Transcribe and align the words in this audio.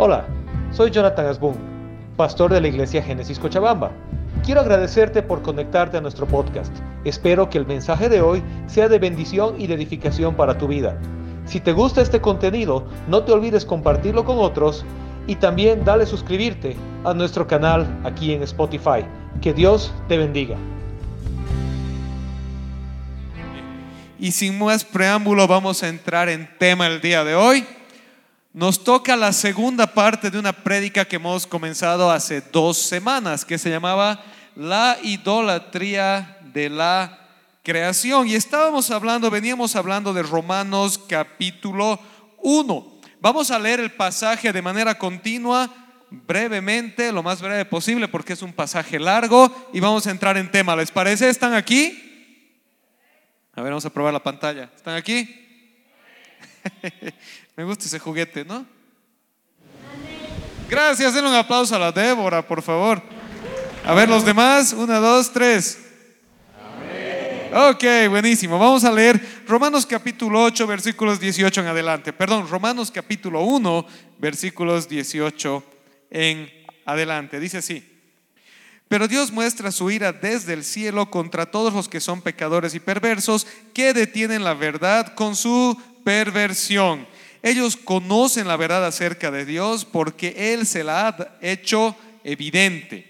Hola, 0.00 0.24
soy 0.70 0.92
Jonathan 0.92 1.26
Asbun, 1.26 1.56
pastor 2.16 2.52
de 2.52 2.60
la 2.60 2.68
iglesia 2.68 3.02
Génesis 3.02 3.36
Cochabamba. 3.36 3.90
Quiero 4.44 4.60
agradecerte 4.60 5.24
por 5.24 5.42
conectarte 5.42 5.96
a 5.96 6.00
nuestro 6.00 6.24
podcast. 6.24 6.72
Espero 7.04 7.50
que 7.50 7.58
el 7.58 7.66
mensaje 7.66 8.08
de 8.08 8.20
hoy 8.20 8.40
sea 8.68 8.88
de 8.88 9.00
bendición 9.00 9.60
y 9.60 9.66
de 9.66 9.74
edificación 9.74 10.36
para 10.36 10.56
tu 10.56 10.68
vida. 10.68 10.96
Si 11.46 11.58
te 11.58 11.72
gusta 11.72 12.00
este 12.00 12.20
contenido, 12.20 12.86
no 13.08 13.24
te 13.24 13.32
olvides 13.32 13.64
compartirlo 13.64 14.24
con 14.24 14.38
otros 14.38 14.84
y 15.26 15.34
también 15.34 15.84
dale 15.84 16.06
suscribirte 16.06 16.76
a 17.02 17.12
nuestro 17.12 17.48
canal 17.48 17.84
aquí 18.04 18.32
en 18.32 18.44
Spotify. 18.44 19.04
Que 19.42 19.52
Dios 19.52 19.92
te 20.06 20.16
bendiga. 20.16 20.56
Y 24.20 24.30
sin 24.30 24.60
más 24.60 24.84
preámbulo 24.84 25.48
vamos 25.48 25.82
a 25.82 25.88
entrar 25.88 26.28
en 26.28 26.48
tema 26.56 26.86
el 26.86 27.00
día 27.00 27.24
de 27.24 27.34
hoy. 27.34 27.66
Nos 28.52 28.82
toca 28.82 29.14
la 29.14 29.34
segunda 29.34 29.86
parte 29.86 30.30
de 30.30 30.38
una 30.38 30.52
prédica 30.52 31.04
que 31.04 31.16
hemos 31.16 31.46
comenzado 31.46 32.10
hace 32.10 32.40
dos 32.40 32.78
semanas, 32.78 33.44
que 33.44 33.58
se 33.58 33.68
llamaba 33.68 34.24
La 34.56 34.96
idolatría 35.02 36.38
de 36.54 36.70
la 36.70 37.28
creación. 37.62 38.26
Y 38.26 38.34
estábamos 38.34 38.90
hablando, 38.90 39.30
veníamos 39.30 39.76
hablando 39.76 40.14
de 40.14 40.22
Romanos 40.22 40.98
capítulo 40.98 42.00
1. 42.38 43.00
Vamos 43.20 43.50
a 43.50 43.58
leer 43.58 43.80
el 43.80 43.92
pasaje 43.92 44.50
de 44.50 44.62
manera 44.62 44.96
continua, 44.96 45.70
brevemente, 46.10 47.12
lo 47.12 47.22
más 47.22 47.42
breve 47.42 47.66
posible, 47.66 48.08
porque 48.08 48.32
es 48.32 48.40
un 48.40 48.54
pasaje 48.54 48.98
largo, 48.98 49.70
y 49.74 49.80
vamos 49.80 50.06
a 50.06 50.10
entrar 50.10 50.38
en 50.38 50.50
tema. 50.50 50.74
¿Les 50.74 50.90
parece? 50.90 51.28
¿Están 51.28 51.52
aquí? 51.52 52.02
A 53.52 53.60
ver, 53.60 53.72
vamos 53.72 53.84
a 53.84 53.92
probar 53.92 54.14
la 54.14 54.22
pantalla. 54.22 54.70
¿Están 54.74 54.96
aquí? 54.96 55.44
Me 57.58 57.64
gusta 57.64 57.86
ese 57.86 57.98
juguete, 57.98 58.44
¿no? 58.44 58.64
Gracias, 60.70 61.12
denle 61.12 61.28
un 61.28 61.34
aplauso 61.34 61.74
a 61.74 61.78
la 61.80 61.90
Débora, 61.90 62.46
por 62.46 62.62
favor. 62.62 63.02
A 63.84 63.94
ver, 63.94 64.08
los 64.08 64.24
demás, 64.24 64.72
una, 64.72 65.00
dos, 65.00 65.32
tres. 65.32 65.76
Ok, 67.52 67.82
buenísimo. 68.10 68.60
Vamos 68.60 68.84
a 68.84 68.92
leer 68.92 69.20
Romanos 69.44 69.84
capítulo 69.86 70.40
8, 70.44 70.68
versículos 70.68 71.18
18 71.18 71.62
en 71.62 71.66
adelante. 71.66 72.12
Perdón, 72.12 72.48
Romanos 72.48 72.92
capítulo 72.92 73.40
1, 73.40 73.86
versículos 74.18 74.88
18 74.88 75.64
en 76.10 76.48
adelante. 76.84 77.40
Dice 77.40 77.58
así. 77.58 77.84
Pero 78.86 79.08
Dios 79.08 79.32
muestra 79.32 79.72
su 79.72 79.90
ira 79.90 80.12
desde 80.12 80.52
el 80.52 80.62
cielo 80.62 81.10
contra 81.10 81.50
todos 81.50 81.74
los 81.74 81.88
que 81.88 81.98
son 81.98 82.22
pecadores 82.22 82.76
y 82.76 82.78
perversos, 82.78 83.48
que 83.74 83.94
detienen 83.94 84.44
la 84.44 84.54
verdad 84.54 85.12
con 85.16 85.34
su 85.34 85.76
perversión. 86.04 87.17
Ellos 87.42 87.76
conocen 87.76 88.48
la 88.48 88.56
verdad 88.56 88.84
acerca 88.84 89.30
de 89.30 89.44
Dios 89.44 89.84
porque 89.84 90.52
Él 90.52 90.66
se 90.66 90.84
la 90.84 91.08
ha 91.08 91.38
hecho 91.40 91.96
evidente. 92.24 93.06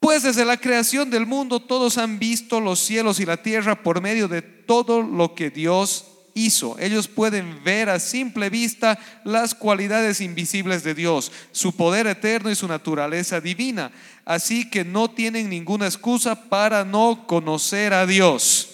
Pues 0.00 0.24
desde 0.24 0.44
la 0.44 0.56
creación 0.56 1.10
del 1.10 1.26
mundo 1.26 1.60
todos 1.60 1.96
han 1.96 2.18
visto 2.18 2.60
los 2.60 2.80
cielos 2.80 3.20
y 3.20 3.26
la 3.26 3.36
tierra 3.36 3.82
por 3.82 4.00
medio 4.00 4.26
de 4.26 4.42
todo 4.42 5.02
lo 5.02 5.34
que 5.34 5.50
Dios 5.50 6.06
hizo. 6.34 6.76
Ellos 6.78 7.08
pueden 7.08 7.62
ver 7.62 7.88
a 7.88 8.00
simple 8.00 8.50
vista 8.50 8.98
las 9.24 9.54
cualidades 9.54 10.20
invisibles 10.20 10.82
de 10.82 10.94
Dios, 10.94 11.30
su 11.52 11.76
poder 11.76 12.06
eterno 12.06 12.50
y 12.50 12.56
su 12.56 12.66
naturaleza 12.66 13.40
divina. 13.40 13.92
Así 14.24 14.68
que 14.68 14.84
no 14.84 15.10
tienen 15.10 15.48
ninguna 15.48 15.86
excusa 15.86 16.48
para 16.48 16.84
no 16.84 17.26
conocer 17.26 17.92
a 17.92 18.06
Dios. 18.06 18.71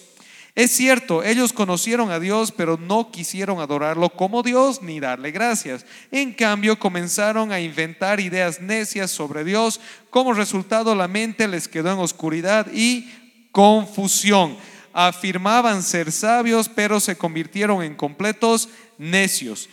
Es 0.58 0.72
cierto, 0.72 1.22
ellos 1.22 1.52
conocieron 1.52 2.10
a 2.10 2.18
Dios, 2.18 2.50
pero 2.50 2.76
no 2.76 3.12
quisieron 3.12 3.60
adorarlo 3.60 4.08
como 4.08 4.42
Dios 4.42 4.82
ni 4.82 4.98
darle 4.98 5.30
gracias. 5.30 5.86
En 6.10 6.32
cambio, 6.32 6.80
comenzaron 6.80 7.52
a 7.52 7.60
inventar 7.60 8.18
ideas 8.18 8.60
necias 8.60 9.12
sobre 9.12 9.44
Dios. 9.44 9.80
Como 10.10 10.32
resultado, 10.32 10.96
la 10.96 11.06
mente 11.06 11.46
les 11.46 11.68
quedó 11.68 11.92
en 11.92 12.00
oscuridad 12.00 12.66
y 12.72 13.08
confusión. 13.52 14.56
Afirmaban 14.92 15.84
ser 15.84 16.10
sabios, 16.10 16.68
pero 16.68 16.98
se 16.98 17.16
convirtieron 17.16 17.84
en 17.84 17.94
completos 17.94 18.68
necios 18.98 19.68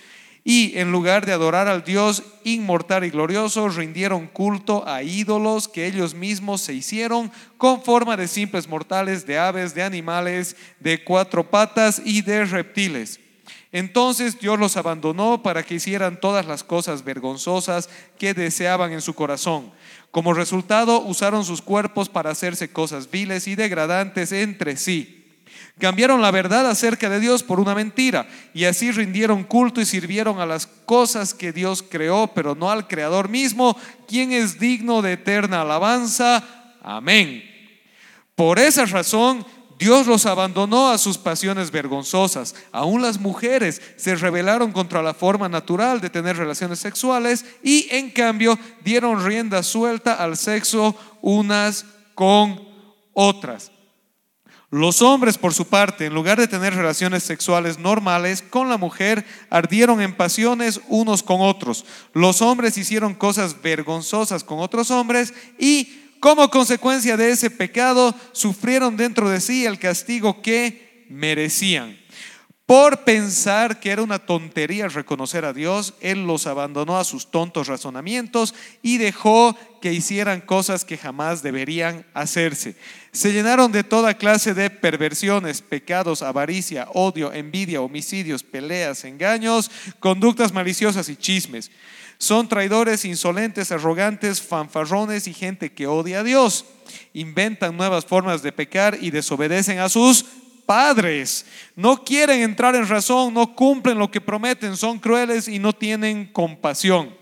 y 0.48 0.78
en 0.78 0.92
lugar 0.92 1.26
de 1.26 1.34
adorar 1.34 1.68
al 1.68 1.84
Dios 1.84 2.22
inmortal 2.44 3.04
y 3.04 3.10
glorioso, 3.10 3.68
rindieron 3.68 4.28
culto 4.28 4.88
a 4.88 5.02
ídolos 5.02 5.68
que 5.68 5.88
ellos 5.88 6.14
mismos 6.14 6.62
se 6.62 6.76
hicieron 6.76 7.32
con 7.58 7.82
forma 7.82 8.16
de 8.16 8.28
simples 8.28 8.70
mortales, 8.70 9.26
de 9.26 9.40
aves, 9.40 9.74
de 9.74 9.82
animales, 9.82 10.56
de 10.80 11.04
cuatro 11.04 11.50
patas 11.50 12.00
y 12.06 12.22
de 12.22 12.46
reptiles. 12.46 13.20
Entonces 13.72 14.40
Dios 14.40 14.60
los 14.60 14.78
abandonó 14.78 15.42
para 15.42 15.64
que 15.64 15.76
hicieran 15.76 16.20
todas 16.20 16.46
las 16.46 16.64
cosas 16.64 17.04
vergonzosas 17.04 17.90
que 18.20 18.36
deseaban 18.36 18.92
en 18.94 19.02
su 19.02 19.16
corazón. 19.16 19.74
Como 20.12 20.36
resultado, 20.36 21.02
usaron 21.02 21.44
sus 21.44 21.64
cuerpos 21.64 22.08
para 22.08 22.30
hacerse 22.30 22.72
cosas 22.72 23.10
viles 23.10 23.48
y 23.48 23.56
degradantes 23.56 24.32
entre 24.32 24.78
sí 24.78 25.25
Cambiaron 25.78 26.22
la 26.22 26.32
verdad 26.32 26.70
acerca 26.70 27.10
de 27.10 27.20
Dios 27.20 27.44
por 27.44 27.60
una 27.60 27.76
mentira 27.76 28.28
y 28.54 28.64
así 28.64 28.92
rindieron 28.92 29.44
culto 29.44 29.82
y 29.82 29.86
sirvieron 29.86 30.40
a 30.40 30.46
las 30.46 30.68
cosas 30.68 31.34
que 31.34 31.52
Dios 31.52 31.84
creó, 31.84 32.28
pero 32.28 32.56
no 32.56 32.72
al 32.72 32.88
Creador 32.88 33.28
mismo, 33.28 33.78
quien 34.08 34.32
es 34.32 34.58
digno 34.58 35.02
de 35.02 35.14
eterna 35.14 35.62
alabanza. 35.62 36.44
Amén. 36.82 37.44
Por 38.36 38.58
esa 38.58 38.86
razón, 38.86 39.46
Dios 39.78 40.08
los 40.08 40.26
abandonó 40.26 40.90
a 40.90 40.98
sus 40.98 41.18
pasiones 41.18 41.72
vergonzosas. 41.72 42.56
Aún 42.72 43.02
las 43.02 43.20
mujeres 43.20 43.82
se 43.98 44.16
rebelaron 44.16 44.72
contra 44.72 45.02
la 45.02 45.14
forma 45.14 45.50
natural 45.50 46.00
de 46.00 46.10
tener 46.10 46.38
relaciones 46.38 46.80
sexuales 46.80 47.46
y 47.62 47.88
en 47.92 48.12
cambio 48.12 48.58
dieron 48.86 49.26
rienda 49.26 49.62
suelta 49.62 50.14
al 50.14 50.38
sexo 50.38 50.96
unas 51.22 51.86
con 52.14 52.62
otras. 53.14 53.75
Los 54.76 55.02
hombres, 55.02 55.38
por 55.38 55.54
su 55.54 55.68
parte, 55.68 56.06
en 56.06 56.14
lugar 56.14 56.38
de 56.38 56.50
tener 56.50 56.76
relaciones 56.76 57.24
sexuales 57.24 57.80
normales 57.80 58.42
con 58.42 58.68
la 58.68 58.78
mujer, 58.78 59.26
ardieron 59.50 60.02
en 60.02 60.14
pasiones 60.14 60.82
unos 60.90 61.24
con 61.24 61.40
otros. 61.40 61.86
Los 62.12 62.42
hombres 62.42 62.78
hicieron 62.78 63.14
cosas 63.14 63.62
vergonzosas 63.62 64.44
con 64.44 64.60
otros 64.60 64.92
hombres 64.92 65.34
y 65.58 66.12
como 66.20 66.50
consecuencia 66.50 67.16
de 67.16 67.30
ese 67.30 67.50
pecado 67.50 68.14
sufrieron 68.34 68.98
dentro 68.98 69.30
de 69.30 69.40
sí 69.40 69.66
el 69.66 69.80
castigo 69.80 70.42
que 70.42 71.06
merecían. 71.10 71.98
Por 72.66 73.04
pensar 73.04 73.80
que 73.80 73.92
era 73.92 74.02
una 74.02 74.18
tontería 74.18 74.88
reconocer 74.88 75.46
a 75.46 75.54
Dios, 75.54 75.94
Él 76.02 76.26
los 76.26 76.48
abandonó 76.48 76.98
a 76.98 77.04
sus 77.04 77.30
tontos 77.30 77.68
razonamientos 77.68 78.56
y 78.82 78.98
dejó 78.98 79.56
que 79.82 79.94
hicieran 79.94 80.42
cosas 80.42 80.84
que 80.84 80.98
jamás 80.98 81.44
deberían 81.44 82.08
hacerse. 82.16 82.76
Se 83.12 83.32
llenaron 83.32 83.72
de 83.72 83.84
toda 83.84 84.16
clase 84.16 84.56
de 84.56 84.72
perversiones, 84.72 85.62
pecados, 85.62 86.24
avaricia, 86.24 86.88
odio, 86.92 87.32
envidia, 87.34 87.82
homicidios, 87.82 88.42
peleas, 88.42 89.06
engaños, 89.06 89.70
conductas 90.00 90.52
maliciosas 90.52 91.08
y 91.10 91.16
chismes. 91.16 91.70
Son 92.18 92.48
traidores, 92.50 93.06
insolentes, 93.06 93.72
arrogantes, 93.72 94.42
fanfarrones 94.42 95.28
y 95.28 95.36
gente 95.36 95.72
que 95.72 95.86
odia 95.86 96.22
a 96.22 96.24
Dios. 96.24 96.66
Inventan 97.14 97.78
nuevas 97.78 98.06
formas 98.06 98.42
de 98.42 98.52
pecar 98.52 98.98
y 99.00 99.12
desobedecen 99.12 99.78
a 99.78 99.90
sus 99.90 100.26
padres. 100.66 101.46
No 101.76 102.04
quieren 102.04 102.42
entrar 102.42 102.76
en 102.76 102.88
razón, 102.88 103.34
no 103.34 103.56
cumplen 103.56 103.98
lo 103.98 104.10
que 104.10 104.22
prometen, 104.22 104.78
son 104.78 105.00
crueles 105.00 105.48
y 105.48 105.60
no 105.60 105.74
tienen 105.74 106.26
compasión. 106.28 107.16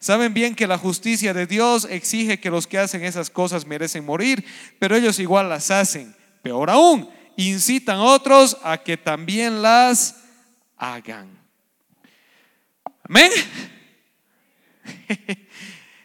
Saben 0.00 0.32
bien 0.32 0.54
que 0.54 0.66
la 0.66 0.78
justicia 0.78 1.34
de 1.34 1.46
Dios 1.46 1.86
exige 1.90 2.38
que 2.38 2.50
los 2.50 2.66
que 2.66 2.78
hacen 2.78 3.04
esas 3.04 3.30
cosas 3.30 3.66
merecen 3.66 4.04
morir, 4.04 4.44
pero 4.78 4.94
ellos 4.94 5.18
igual 5.18 5.48
las 5.48 5.70
hacen. 5.70 6.14
Peor 6.42 6.70
aún, 6.70 7.10
incitan 7.36 7.96
a 7.96 8.04
otros 8.04 8.56
a 8.62 8.78
que 8.78 8.96
también 8.96 9.60
las 9.60 10.16
hagan. 10.76 11.28
Amén. 13.02 13.30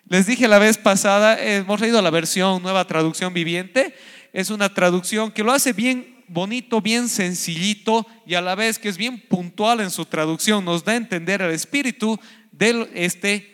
Les 0.08 0.26
dije 0.26 0.48
la 0.48 0.60
vez 0.60 0.78
pasada, 0.78 1.42
hemos 1.42 1.80
leído 1.80 2.02
la 2.02 2.10
versión 2.10 2.62
Nueva 2.62 2.86
Traducción 2.86 3.34
Viviente. 3.34 3.96
Es 4.32 4.50
una 4.50 4.74
traducción 4.74 5.32
que 5.32 5.44
lo 5.44 5.52
hace 5.52 5.74
bien 5.74 6.23
bonito, 6.28 6.82
bien 6.82 7.10
sencillito 7.10 8.06
y 8.26 8.36
a 8.36 8.42
la 8.42 8.56
vez 8.56 8.80
que 8.80 8.90
es 8.90 8.98
bien 8.98 9.20
puntual 9.28 9.80
en 9.82 9.92
su 9.92 10.06
traducción, 10.06 10.66
nos 10.66 10.84
da 10.84 10.94
a 10.94 10.98
entender 10.98 11.42
el 11.42 11.52
espíritu 11.52 12.20
de 12.52 12.90
este 12.94 13.54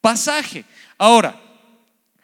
pasaje. 0.00 0.64
Ahora, 0.98 1.40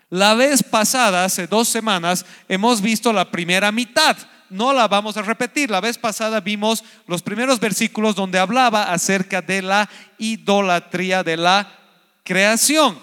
la 0.08 0.34
vez 0.34 0.62
pasada, 0.62 1.25
hace 1.25 1.46
dos 1.46 1.69
semanas, 1.69 2.25
hemos 2.49 2.81
visto 2.81 3.12
la 3.12 3.31
primera 3.31 3.73
mitad. 3.73 4.17
No 4.49 4.73
la 4.73 4.87
vamos 4.87 5.17
a 5.17 5.23
repetir. 5.23 5.70
La 5.70 5.81
vez 5.81 5.99
pasada 5.99 6.40
vimos 6.40 6.84
los 7.06 7.23
primeros 7.23 7.58
versículos 7.58 8.14
donde 8.14 8.38
hablaba 8.38 8.93
acerca 8.93 9.43
de 9.43 9.62
la 9.62 9.90
idolatría 10.19 11.25
de 11.25 11.37
la 11.37 11.69
creación. 12.23 12.99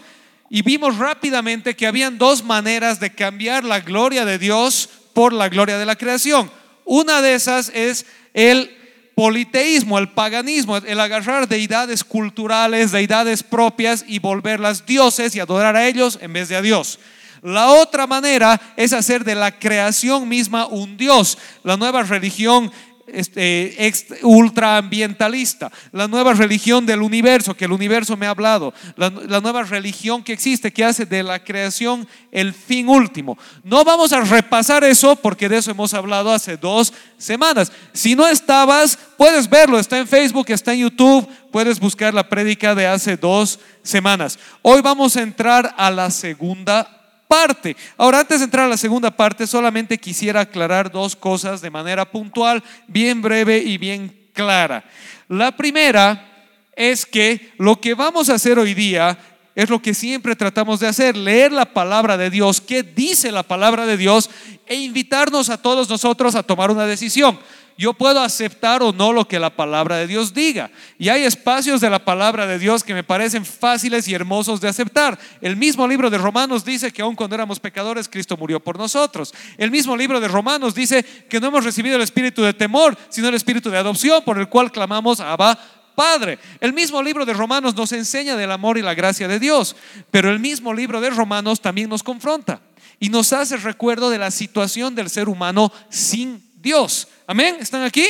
Y 0.50 0.62
vimos 0.62 0.98
rápidamente 0.98 1.76
que 1.76 1.88
habían 1.88 2.18
dos 2.18 2.44
maneras 2.44 3.00
de 3.00 3.14
cambiar 3.14 3.64
la 3.64 3.82
gloria 3.82 4.24
de 4.24 4.38
Dios 4.38 4.90
por 5.14 5.34
la 5.34 5.50
gloria 5.50 5.78
de 5.78 5.86
la 5.86 5.96
creación. 5.96 6.50
Una 6.86 7.22
de 7.22 7.36
esas 7.36 7.70
es 7.74 8.06
el 8.34 8.76
politeísmo, 9.16 10.00
el 10.00 10.10
paganismo, 10.10 10.78
el 10.78 11.00
agarrar 11.00 11.48
deidades 11.48 12.04
culturales, 12.04 12.92
deidades 12.92 13.44
propias 13.44 14.04
y 14.08 14.20
volverlas 14.20 14.86
dioses 14.86 15.36
y 15.36 15.40
adorar 15.40 15.76
a 15.76 15.88
ellos 15.88 16.18
en 16.22 16.34
vez 16.34 16.50
de 16.50 16.56
a 16.56 16.62
Dios. 16.62 17.00
La 17.44 17.72
otra 17.72 18.08
manera 18.08 18.60
es 18.78 18.94
hacer 18.94 19.24
de 19.26 19.36
la 19.36 19.60
creación 19.60 20.30
misma 20.30 20.66
un 20.66 20.96
Dios. 20.96 21.38
La 21.64 21.76
nueva 21.76 22.04
religión 22.04 22.72
este, 23.08 23.94
ultraambientalista, 24.22 25.72
la 25.92 26.08
nueva 26.08 26.34
religión 26.34 26.86
del 26.86 27.02
universo, 27.02 27.56
que 27.56 27.66
el 27.66 27.72
universo 27.72 28.16
me 28.16 28.26
ha 28.26 28.32
hablado, 28.32 28.74
la, 28.96 29.10
nueva 29.10 29.64
religión 29.64 30.24
que 30.24 30.34
existe, 30.34 30.72
que 30.72 30.86
hace 30.86 31.06
de 31.06 31.24
la 31.24 31.44
creación 31.44 32.08
el 32.32 32.54
fin 32.54 32.88
último. 32.88 33.38
No 33.64 33.84
vamos 33.84 34.14
a 34.14 34.22
repasar 34.22 34.84
eso 34.84 35.16
porque 35.16 35.50
de 35.50 35.58
eso 35.58 35.72
hemos 35.72 35.94
hablado 35.94 36.32
hace 36.32 36.58
dos 36.58 36.94
semanas. 37.18 37.72
Si 37.94 38.16
no 38.16 38.28
estabas, 38.28 38.98
puedes 39.18 39.50
verlo, 39.50 39.80
está 39.80 39.98
en 40.00 40.08
Facebook, 40.08 40.46
está 40.50 40.74
en 40.74 40.80
YouTube, 40.80 41.28
puedes 41.52 41.80
buscar 41.80 42.14
la 42.14 42.28
prédica 42.30 42.74
de 42.74 42.88
hace 42.88 43.18
dos 43.18 43.60
semanas. 43.84 44.40
Hoy 44.62 44.82
vamos 44.82 45.18
a 45.18 45.22
entrar 45.22 45.74
a 45.78 45.92
la 45.92 46.10
segunda 46.10 47.03
parte. 47.28 47.76
Ahora, 47.98 48.20
antes 48.20 48.40
de 48.40 48.46
entrar 48.46 48.66
a 48.66 48.70
la 48.70 48.78
segunda 48.78 49.12
parte, 49.12 49.48
solamente 49.48 49.98
quisiera 49.98 50.42
aclarar 50.42 50.92
dos 50.92 51.16
cosas 51.16 51.62
de 51.62 51.70
manera 51.70 52.10
puntual, 52.10 52.64
bien 52.88 53.22
breve 53.22 53.58
y 53.60 53.78
bien 53.78 54.16
clara. 54.34 54.84
La 55.28 55.56
primera 55.56 56.30
es 56.76 57.06
que 57.06 57.54
lo 57.58 57.80
que 57.80 57.94
vamos 57.94 58.30
a 58.30 58.36
hacer 58.36 58.60
hoy 58.60 58.74
día 58.74 59.18
es 59.56 59.70
lo 59.70 59.82
que 59.82 59.94
siempre 59.94 60.36
tratamos 60.36 60.80
de 60.80 60.88
hacer, 60.88 61.16
leer 61.16 61.52
la 61.52 61.66
palabra 61.66 62.18
de 62.18 62.30
Dios, 62.30 62.60
qué 62.60 62.82
dice 62.82 63.32
la 63.32 63.44
palabra 63.44 63.86
de 63.86 63.98
Dios 63.98 64.30
e 64.66 64.76
invitarnos 64.76 65.50
a 65.50 65.62
todos 65.62 65.90
nosotros 65.90 66.34
a 66.36 66.44
tomar 66.44 66.72
una 66.72 66.86
decisión 66.86 67.38
yo 67.78 67.94
puedo 67.94 68.22
aceptar 68.22 68.84
o 68.84 68.92
no 68.92 69.14
lo 69.14 69.28
que 69.28 69.40
la 69.40 69.50
palabra 69.50 69.98
de 69.98 70.08
Dios 70.08 70.34
diga. 70.34 70.72
Y 70.98 71.10
hay 71.10 71.24
espacios 71.24 71.82
de 71.82 71.90
la 71.90 72.04
palabra 72.04 72.46
de 72.46 72.60
Dios 72.60 72.84
que 72.84 72.94
me 72.94 73.04
parecen 73.04 73.46
fáciles 73.46 74.08
y 74.08 74.14
hermosos 74.14 74.62
de 74.62 74.68
aceptar. 74.68 75.18
El 75.42 75.56
mismo 75.56 75.88
libro 75.88 76.10
de 76.10 76.18
Romanos 76.18 76.64
dice 76.64 76.92
que 76.92 77.02
aun 77.02 77.16
cuando 77.16 77.36
éramos 77.36 77.60
pecadores, 77.60 78.08
Cristo 78.08 78.38
murió 78.38 78.60
por 78.60 78.78
nosotros. 78.78 79.34
El 79.58 79.72
mismo 79.72 79.98
libro 79.98 80.20
de 80.20 80.28
Romanos 80.28 80.76
dice 80.76 81.04
que 81.30 81.40
no 81.40 81.48
hemos 81.48 81.64
recibido 81.64 81.96
el 81.96 82.02
espíritu 82.02 82.44
de 82.44 82.54
temor, 82.54 82.98
sino 83.10 83.28
el 83.28 83.36
espíritu 83.36 83.70
de 83.70 83.78
adopción 83.78 84.24
por 84.24 84.38
el 84.38 84.50
cual 84.50 84.72
clamamos 84.72 85.20
Abba 85.20 85.58
Padre. 85.96 86.40
El 86.60 86.74
mismo 86.74 87.02
libro 87.02 87.26
de 87.26 87.34
Romanos 87.34 87.76
nos 87.76 87.92
enseña 87.92 88.36
del 88.36 88.52
amor 88.52 88.78
y 88.78 88.82
la 88.82 88.94
gracia 88.94 89.28
de 89.28 89.40
Dios, 89.40 89.76
pero 90.12 90.30
el 90.30 90.40
mismo 90.40 90.74
libro 90.74 91.02
de 91.02 91.10
Romanos 91.10 91.62
también 91.62 91.90
nos 91.90 92.04
confronta 92.04 92.62
y 93.00 93.10
nos 93.10 93.34
hace 93.34 93.58
recuerdo 93.58 94.10
de 94.10 94.18
la 94.18 94.32
situación 94.32 94.96
del 94.96 95.10
ser 95.10 95.30
humano 95.30 95.72
sin 95.90 96.53
Dios. 96.64 97.10
Amén. 97.28 97.58
¿Están 97.60 97.84
aquí? 97.84 98.06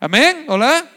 Amén. 0.00 0.44
Hola. 0.48 0.90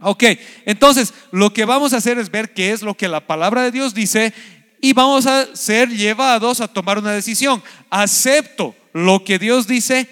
Ok, 0.00 0.24
entonces 0.64 1.12
lo 1.32 1.52
que 1.52 1.64
vamos 1.64 1.92
a 1.92 1.96
hacer 1.96 2.18
es 2.18 2.30
ver 2.30 2.54
qué 2.54 2.70
es 2.70 2.82
lo 2.82 2.94
que 2.94 3.08
la 3.08 3.26
palabra 3.26 3.62
de 3.62 3.72
Dios 3.72 3.94
dice 3.94 4.32
y 4.80 4.92
vamos 4.92 5.26
a 5.26 5.54
ser 5.54 5.88
llevados 5.88 6.60
a 6.60 6.68
tomar 6.68 6.98
una 6.98 7.12
decisión. 7.12 7.62
¿Acepto 7.90 8.74
lo 8.92 9.24
que 9.24 9.38
Dios 9.38 9.66
dice 9.66 10.08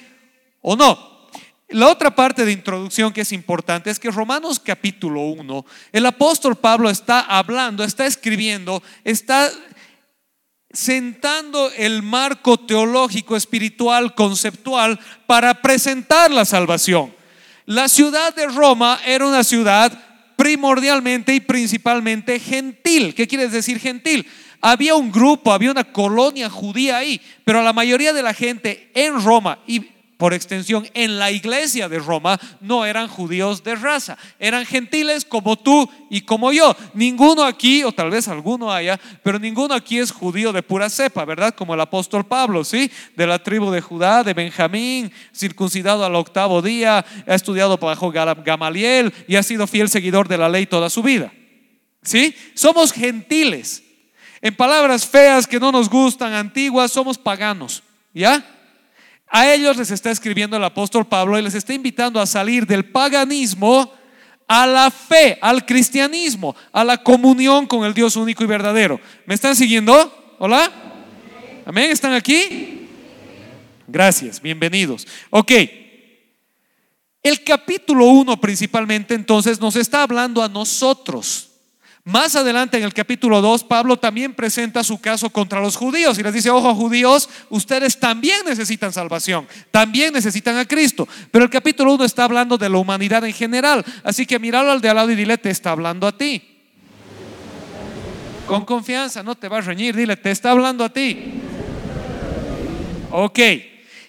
o 0.61 0.75
no? 0.77 1.29
La 1.69 1.89
otra 1.89 2.15
parte 2.17 2.45
de 2.45 2.51
introducción 2.51 3.13
que 3.13 3.21
es 3.21 3.31
importante 3.31 3.91
es 3.91 4.01
que 4.01 4.11
Romanos 4.11 4.59
capítulo 4.59 5.21
1, 5.21 5.65
el 5.93 6.07
apóstol 6.07 6.57
Pablo 6.57 6.91
está 6.91 7.21
hablando, 7.21 7.85
está 7.85 8.07
escribiendo, 8.07 8.83
está 9.05 9.51
sentando 10.73 11.71
el 11.77 12.03
marco 12.03 12.59
teológico, 12.59 13.37
espiritual, 13.37 14.15
conceptual 14.15 14.99
para 15.27 15.55
presentar 15.55 16.31
la 16.31 16.45
salvación. 16.45 17.13
La 17.67 17.89
ciudad 17.89 18.35
de 18.35 18.47
Roma 18.47 19.01
era 19.05 19.27
una 19.27 19.45
ciudad 19.45 19.93
primordialmente 20.37 21.35
y 21.35 21.41
principalmente 21.41 22.39
gentil. 22.39 23.15
¿Qué 23.15 23.27
quiere 23.27 23.49
decir 23.49 23.79
gentil? 23.79 24.27
Había 24.61 24.95
un 24.95 25.11
grupo, 25.11 25.53
había 25.53 25.71
una 25.71 25.85
colonia 25.85 26.49
judía 26.49 26.99
ahí, 26.99 27.21
pero 27.45 27.63
la 27.63 27.73
mayoría 27.73 28.13
de 28.13 28.23
la 28.23 28.35
gente 28.35 28.91
en 28.95 29.23
Roma 29.23 29.59
y 29.67 29.87
por 30.21 30.35
extensión, 30.35 30.87
en 30.93 31.19
la 31.19 31.31
iglesia 31.31 31.89
de 31.89 31.99
Roma 31.99 32.39
no 32.61 32.85
eran 32.85 33.09
judíos 33.09 33.65
de 33.65 33.75
raza, 33.75 34.19
eran 34.39 34.67
gentiles 34.67 35.25
como 35.25 35.57
tú 35.57 35.89
y 36.11 36.21
como 36.21 36.53
yo. 36.53 36.77
Ninguno 36.93 37.43
aquí, 37.43 37.83
o 37.85 37.91
tal 37.91 38.11
vez 38.11 38.29
alguno 38.29 38.71
haya, 38.71 39.01
pero 39.23 39.39
ninguno 39.39 39.73
aquí 39.73 39.99
es 39.99 40.13
judío 40.13 40.53
de 40.53 40.63
pura 40.63 40.91
cepa, 40.91 41.25
¿verdad? 41.25 41.55
Como 41.55 41.73
el 41.73 41.81
apóstol 41.81 42.27
Pablo, 42.27 42.65
¿sí? 42.65 42.91
De 43.17 43.27
la 43.27 43.43
tribu 43.43 43.71
de 43.71 43.81
Judá, 43.81 44.23
de 44.23 44.35
Benjamín, 44.35 45.11
circuncidado 45.35 46.05
al 46.05 46.15
octavo 46.15 46.61
día, 46.61 47.03
ha 47.27 47.35
estudiado 47.35 47.79
bajo 47.79 48.13
Gamaliel 48.13 49.15
y 49.27 49.37
ha 49.37 49.43
sido 49.43 49.67
fiel 49.67 49.89
seguidor 49.89 50.29
de 50.29 50.37
la 50.37 50.51
ley 50.51 50.67
toda 50.67 50.91
su 50.91 51.03
vida. 51.03 51.33
¿Sí? 52.03 52.37
Somos 52.53 52.93
gentiles. 52.93 53.83
En 54.43 54.55
palabras 54.55 55.07
feas 55.07 55.47
que 55.47 55.59
no 55.59 55.73
nos 55.73 55.89
gustan, 55.89 56.35
antiguas, 56.35 56.93
somos 56.93 57.17
paganos. 57.17 57.83
¿Ya? 58.13 58.45
A 59.31 59.55
ellos 59.55 59.77
les 59.77 59.93
está 59.93 60.11
escribiendo 60.11 60.57
el 60.57 60.65
apóstol 60.65 61.07
Pablo 61.07 61.39
y 61.39 61.43
les 61.43 61.55
está 61.55 61.73
invitando 61.73 62.21
a 62.21 62.27
salir 62.27 62.67
del 62.67 62.85
paganismo 62.85 63.93
a 64.49 64.67
la 64.67 64.91
fe, 64.91 65.39
al 65.41 65.65
cristianismo, 65.65 66.57
a 66.73 66.83
la 66.83 66.99
comunión 66.99 67.69
con 67.69 67.85
el 67.85 67.95
Dios 67.95 68.17
único 68.17 68.43
y 68.43 68.49
verdadero. 68.49 69.01
¿Me 69.27 69.35
están 69.37 69.55
siguiendo? 69.55 70.37
¿Hola? 70.41 70.69
¿Amén? 71.65 71.93
¿Están 71.93 72.13
aquí? 72.15 72.89
Gracias, 73.87 74.43
bienvenidos. 74.43 75.07
Ok. 75.31 75.53
El 77.23 77.45
capítulo 77.45 78.07
1 78.07 78.41
principalmente 78.41 79.15
entonces 79.15 79.61
nos 79.61 79.77
está 79.77 80.03
hablando 80.03 80.43
a 80.43 80.49
nosotros. 80.49 81.50
Más 82.05 82.35
adelante 82.35 82.79
en 82.79 82.85
el 82.85 82.95
capítulo 82.95 83.43
2, 83.43 83.65
Pablo 83.65 83.99
también 83.99 84.33
presenta 84.33 84.83
su 84.83 85.01
caso 85.01 85.29
contra 85.29 85.61
los 85.61 85.77
judíos 85.77 86.19
y 86.19 86.23
les 86.23 86.33
dice, 86.33 86.49
ojo 86.49 86.75
judíos, 86.75 87.29
ustedes 87.51 88.01
también 88.01 88.39
necesitan 88.47 88.91
salvación, 88.91 89.47
también 89.71 90.15
necesitan 90.15 90.57
a 90.57 90.65
Cristo. 90.65 91.07
Pero 91.31 91.45
el 91.45 91.51
capítulo 91.51 91.93
1 91.95 92.05
está 92.05 92.25
hablando 92.25 92.57
de 92.57 92.71
la 92.71 92.79
humanidad 92.79 93.25
en 93.25 93.35
general, 93.35 93.85
así 94.03 94.25
que 94.25 94.39
míralo 94.39 94.71
al 94.71 94.81
de 94.81 94.89
al 94.89 94.97
lado 94.97 95.11
y 95.11 95.15
dile, 95.15 95.37
te 95.37 95.51
está 95.51 95.73
hablando 95.73 96.07
a 96.07 96.17
ti. 96.17 96.43
Con 98.47 98.65
confianza, 98.65 99.23
no 99.23 99.35
te 99.35 99.49
va 99.49 99.59
a 99.59 99.61
reñir, 99.61 99.95
dile, 99.95 100.17
te 100.17 100.31
está 100.31 100.53
hablando 100.53 100.85
a 100.85 100.89
ti. 100.89 101.35
Ok, 103.11 103.39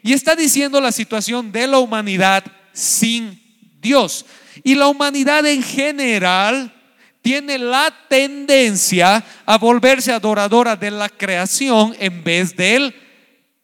y 0.01 0.13
está 0.13 0.35
diciendo 0.35 0.79
la 0.79 0.93
situación 0.93 1.51
de 1.51 1.67
la 1.67 1.79
humanidad 1.79 2.45
sin 2.71 3.39
Dios. 3.81 4.25
Y 4.63 4.75
la 4.75 4.87
humanidad 4.87 5.45
en 5.45 5.61
general 5.61 6.73
tiene 7.21 7.57
la 7.57 7.93
tendencia 8.09 9.23
a 9.45 9.57
volverse 9.57 10.11
adoradora 10.11 10.75
de 10.75 10.91
la 10.91 11.09
creación 11.09 11.95
en 11.99 12.23
vez 12.23 12.55
del 12.55 12.95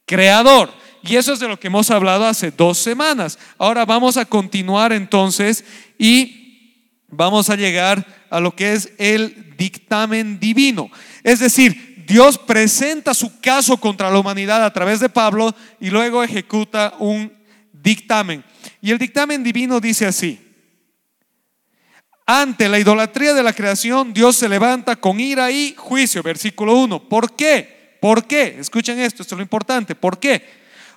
creador. 0.05 0.71
Y 1.03 1.15
eso 1.15 1.33
es 1.33 1.39
de 1.39 1.47
lo 1.47 1.59
que 1.59 1.67
hemos 1.67 1.89
hablado 1.89 2.25
hace 2.25 2.51
dos 2.51 2.77
semanas. 2.77 3.39
Ahora 3.57 3.85
vamos 3.85 4.17
a 4.17 4.25
continuar 4.25 4.93
entonces 4.93 5.63
y 5.97 6.87
vamos 7.07 7.49
a 7.49 7.55
llegar 7.55 8.05
a 8.29 8.39
lo 8.39 8.55
que 8.55 8.73
es 8.73 8.91
el 8.97 9.55
dictamen 9.57 10.39
divino. 10.39 10.89
Es 11.23 11.39
decir, 11.39 12.03
Dios 12.07 12.37
presenta 12.37 13.13
su 13.13 13.39
caso 13.39 13.77
contra 13.77 14.11
la 14.11 14.19
humanidad 14.19 14.63
a 14.63 14.71
través 14.71 14.99
de 14.99 15.09
Pablo 15.09 15.53
y 15.79 15.89
luego 15.89 16.23
ejecuta 16.23 16.93
un 16.99 17.33
dictamen. 17.73 18.43
Y 18.81 18.91
el 18.91 18.97
dictamen 18.97 19.43
divino 19.43 19.79
dice 19.79 20.05
así. 20.05 20.46
Ante 22.29 22.67
la 22.67 22.77
idolatría 22.77 23.33
de 23.33 23.41
la 23.41 23.53
creación, 23.53 24.13
Dios 24.13 24.35
se 24.35 24.49
levanta 24.49 24.97
con 24.97 25.17
ira 25.17 25.49
y 25.49 25.73
juicio. 25.77 26.21
Versículo 26.21 26.73
1. 26.73 27.07
¿Por 27.07 27.33
qué? 27.37 27.97
¿Por 28.01 28.25
qué? 28.25 28.57
Escuchen 28.59 28.99
esto, 28.99 29.21
esto 29.21 29.35
es 29.35 29.37
lo 29.37 29.43
importante. 29.43 29.95
¿Por 29.95 30.19
qué? 30.19 30.45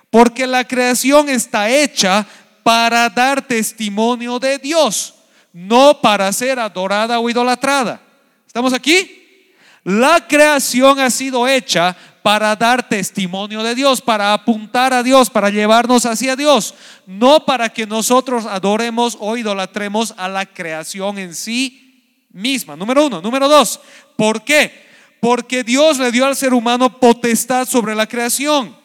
Porque 0.09 0.45
la 0.45 0.65
creación 0.65 1.29
está 1.29 1.69
hecha 1.69 2.27
para 2.63 3.07
dar 3.09 3.41
testimonio 3.47 4.39
de 4.39 4.57
Dios, 4.57 5.15
no 5.53 6.01
para 6.01 6.33
ser 6.33 6.59
adorada 6.59 7.17
o 7.21 7.29
idolatrada. 7.29 8.01
¿Estamos 8.45 8.73
aquí? 8.73 9.53
La 9.85 10.27
creación 10.27 10.99
ha 10.99 11.09
sido 11.09 11.47
hecha 11.47 11.95
para 12.21 12.55
dar 12.55 12.87
testimonio 12.87 13.63
de 13.63 13.75
Dios, 13.75 14.01
para 14.01 14.33
apuntar 14.33 14.93
a 14.93 15.03
Dios, 15.03 15.29
para 15.29 15.49
llevarnos 15.49 16.05
hacia 16.05 16.35
Dios, 16.35 16.75
no 17.05 17.45
para 17.45 17.69
que 17.69 17.87
nosotros 17.87 18.45
adoremos 18.45 19.17
o 19.19 19.37
idolatremos 19.37 20.13
a 20.17 20.29
la 20.29 20.45
creación 20.45 21.17
en 21.17 21.33
sí 21.33 22.27
misma. 22.31 22.75
Número 22.75 23.05
uno. 23.05 23.21
Número 23.21 23.47
dos, 23.47 23.79
¿por 24.15 24.43
qué? 24.43 24.89
Porque 25.19 25.63
Dios 25.63 25.97
le 25.99 26.11
dio 26.11 26.25
al 26.25 26.35
ser 26.35 26.53
humano 26.53 26.99
potestad 26.99 27.67
sobre 27.67 27.95
la 27.95 28.07
creación. 28.07 28.80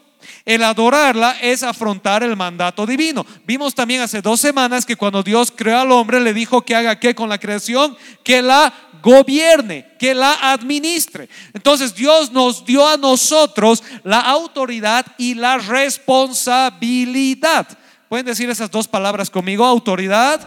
El 0.47 0.63
adorarla 0.63 1.37
es 1.43 1.63
afrontar 1.63 2.23
el 2.23 2.37
mandato 2.37 2.87
divino. 2.87 3.27
Vimos 3.45 3.75
también 3.75 4.01
hace 4.01 4.23
dos 4.23 4.41
semanas 4.41 4.87
que 4.87 4.97
cuando 4.97 5.23
Dios 5.23 5.53
creó 5.55 5.81
al 5.81 5.93
hombre 5.93 6.21
le 6.21 6.33
dijo 6.33 6.63
que 6.63 6.75
haga 6.75 6.99
qué 6.99 7.15
con 7.15 7.29
la 7.29 7.37
creación, 7.37 7.95
que 8.25 8.41
la 8.41 8.73
gobierne, 9.03 9.87
que 9.99 10.15
la 10.15 10.53
administre. 10.53 11.29
Entonces 11.53 11.95
Dios 11.95 12.33
nos 12.33 12.65
dio 12.65 12.89
a 12.89 12.97
nosotros 12.97 13.85
la 14.05 14.21
autoridad 14.21 15.05
y 15.19 15.35
la 15.35 15.59
responsabilidad. 15.59 17.69
¿Pueden 18.09 18.25
decir 18.25 18.49
esas 18.49 18.71
dos 18.71 18.89
palabras 18.89 19.29
conmigo? 19.29 19.67
Autoridad 19.67 20.41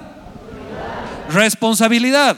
Responsabilidad. 1.29 2.37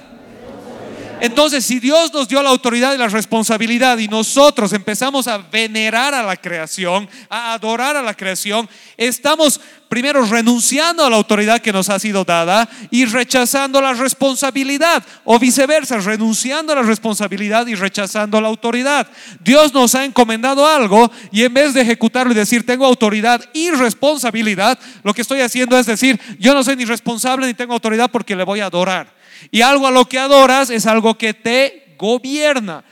Entonces, 1.21 1.63
si 1.63 1.79
Dios 1.79 2.11
nos 2.11 2.27
dio 2.27 2.41
la 2.41 2.49
autoridad 2.49 2.95
y 2.95 2.97
la 2.97 3.07
responsabilidad 3.07 3.95
y 3.99 4.07
nosotros 4.07 4.73
empezamos 4.73 5.27
a 5.27 5.37
venerar 5.37 6.15
a 6.15 6.23
la 6.23 6.35
creación, 6.35 7.07
a 7.29 7.53
adorar 7.53 7.95
a 7.95 8.01
la 8.01 8.15
creación, 8.15 8.67
estamos 8.97 9.61
primero 9.87 10.25
renunciando 10.25 11.05
a 11.05 11.11
la 11.11 11.17
autoridad 11.17 11.61
que 11.61 11.71
nos 11.71 11.89
ha 11.89 11.99
sido 11.99 12.23
dada 12.23 12.67
y 12.89 13.05
rechazando 13.05 13.79
la 13.79 13.93
responsabilidad, 13.93 15.03
o 15.23 15.37
viceversa, 15.37 15.99
renunciando 15.99 16.73
a 16.73 16.77
la 16.77 16.81
responsabilidad 16.81 17.67
y 17.67 17.75
rechazando 17.75 18.41
la 18.41 18.47
autoridad. 18.47 19.07
Dios 19.41 19.75
nos 19.75 19.93
ha 19.93 20.03
encomendado 20.03 20.67
algo 20.67 21.11
y 21.31 21.43
en 21.43 21.53
vez 21.53 21.75
de 21.75 21.81
ejecutarlo 21.81 22.31
y 22.31 22.35
decir 22.35 22.65
tengo 22.65 22.87
autoridad 22.87 23.47
y 23.53 23.69
responsabilidad, 23.69 24.79
lo 25.03 25.13
que 25.13 25.21
estoy 25.21 25.41
haciendo 25.41 25.77
es 25.77 25.85
decir, 25.85 26.19
yo 26.39 26.55
no 26.55 26.63
soy 26.63 26.77
ni 26.77 26.85
responsable 26.85 27.45
ni 27.45 27.53
tengo 27.53 27.73
autoridad 27.73 28.09
porque 28.09 28.35
le 28.35 28.43
voy 28.43 28.61
a 28.61 28.65
adorar. 28.65 29.20
Y 29.49 29.61
algo 29.61 29.87
a 29.87 29.91
lo 29.91 30.05
que 30.05 30.19
adoras 30.19 30.69
es 30.69 30.85
algo 30.85 31.17
que 31.17 31.33
te 31.33 31.95
gobierna. 31.97 32.83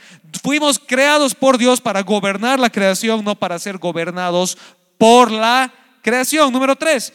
Fuimos 0.42 0.78
creados 0.78 1.34
por 1.34 1.58
Dios 1.58 1.80
para 1.80 2.02
gobernar 2.02 2.58
la 2.58 2.70
creación, 2.70 3.24
no 3.24 3.34
para 3.34 3.58
ser 3.58 3.78
gobernados 3.78 4.56
por 4.98 5.30
la 5.30 5.72
creación. 6.02 6.52
Número 6.52 6.76
tres, 6.76 7.12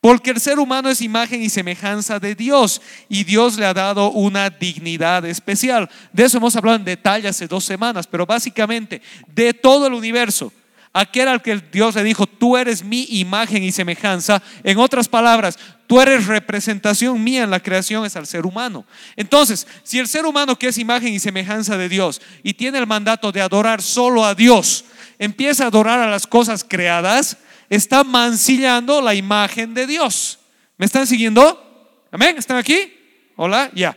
porque 0.00 0.30
el 0.30 0.40
ser 0.40 0.58
humano 0.58 0.88
es 0.88 1.00
imagen 1.00 1.42
y 1.42 1.48
semejanza 1.48 2.18
de 2.20 2.34
Dios 2.34 2.80
y 3.08 3.24
Dios 3.24 3.58
le 3.58 3.66
ha 3.66 3.74
dado 3.74 4.10
una 4.10 4.50
dignidad 4.50 5.24
especial. 5.24 5.90
De 6.12 6.24
eso 6.24 6.38
hemos 6.38 6.54
hablado 6.56 6.76
en 6.76 6.84
detalle 6.84 7.28
hace 7.28 7.48
dos 7.48 7.64
semanas, 7.64 8.06
pero 8.06 8.26
básicamente 8.26 9.02
de 9.26 9.52
todo 9.52 9.86
el 9.86 9.94
universo 9.94 10.52
aquel 10.96 11.28
al 11.28 11.42
que 11.42 11.60
Dios 11.70 11.94
le 11.94 12.02
dijo, 12.02 12.26
tú 12.26 12.56
eres 12.56 12.82
mi 12.82 13.06
imagen 13.10 13.62
y 13.62 13.70
semejanza. 13.70 14.42
En 14.64 14.78
otras 14.78 15.08
palabras, 15.08 15.58
tú 15.86 16.00
eres 16.00 16.26
representación 16.26 17.22
mía 17.22 17.42
en 17.42 17.50
la 17.50 17.60
creación, 17.60 18.06
es 18.06 18.16
al 18.16 18.26
ser 18.26 18.46
humano. 18.46 18.86
Entonces, 19.14 19.66
si 19.82 19.98
el 19.98 20.08
ser 20.08 20.24
humano 20.24 20.58
que 20.58 20.68
es 20.68 20.78
imagen 20.78 21.12
y 21.12 21.18
semejanza 21.18 21.76
de 21.76 21.90
Dios 21.90 22.22
y 22.42 22.54
tiene 22.54 22.78
el 22.78 22.86
mandato 22.86 23.30
de 23.30 23.42
adorar 23.42 23.82
solo 23.82 24.24
a 24.24 24.34
Dios, 24.34 24.86
empieza 25.18 25.64
a 25.64 25.66
adorar 25.66 26.00
a 26.00 26.10
las 26.10 26.26
cosas 26.26 26.64
creadas, 26.64 27.36
está 27.68 28.02
mancillando 28.02 29.02
la 29.02 29.14
imagen 29.14 29.74
de 29.74 29.86
Dios. 29.86 30.38
¿Me 30.78 30.86
están 30.86 31.06
siguiendo? 31.06 32.06
¿Amén? 32.10 32.36
¿Están 32.38 32.56
aquí? 32.56 32.94
Hola, 33.36 33.70
ya. 33.74 33.94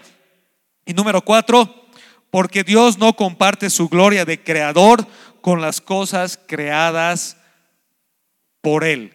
Y 0.86 0.94
número 0.94 1.22
cuatro, 1.22 1.88
porque 2.30 2.66
Dios 2.66 2.98
no 2.98 3.16
comparte 3.16 3.70
su 3.70 3.88
gloria 3.88 4.26
de 4.26 4.44
creador 4.44 5.08
con 5.42 5.62
las 5.62 5.82
cosas 5.82 6.40
creadas 6.48 7.38
por 8.62 8.84
Él. 8.84 9.14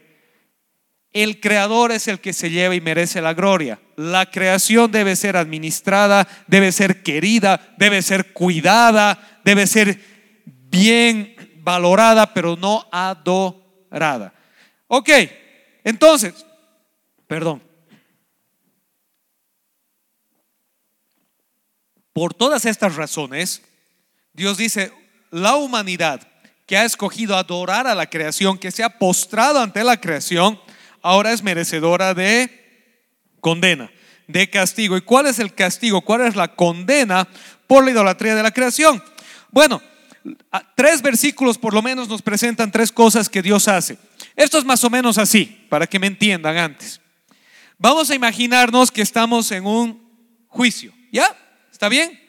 El 1.12 1.40
creador 1.40 1.92
es 1.92 2.08
el 2.08 2.20
que 2.20 2.32
se 2.32 2.50
lleva 2.50 2.74
y 2.74 2.80
merece 2.80 3.20
la 3.20 3.34
gloria. 3.34 3.80
La 3.96 4.30
creación 4.30 4.90
debe 4.90 5.14
ser 5.14 5.36
administrada, 5.36 6.26
debe 6.48 6.72
ser 6.72 7.04
querida, 7.04 7.74
debe 7.78 8.02
ser 8.02 8.32
cuidada, 8.32 9.40
debe 9.44 9.68
ser 9.68 10.00
bien 10.44 11.36
valorada, 11.58 12.34
pero 12.34 12.56
no 12.56 12.88
adorada. 12.90 14.34
Ok, 14.88 15.10
entonces, 15.84 16.44
perdón. 17.28 17.62
Por 22.12 22.34
todas 22.34 22.64
estas 22.64 22.96
razones, 22.96 23.62
Dios 24.32 24.56
dice, 24.56 24.92
la 25.34 25.56
humanidad 25.56 26.20
que 26.64 26.76
ha 26.76 26.84
escogido 26.84 27.36
adorar 27.36 27.88
a 27.88 27.94
la 27.96 28.08
creación, 28.08 28.56
que 28.56 28.70
se 28.70 28.84
ha 28.84 28.98
postrado 28.98 29.60
ante 29.60 29.82
la 29.82 30.00
creación, 30.00 30.60
ahora 31.02 31.32
es 31.32 31.42
merecedora 31.42 32.14
de 32.14 32.94
condena, 33.40 33.90
de 34.28 34.48
castigo. 34.48 34.96
¿Y 34.96 35.00
cuál 35.00 35.26
es 35.26 35.40
el 35.40 35.52
castigo? 35.52 36.02
¿Cuál 36.02 36.22
es 36.22 36.36
la 36.36 36.54
condena 36.54 37.28
por 37.66 37.84
la 37.84 37.90
idolatría 37.90 38.36
de 38.36 38.44
la 38.44 38.52
creación? 38.52 39.02
Bueno, 39.50 39.82
tres 40.76 41.02
versículos 41.02 41.58
por 41.58 41.74
lo 41.74 41.82
menos 41.82 42.08
nos 42.08 42.22
presentan 42.22 42.70
tres 42.70 42.92
cosas 42.92 43.28
que 43.28 43.42
Dios 43.42 43.66
hace. 43.66 43.98
Esto 44.36 44.58
es 44.58 44.64
más 44.64 44.84
o 44.84 44.90
menos 44.90 45.18
así, 45.18 45.66
para 45.68 45.88
que 45.88 45.98
me 45.98 46.06
entiendan 46.06 46.56
antes. 46.56 47.00
Vamos 47.76 48.08
a 48.08 48.14
imaginarnos 48.14 48.92
que 48.92 49.02
estamos 49.02 49.50
en 49.50 49.66
un 49.66 50.00
juicio, 50.46 50.92
¿ya? 51.10 51.36
¿Está 51.72 51.88
bien? 51.88 52.20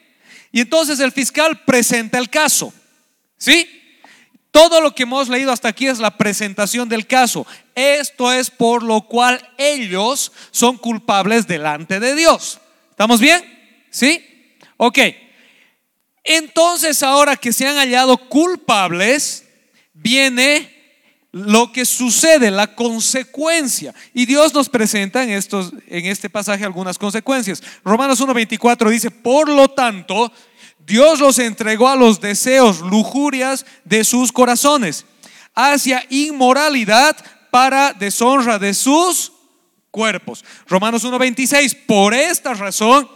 Y 0.52 0.62
entonces 0.62 1.00
el 1.00 1.12
fiscal 1.12 1.64
presenta 1.66 2.18
el 2.18 2.32
caso. 2.32 2.74
¿Sí? 3.38 3.70
Todo 4.52 4.80
lo 4.80 4.96
que 4.96 5.04
hemos 5.04 5.28
leído 5.28 5.52
hasta 5.52 5.68
aquí 5.68 5.88
es 5.88 6.00
la 6.00 6.18
presentación 6.18 6.88
del 6.88 7.08
caso. 7.08 7.46
Esto 7.76 8.32
es 8.32 8.50
por 8.50 8.84
lo 8.84 9.02
cual 9.02 9.46
ellos 9.58 10.32
son 10.52 10.78
culpables 10.78 11.46
delante 11.46 12.00
de 12.00 12.16
Dios. 12.16 12.60
¿Estamos 12.90 13.20
bien? 13.20 13.44
¿Sí? 13.90 14.26
Ok. 14.78 15.00
Entonces 16.24 17.04
ahora 17.04 17.36
que 17.36 17.52
se 17.52 17.68
han 17.68 17.76
hallado 17.76 18.18
culpables, 18.18 19.46
viene 19.94 20.74
lo 21.36 21.74
que 21.74 21.84
sucede, 21.84 22.50
la 22.50 22.76
consecuencia. 22.76 23.94
Y 24.14 24.26
Dios 24.26 24.54
nos 24.54 24.70
presenta 24.70 25.22
en, 25.22 25.32
estos, 25.32 25.74
en 25.88 26.06
este 26.06 26.30
pasaje 26.30 26.64
algunas 26.64 26.98
consecuencias. 26.98 27.62
Romanos 27.84 28.22
1.24 28.22 28.90
dice, 28.90 29.12
por 29.12 29.50
lo 29.50 29.68
tanto, 29.68 30.32
Dios 30.86 31.20
los 31.20 31.40
entregó 31.40 31.90
a 31.90 31.96
los 31.96 32.22
deseos, 32.22 32.82
lujurias 32.82 33.66
de 33.84 34.04
sus 34.04 34.32
corazones, 34.32 35.06
hacia 35.56 36.06
inmoralidad 36.10 37.18
para 37.50 37.94
deshonra 37.94 38.60
de 38.60 38.74
sus 38.74 39.32
cuerpos. 39.90 40.46
Romanos 40.68 41.04
1.26, 41.04 41.86
por 41.88 42.14
esta 42.14 42.54
razón 42.54 43.10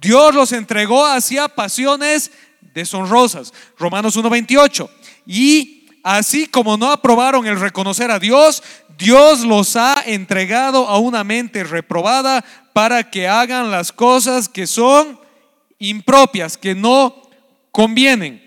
Dios 0.00 0.34
los 0.34 0.52
entregó 0.52 1.04
hacia 1.04 1.48
pasiones 1.48 2.30
deshonrosas. 2.74 3.52
Romanos 3.78 4.16
1.28, 4.16 4.88
y 5.26 5.88
así 6.04 6.46
como 6.46 6.76
no 6.76 6.92
aprobaron 6.92 7.46
el 7.46 7.58
reconocer 7.58 8.10
a 8.10 8.20
Dios, 8.20 8.62
Dios 8.98 9.40
los 9.40 9.74
ha 9.76 10.02
entregado 10.06 10.86
a 10.86 10.98
una 10.98 11.24
mente 11.24 11.64
reprobada 11.64 12.44
para 12.72 13.10
que 13.10 13.26
hagan 13.26 13.70
las 13.70 13.90
cosas 13.90 14.48
que 14.48 14.66
son 14.66 15.25
impropias, 15.78 16.56
que 16.56 16.74
no 16.74 17.22
convienen. 17.70 18.42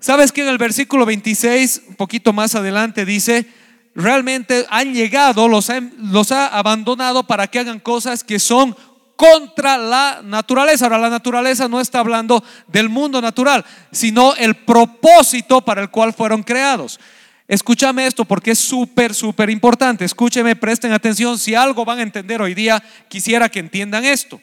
¿Sabes 0.00 0.30
que 0.30 0.42
en 0.42 0.48
el 0.48 0.58
versículo 0.58 1.04
26, 1.04 1.82
un 1.88 1.94
poquito 1.96 2.32
más 2.32 2.54
adelante, 2.54 3.04
dice, 3.04 3.46
realmente 3.94 4.64
han 4.70 4.94
llegado, 4.94 5.48
los 5.48 5.70
ha, 5.70 5.80
los 5.80 6.30
ha 6.30 6.46
abandonado 6.46 7.24
para 7.24 7.48
que 7.48 7.58
hagan 7.58 7.80
cosas 7.80 8.22
que 8.22 8.38
son 8.38 8.76
contra 9.16 9.76
la 9.76 10.20
naturaleza. 10.22 10.84
Ahora, 10.84 10.98
la 10.98 11.10
naturaleza 11.10 11.66
no 11.66 11.80
está 11.80 11.98
hablando 11.98 12.44
del 12.68 12.88
mundo 12.88 13.20
natural, 13.20 13.64
sino 13.90 14.36
el 14.36 14.54
propósito 14.54 15.60
para 15.62 15.82
el 15.82 15.90
cual 15.90 16.14
fueron 16.14 16.44
creados. 16.44 17.00
Escúchame 17.48 18.06
esto 18.06 18.24
porque 18.24 18.52
es 18.52 18.60
súper, 18.60 19.14
súper 19.14 19.50
importante. 19.50 20.04
Escúcheme, 20.04 20.54
presten 20.54 20.92
atención. 20.92 21.36
Si 21.36 21.56
algo 21.56 21.84
van 21.84 21.98
a 21.98 22.02
entender 22.02 22.40
hoy 22.40 22.54
día, 22.54 22.80
quisiera 23.08 23.48
que 23.48 23.58
entiendan 23.58 24.04
esto. 24.04 24.40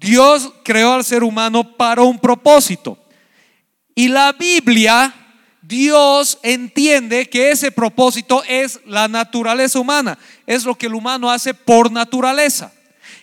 Dios 0.00 0.52
creó 0.64 0.94
al 0.94 1.04
ser 1.04 1.22
humano 1.22 1.76
para 1.76 2.02
un 2.02 2.18
propósito. 2.18 2.98
Y 3.94 4.08
la 4.08 4.32
Biblia, 4.32 5.14
Dios 5.62 6.38
entiende 6.42 7.28
que 7.28 7.50
ese 7.50 7.70
propósito 7.70 8.42
es 8.48 8.80
la 8.84 9.08
naturaleza 9.08 9.78
humana, 9.78 10.18
es 10.46 10.64
lo 10.64 10.74
que 10.74 10.86
el 10.86 10.94
humano 10.94 11.30
hace 11.30 11.54
por 11.54 11.90
naturaleza. 11.90 12.72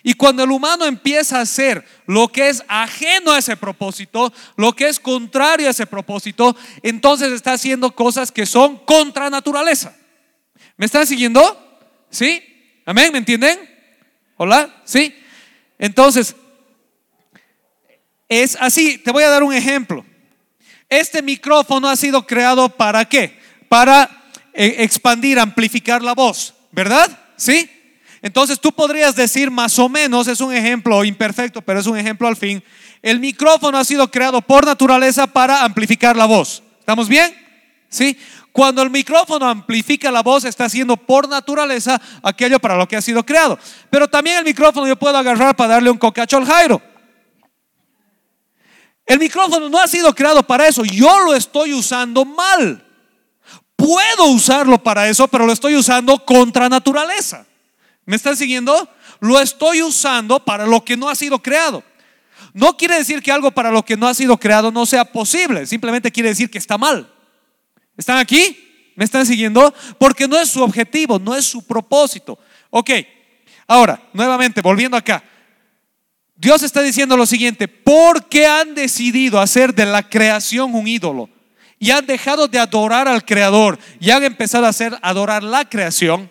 Y 0.02 0.14
cuando 0.14 0.42
el 0.42 0.50
humano 0.50 0.84
empieza 0.84 1.38
a 1.38 1.42
hacer 1.42 1.84
lo 2.06 2.26
que 2.28 2.48
es 2.48 2.64
ajeno 2.66 3.32
a 3.32 3.38
ese 3.38 3.56
propósito, 3.56 4.32
lo 4.56 4.72
que 4.72 4.88
es 4.88 4.98
contrario 4.98 5.68
a 5.68 5.70
ese 5.70 5.86
propósito, 5.86 6.56
entonces 6.82 7.32
está 7.32 7.52
haciendo 7.52 7.92
cosas 7.92 8.32
que 8.32 8.44
son 8.44 8.78
contra 8.78 9.30
naturaleza. 9.30 9.94
¿Me 10.76 10.86
están 10.86 11.06
siguiendo? 11.06 11.40
¿Sí? 12.10 12.42
¿Amén? 12.84 13.12
¿Me 13.12 13.18
entienden? 13.18 13.58
¿Hola? 14.36 14.82
¿Sí? 14.84 15.14
Entonces, 15.78 16.34
es 18.40 18.56
así, 18.60 18.96
te 18.96 19.12
voy 19.12 19.24
a 19.24 19.28
dar 19.28 19.42
un 19.42 19.52
ejemplo. 19.52 20.06
Este 20.88 21.20
micrófono 21.20 21.88
ha 21.88 21.96
sido 21.96 22.26
creado 22.26 22.70
para 22.70 23.04
qué? 23.04 23.38
Para 23.68 24.08
eh, 24.54 24.76
expandir, 24.78 25.38
amplificar 25.38 26.02
la 26.02 26.14
voz, 26.14 26.54
¿verdad? 26.70 27.10
¿Sí? 27.36 27.70
Entonces 28.22 28.58
tú 28.58 28.72
podrías 28.72 29.16
decir 29.16 29.50
más 29.50 29.78
o 29.78 29.88
menos, 29.88 30.28
es 30.28 30.40
un 30.40 30.54
ejemplo 30.54 31.04
imperfecto, 31.04 31.60
pero 31.60 31.80
es 31.80 31.86
un 31.86 31.98
ejemplo 31.98 32.26
al 32.26 32.36
fin. 32.36 32.62
El 33.02 33.20
micrófono 33.20 33.76
ha 33.76 33.84
sido 33.84 34.10
creado 34.10 34.40
por 34.40 34.64
naturaleza 34.64 35.26
para 35.26 35.64
amplificar 35.64 36.16
la 36.16 36.24
voz. 36.24 36.62
¿Estamos 36.78 37.08
bien? 37.08 37.34
¿Sí? 37.90 38.16
Cuando 38.50 38.80
el 38.80 38.88
micrófono 38.88 39.46
amplifica 39.46 40.10
la 40.10 40.22
voz, 40.22 40.44
está 40.44 40.66
haciendo 40.66 40.96
por 40.96 41.28
naturaleza 41.28 42.00
aquello 42.22 42.58
para 42.60 42.76
lo 42.76 42.88
que 42.88 42.96
ha 42.96 43.02
sido 43.02 43.26
creado. 43.26 43.58
Pero 43.90 44.08
también 44.08 44.38
el 44.38 44.44
micrófono 44.44 44.86
yo 44.86 44.96
puedo 44.96 45.18
agarrar 45.18 45.54
para 45.54 45.74
darle 45.74 45.90
un 45.90 45.98
cocacho 45.98 46.38
al 46.38 46.46
Jairo. 46.46 46.80
El 49.06 49.18
micrófono 49.18 49.68
no 49.68 49.78
ha 49.78 49.86
sido 49.86 50.14
creado 50.14 50.42
para 50.42 50.66
eso. 50.66 50.84
Yo 50.84 51.20
lo 51.20 51.34
estoy 51.34 51.72
usando 51.72 52.24
mal. 52.24 52.84
Puedo 53.76 54.26
usarlo 54.26 54.82
para 54.82 55.08
eso, 55.08 55.26
pero 55.28 55.46
lo 55.46 55.52
estoy 55.52 55.74
usando 55.74 56.24
contra 56.24 56.68
naturaleza. 56.68 57.46
¿Me 58.04 58.16
están 58.16 58.36
siguiendo? 58.36 58.88
lo 59.22 59.40
estoy 59.40 59.82
usando 59.82 60.44
para 60.44 60.66
lo 60.66 60.84
que 60.84 60.96
no 60.96 61.08
ha 61.08 61.14
sido 61.14 61.38
creado. 61.38 61.84
No 62.52 62.76
quiere 62.76 62.96
decir 62.96 63.22
que 63.22 63.30
algo 63.30 63.52
para 63.52 63.70
lo 63.70 63.84
que 63.84 63.96
no 63.96 64.08
ha 64.08 64.14
sido 64.14 64.36
creado 64.36 64.72
no 64.72 64.84
sea 64.84 65.04
posible, 65.04 65.64
simplemente 65.64 66.10
quiere 66.10 66.30
decir 66.30 66.50
que 66.50 66.58
está 66.58 66.76
mal. 66.76 67.08
¿Están 67.96 68.18
aquí? 68.18 68.92
¿Me 68.96 69.04
están 69.04 69.24
siguiendo? 69.24 69.72
Porque 69.96 70.26
no 70.26 70.36
es 70.40 70.48
su 70.48 70.60
objetivo, 70.60 71.20
no 71.20 71.36
es 71.36 71.44
su 71.44 71.64
propósito. 71.64 72.36
Ok, 72.70 72.90
ahora, 73.68 74.02
nuevamente, 74.12 74.60
volviendo 74.60 74.96
acá. 74.96 75.22
Dios 76.42 76.64
está 76.64 76.82
diciendo 76.82 77.16
lo 77.16 77.24
siguiente, 77.24 77.68
porque 77.68 78.48
han 78.48 78.74
decidido 78.74 79.38
hacer 79.38 79.72
de 79.72 79.86
la 79.86 80.08
creación 80.08 80.74
un 80.74 80.88
ídolo 80.88 81.30
y 81.78 81.92
han 81.92 82.04
dejado 82.04 82.48
de 82.48 82.58
adorar 82.58 83.06
al 83.06 83.24
creador 83.24 83.78
y 84.00 84.10
han 84.10 84.24
empezado 84.24 84.66
a 84.66 84.70
hacer 84.70 84.98
adorar 85.02 85.44
la 85.44 85.68
creación, 85.68 86.28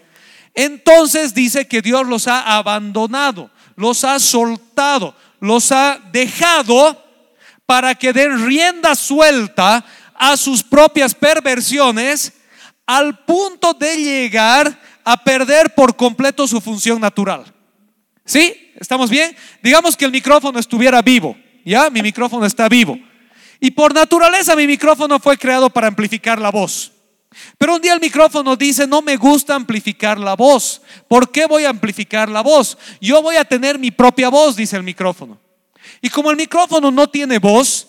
entonces 0.54 1.34
dice 1.34 1.66
que 1.66 1.82
Dios 1.82 2.06
los 2.08 2.28
ha 2.28 2.58
abandonado, 2.58 3.50
los 3.78 4.04
ha 4.04 4.20
soltado, 4.20 5.16
los 5.40 5.72
ha 5.72 5.98
dejado 6.12 7.02
para 7.66 7.96
que 7.96 8.12
den 8.12 8.46
rienda 8.46 8.96
suelta 8.96 9.86
a 10.14 10.36
sus 10.36 10.62
propias 10.62 11.16
perversiones 11.16 12.34
al 12.86 13.18
punto 13.24 13.74
de 13.74 13.96
llegar 13.96 14.78
a 15.06 15.24
perder 15.24 15.74
por 15.74 15.96
completo 15.96 16.50
su 16.50 16.60
función 16.60 17.00
natural. 17.00 17.46
¿Sí? 18.26 18.71
¿Estamos 18.82 19.12
bien? 19.12 19.38
Digamos 19.62 19.96
que 19.96 20.06
el 20.06 20.12
micrófono 20.12 20.58
estuviera 20.58 21.04
vivo, 21.04 21.38
¿ya? 21.64 21.92
Mi 21.92 22.02
micrófono 22.02 22.48
está 22.48 22.68
vivo. 22.68 22.98
Y 23.60 23.70
por 23.70 23.94
naturaleza 23.94 24.56
mi 24.56 24.66
micrófono 24.66 25.20
fue 25.20 25.38
creado 25.38 25.70
para 25.70 25.86
amplificar 25.86 26.42
la 26.42 26.50
voz. 26.50 26.92
Pero 27.60 27.76
un 27.76 27.82
día 27.82 27.94
el 27.94 28.00
micrófono 28.00 28.56
dice, 28.56 28.88
no 28.88 29.04
me 29.04 29.18
gusta 29.18 29.54
amplificar 29.54 30.18
la 30.18 30.36
voz. 30.36 30.82
¿Por 31.08 31.32
qué 31.32 31.46
voy 31.46 31.66
a 31.66 31.70
amplificar 31.70 32.28
la 32.28 32.42
voz? 32.42 32.76
Yo 33.00 33.22
voy 33.22 33.36
a 33.36 33.46
tener 33.46 33.78
mi 33.78 33.92
propia 33.92 34.30
voz, 34.30 34.56
dice 34.56 34.78
el 34.78 34.84
micrófono. 34.84 35.40
Y 36.02 36.10
como 36.10 36.32
el 36.32 36.38
micrófono 36.38 36.90
no 36.90 37.08
tiene 37.08 37.38
voz, 37.38 37.88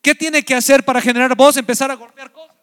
¿qué 0.00 0.14
tiene 0.14 0.44
que 0.44 0.54
hacer 0.54 0.84
para 0.84 1.00
generar 1.00 1.34
voz? 1.34 1.56
Empezar 1.56 1.90
a 1.90 1.94
golpear 1.94 2.30
cosas. 2.30 2.54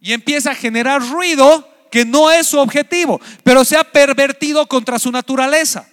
Y 0.00 0.14
empieza 0.14 0.52
a 0.52 0.54
generar 0.54 1.06
ruido 1.06 1.69
que 1.90 2.04
no 2.04 2.30
es 2.30 2.46
su 2.46 2.58
objetivo, 2.58 3.20
pero 3.42 3.64
se 3.64 3.76
ha 3.76 3.84
pervertido 3.84 4.66
contra 4.66 4.98
su 4.98 5.10
naturaleza. 5.10 5.88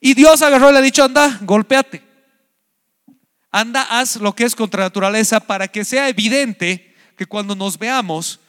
Y 0.00 0.14
Dios 0.14 0.40
agarró 0.42 0.70
y 0.70 0.72
le 0.72 0.78
ha 0.78 0.82
dicho, 0.82 1.04
anda, 1.04 1.38
golpeate. 1.42 2.02
Anda, 3.50 3.82
haz 3.82 4.16
lo 4.16 4.34
que 4.34 4.44
es 4.44 4.54
contra 4.54 4.84
naturaleza 4.84 5.40
para 5.40 5.68
que 5.68 5.84
sea 5.84 6.08
evidente 6.08 6.94
que 7.16 7.26
cuando 7.26 7.54
nos 7.54 7.78
veamos, 7.78 8.40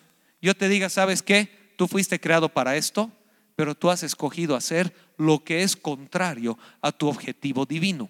yo 0.42 0.56
te 0.56 0.70
diga, 0.70 0.90
¿sabes 0.90 1.22
qué? 1.22 1.74
Tú 1.76 1.88
fuiste 1.88 2.20
creado 2.20 2.50
para 2.50 2.76
esto, 2.76 3.12
pero 3.56 3.76
tú 3.76 3.90
has 3.90 4.04
escogido 4.04 4.56
hacer 4.56 4.94
lo 5.18 5.44
que 5.44 5.64
es 5.64 5.76
contrario 5.76 6.58
a 6.82 6.92
tu 6.92 7.08
objetivo 7.08 7.66
divino. 7.66 8.10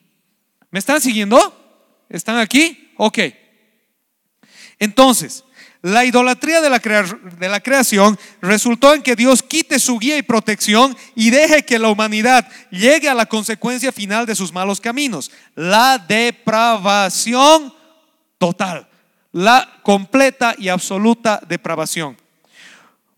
¿Me 0.70 0.80
están 0.80 1.02
siguiendo? 1.02 2.06
¿Están 2.10 2.38
aquí? 2.38 2.92
Ok. 2.98 3.20
Entonces, 4.80 5.44
la 5.82 6.06
idolatría 6.06 6.62
de 6.62 6.70
la, 6.70 6.80
de 6.80 7.50
la, 7.50 7.60
creación 7.60 8.18
resultó 8.42 8.94
en 8.94 9.02
que 9.02 9.16
Dios 9.16 9.42
quite 9.42 9.80
su 9.80 9.98
guía 9.98 10.18
y 10.18 10.22
protección 10.22 10.96
y 11.16 11.32
deje 11.32 11.66
que 11.66 11.80
la 11.80 11.90
humanidad 11.90 12.48
llegue 12.70 13.10
a 13.10 13.16
la 13.16 13.26
consecuencia 13.26 13.92
final 13.92 14.26
de 14.26 14.36
sus 14.36 14.54
malos 14.54 14.80
caminos, 14.80 15.32
la 15.56 15.98
depravación 15.98 17.74
total, 18.38 18.88
la 19.32 19.80
completa 19.82 20.54
y 20.58 20.70
absoluta 20.70 21.42
depravación. 21.48 22.16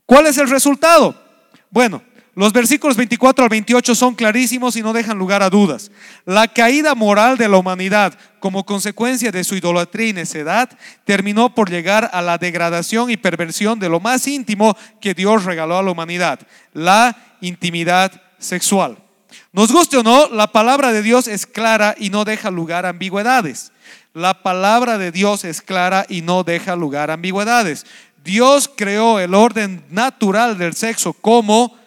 ¿Cuál 0.06 0.28
es 0.28 0.38
el 0.38 0.50
resultado? 0.50 1.22
Bueno, 1.70 2.02
los 2.36 2.52
versículos 2.52 2.98
24 2.98 3.44
al 3.44 3.50
28 3.50 3.94
son 3.94 4.16
clarísimos 4.16 4.76
y 4.76 4.82
no 4.82 4.92
dejan 4.92 5.20
lugar 5.20 5.44
a 5.44 5.52
dudas. 5.52 5.92
La 6.26 6.48
caída 6.48 6.96
moral 6.96 7.38
de 7.38 7.48
la 7.48 7.58
humanidad 7.58 8.18
como 8.40 8.66
consecuencia 8.66 9.32
de 9.32 9.44
su 9.44 9.56
idolatría 9.56 10.08
y 10.08 10.14
necedad 10.14 10.70
terminó 11.06 11.54
por 11.54 11.70
llegar 11.70 12.10
a 12.12 12.24
la 12.24 12.40
degradación 12.40 13.12
y 13.12 13.18
perversión 13.18 13.78
de 13.78 13.88
lo 13.88 14.00
más 14.00 14.28
íntimo 14.28 14.76
que 15.00 15.14
Dios 15.14 15.46
regaló 15.46 15.78
a 15.78 15.84
la 15.84 15.92
humanidad, 15.92 16.40
la 16.74 17.16
intimidad 17.40 18.12
sexual. 18.40 18.98
Nos 19.52 19.72
guste 19.72 19.98
o 19.98 20.04
no, 20.04 20.28
la 20.30 20.48
palabra 20.48 20.92
de 20.92 21.04
Dios 21.04 21.28
es 21.28 21.46
clara 21.46 21.96
y 22.00 22.10
no 22.10 22.26
deja 22.26 22.50
lugar 22.50 22.88
a 22.88 22.90
ambigüedades. 22.90 23.72
La 24.14 24.42
palabra 24.42 24.98
de 24.98 25.12
Dios 25.12 25.44
es 25.44 25.62
clara 25.62 26.06
y 26.10 26.22
no 26.22 26.44
deja 26.44 26.76
lugar 26.76 27.12
a 27.12 27.16
ambigüedades. 27.16 27.86
Dios 28.24 28.72
creó 28.76 29.20
el 29.20 29.36
orden 29.36 29.84
natural 29.90 30.58
del 30.58 30.74
sexo 30.74 31.14
como 31.14 31.83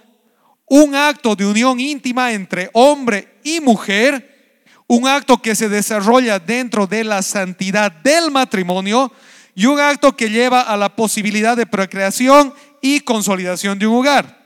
un 0.66 0.94
acto 0.94 1.36
de 1.36 1.46
unión 1.46 1.80
íntima 1.80 2.32
entre 2.32 2.70
hombre 2.72 3.38
y 3.44 3.60
mujer, 3.60 4.62
un 4.86 5.06
acto 5.06 5.40
que 5.40 5.54
se 5.54 5.68
desarrolla 5.68 6.38
dentro 6.38 6.86
de 6.86 7.04
la 7.04 7.22
santidad 7.22 7.90
del 7.90 8.30
matrimonio 8.30 9.12
y 9.54 9.66
un 9.66 9.80
acto 9.80 10.16
que 10.16 10.28
lleva 10.28 10.60
a 10.60 10.76
la 10.76 10.94
posibilidad 10.94 11.56
de 11.56 11.66
procreación 11.66 12.52
y 12.82 13.00
consolidación 13.00 13.78
de 13.78 13.86
un 13.86 13.96
hogar. 13.96 14.36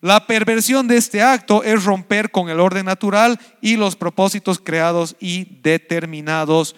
La 0.00 0.26
perversión 0.26 0.88
de 0.88 0.96
este 0.96 1.22
acto 1.22 1.62
es 1.62 1.84
romper 1.84 2.30
con 2.30 2.48
el 2.48 2.60
orden 2.60 2.86
natural 2.86 3.40
y 3.60 3.76
los 3.76 3.96
propósitos 3.96 4.60
creados 4.60 5.16
y 5.20 5.60
determinados 5.62 6.76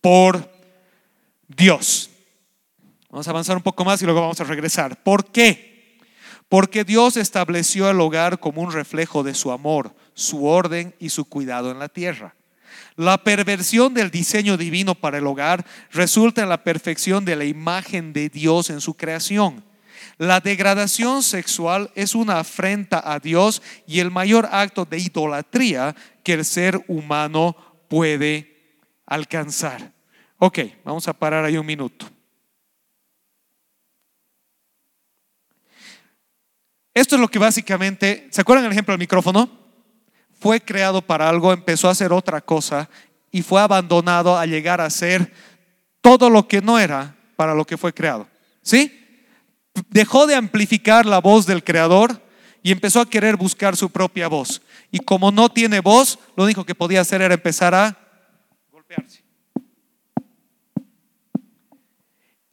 por 0.00 0.50
Dios. 1.48 2.10
Vamos 3.10 3.26
a 3.26 3.30
avanzar 3.30 3.56
un 3.56 3.62
poco 3.62 3.84
más 3.84 4.00
y 4.00 4.04
luego 4.04 4.22
vamos 4.22 4.40
a 4.40 4.44
regresar. 4.44 5.02
¿Por 5.02 5.30
qué? 5.30 5.71
Porque 6.52 6.84
Dios 6.84 7.16
estableció 7.16 7.88
el 7.88 7.98
hogar 7.98 8.38
como 8.38 8.60
un 8.60 8.72
reflejo 8.72 9.22
de 9.22 9.32
su 9.32 9.52
amor, 9.52 9.94
su 10.12 10.44
orden 10.44 10.94
y 10.98 11.08
su 11.08 11.24
cuidado 11.24 11.70
en 11.70 11.78
la 11.78 11.88
tierra. 11.88 12.34
La 12.94 13.16
perversión 13.16 13.94
del 13.94 14.10
diseño 14.10 14.58
divino 14.58 14.94
para 14.94 15.16
el 15.16 15.26
hogar 15.26 15.64
resulta 15.92 16.42
en 16.42 16.50
la 16.50 16.62
perfección 16.62 17.24
de 17.24 17.36
la 17.36 17.46
imagen 17.46 18.12
de 18.12 18.28
Dios 18.28 18.68
en 18.68 18.82
su 18.82 18.92
creación. 18.92 19.64
La 20.18 20.40
degradación 20.40 21.22
sexual 21.22 21.90
es 21.94 22.14
una 22.14 22.40
afrenta 22.40 23.00
a 23.02 23.18
Dios 23.18 23.62
y 23.86 24.00
el 24.00 24.10
mayor 24.10 24.46
acto 24.52 24.84
de 24.84 24.98
idolatría 24.98 25.96
que 26.22 26.34
el 26.34 26.44
ser 26.44 26.84
humano 26.86 27.56
puede 27.88 28.76
alcanzar. 29.06 29.90
Ok, 30.36 30.58
vamos 30.84 31.08
a 31.08 31.14
parar 31.14 31.46
ahí 31.46 31.56
un 31.56 31.64
minuto. 31.64 32.10
Esto 36.94 37.14
es 37.14 37.20
lo 37.20 37.28
que 37.28 37.38
básicamente, 37.38 38.28
¿se 38.30 38.40
acuerdan 38.40 38.66
el 38.66 38.72
ejemplo 38.72 38.92
del 38.92 38.98
micrófono? 38.98 39.50
Fue 40.38 40.60
creado 40.60 41.00
para 41.00 41.28
algo, 41.28 41.52
empezó 41.52 41.88
a 41.88 41.92
hacer 41.92 42.12
otra 42.12 42.40
cosa 42.40 42.88
y 43.30 43.42
fue 43.42 43.60
abandonado 43.60 44.36
a 44.36 44.44
llegar 44.44 44.80
a 44.80 44.90
ser 44.90 45.32
todo 46.00 46.28
lo 46.28 46.46
que 46.46 46.60
no 46.60 46.78
era 46.78 47.16
para 47.36 47.54
lo 47.54 47.64
que 47.64 47.78
fue 47.78 47.94
creado. 47.94 48.28
¿Sí? 48.62 48.98
Dejó 49.88 50.26
de 50.26 50.34
amplificar 50.34 51.06
la 51.06 51.20
voz 51.20 51.46
del 51.46 51.64
creador 51.64 52.20
y 52.62 52.72
empezó 52.72 53.00
a 53.00 53.08
querer 53.08 53.36
buscar 53.36 53.76
su 53.76 53.90
propia 53.90 54.28
voz. 54.28 54.60
Y 54.90 54.98
como 54.98 55.32
no 55.32 55.48
tiene 55.48 55.80
voz, 55.80 56.18
lo 56.36 56.44
único 56.44 56.64
que 56.64 56.74
podía 56.74 57.00
hacer 57.00 57.22
era 57.22 57.34
empezar 57.34 57.74
a 57.74 58.01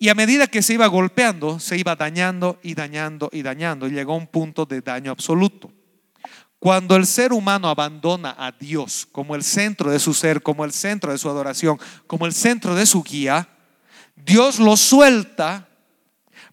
Y 0.01 0.07
a 0.07 0.15
medida 0.15 0.47
que 0.47 0.61
se 0.61 0.75
iba 0.75 0.87
golpeando, 0.87 1.59
se 1.59 1.77
iba 1.77 1.93
dañando 1.93 2.57
y 2.63 2.73
dañando 2.73 3.29
y 3.33 3.41
dañando 3.41 3.85
y 3.85 3.91
llegó 3.91 4.13
a 4.13 4.17
un 4.17 4.27
punto 4.27 4.65
de 4.65 4.79
daño 4.79 5.11
absoluto. 5.11 5.73
Cuando 6.57 6.95
el 6.95 7.05
ser 7.05 7.33
humano 7.33 7.67
abandona 7.67 8.33
a 8.37 8.53
Dios 8.53 9.05
como 9.11 9.35
el 9.35 9.43
centro 9.43 9.91
de 9.91 9.99
su 9.99 10.13
ser, 10.13 10.41
como 10.41 10.63
el 10.63 10.71
centro 10.71 11.11
de 11.11 11.17
su 11.17 11.29
adoración, 11.29 11.77
como 12.07 12.25
el 12.25 12.33
centro 12.33 12.75
de 12.75 12.85
su 12.85 13.03
guía, 13.03 13.49
Dios 14.15 14.59
lo 14.59 14.77
suelta 14.77 15.67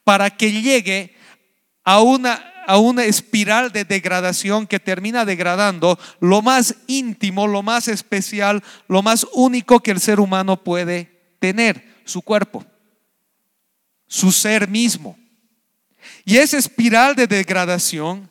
para 0.02 0.30
que 0.30 0.50
llegue 0.50 1.14
a 1.84 2.00
una, 2.00 2.52
a 2.66 2.78
una 2.78 3.04
espiral 3.04 3.70
de 3.70 3.84
degradación 3.84 4.66
que 4.66 4.80
termina 4.80 5.24
degradando 5.24 6.00
lo 6.18 6.42
más 6.42 6.74
íntimo, 6.88 7.46
lo 7.46 7.62
más 7.62 7.86
especial, 7.86 8.64
lo 8.88 9.02
más 9.02 9.24
único 9.34 9.78
que 9.78 9.92
el 9.92 10.00
ser 10.00 10.18
humano 10.18 10.64
puede 10.64 11.36
tener, 11.38 11.94
su 12.04 12.22
cuerpo 12.22 12.64
su 14.06 14.32
ser 14.32 14.68
mismo. 14.68 15.18
Y 16.24 16.36
esa 16.36 16.58
espiral 16.58 17.14
de 17.14 17.26
degradación 17.26 18.30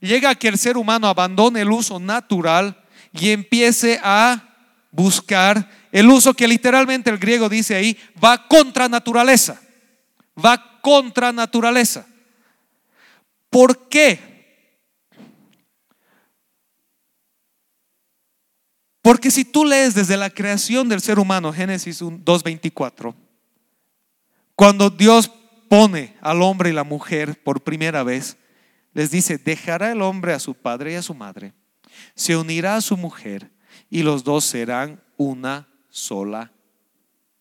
llega 0.00 0.30
a 0.30 0.34
que 0.34 0.48
el 0.48 0.58
ser 0.58 0.76
humano 0.76 1.08
abandone 1.08 1.60
el 1.60 1.70
uso 1.70 1.98
natural 1.98 2.82
y 3.12 3.30
empiece 3.30 4.00
a 4.02 4.42
buscar 4.90 5.70
el 5.92 6.08
uso 6.08 6.34
que 6.34 6.48
literalmente 6.48 7.10
el 7.10 7.18
griego 7.18 7.48
dice 7.48 7.74
ahí, 7.74 7.96
va 8.22 8.46
contra 8.48 8.88
naturaleza. 8.88 9.60
Va 10.44 10.80
contra 10.80 11.32
naturaleza. 11.32 12.06
¿Por 13.48 13.88
qué? 13.88 14.36
Porque 19.00 19.30
si 19.30 19.44
tú 19.44 19.64
lees 19.64 19.94
desde 19.94 20.16
la 20.16 20.30
creación 20.30 20.88
del 20.88 21.00
ser 21.00 21.18
humano, 21.18 21.52
Génesis 21.52 22.02
2.24, 22.02 23.14
cuando 24.56 24.88
Dios 24.88 25.30
pone 25.68 26.16
al 26.22 26.42
hombre 26.42 26.70
y 26.70 26.72
la 26.72 26.82
mujer 26.82 27.40
por 27.42 27.62
primera 27.62 28.02
vez, 28.02 28.38
les 28.94 29.10
dice, 29.10 29.36
dejará 29.36 29.92
el 29.92 30.00
hombre 30.00 30.32
a 30.32 30.40
su 30.40 30.54
padre 30.54 30.92
y 30.92 30.96
a 30.96 31.02
su 31.02 31.14
madre, 31.14 31.52
se 32.14 32.36
unirá 32.36 32.76
a 32.76 32.80
su 32.80 32.96
mujer 32.96 33.50
y 33.90 34.02
los 34.02 34.24
dos 34.24 34.44
serán 34.44 35.02
una 35.18 35.68
sola 35.90 36.50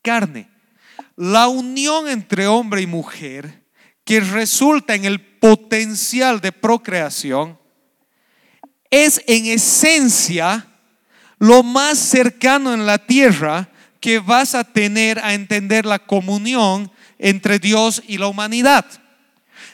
carne. 0.01 0.49
La 1.15 1.47
unión 1.47 2.09
entre 2.09 2.47
hombre 2.47 2.81
y 2.81 2.87
mujer 2.87 3.63
que 4.03 4.19
resulta 4.19 4.93
en 4.95 5.05
el 5.05 5.21
potencial 5.21 6.41
de 6.41 6.51
procreación 6.51 7.57
es 8.89 9.21
en 9.25 9.45
esencia 9.45 10.67
lo 11.39 11.63
más 11.63 11.97
cercano 11.97 12.73
en 12.73 12.85
la 12.85 12.97
tierra 12.97 13.69
que 13.99 14.19
vas 14.19 14.53
a 14.53 14.63
tener 14.63 15.19
a 15.19 15.33
entender 15.33 15.85
la 15.85 15.99
comunión 15.99 16.91
entre 17.19 17.59
Dios 17.59 18.03
y 18.07 18.17
la 18.17 18.27
humanidad. 18.27 18.85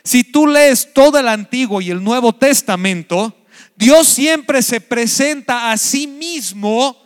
Si 0.04 0.24
tú 0.24 0.48
lees 0.48 0.94
todo 0.94 1.20
el 1.20 1.28
Antiguo 1.28 1.82
y 1.82 1.92
el 1.92 2.04
Nuevo 2.04 2.34
Testamento, 2.34 3.36
Dios 3.76 4.08
siempre 4.08 4.62
se 4.62 4.82
presenta 4.82 5.72
a 5.72 5.78
sí 5.78 6.08
mismo 6.08 6.98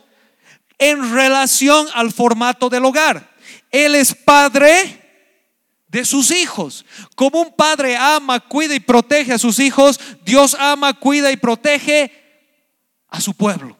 en 0.78 1.14
relación 1.14 1.86
al 1.94 2.12
formato 2.12 2.68
del 2.68 2.84
hogar. 2.84 3.34
Él 3.70 3.94
es 3.94 4.14
padre 4.14 5.02
de 5.88 6.04
sus 6.04 6.30
hijos. 6.30 6.84
Como 7.14 7.40
un 7.40 7.54
padre 7.54 7.96
ama, 7.96 8.40
cuida 8.40 8.74
y 8.74 8.80
protege 8.80 9.32
a 9.32 9.38
sus 9.38 9.58
hijos, 9.58 10.00
Dios 10.24 10.56
ama, 10.58 10.94
cuida 10.94 11.30
y 11.30 11.36
protege 11.36 12.12
a 13.08 13.20
su 13.20 13.34
pueblo. 13.34 13.78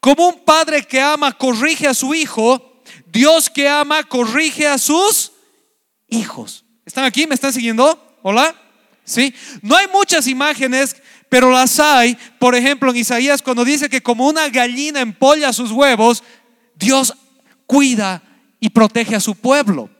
Como 0.00 0.28
un 0.28 0.44
padre 0.44 0.84
que 0.84 1.00
ama, 1.00 1.32
corrige 1.32 1.88
a 1.88 1.94
su 1.94 2.14
hijo, 2.14 2.82
Dios 3.06 3.50
que 3.50 3.68
ama, 3.68 4.04
corrige 4.04 4.66
a 4.68 4.78
sus 4.78 5.32
hijos. 6.08 6.64
¿Están 6.84 7.04
aquí? 7.04 7.26
¿Me 7.26 7.34
están 7.34 7.52
siguiendo? 7.52 8.18
¿Hola? 8.22 8.54
¿Sí? 9.04 9.34
No 9.62 9.76
hay 9.76 9.86
muchas 9.88 10.26
imágenes, 10.26 10.96
pero 11.28 11.50
las 11.50 11.78
hay. 11.78 12.16
Por 12.38 12.54
ejemplo, 12.54 12.90
en 12.90 12.96
Isaías 12.96 13.42
cuando 13.42 13.64
dice 13.64 13.88
que 13.88 14.02
como 14.02 14.26
una 14.26 14.48
gallina 14.48 15.00
empolla 15.00 15.52
sus 15.52 15.70
huevos, 15.70 16.22
Dios 16.74 17.14
cuida 17.66 18.22
y 18.60 18.70
protege 18.70 19.16
a 19.16 19.20
su 19.20 19.34
pueblo. 19.34 19.90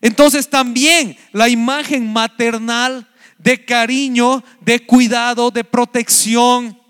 Entonces 0.00 0.48
también 0.48 1.16
la 1.32 1.48
imagen 1.48 2.12
maternal 2.12 3.08
de 3.38 3.64
cariño, 3.64 4.42
de 4.60 4.84
cuidado, 4.86 5.50
de 5.50 5.64
protección, 5.64 6.80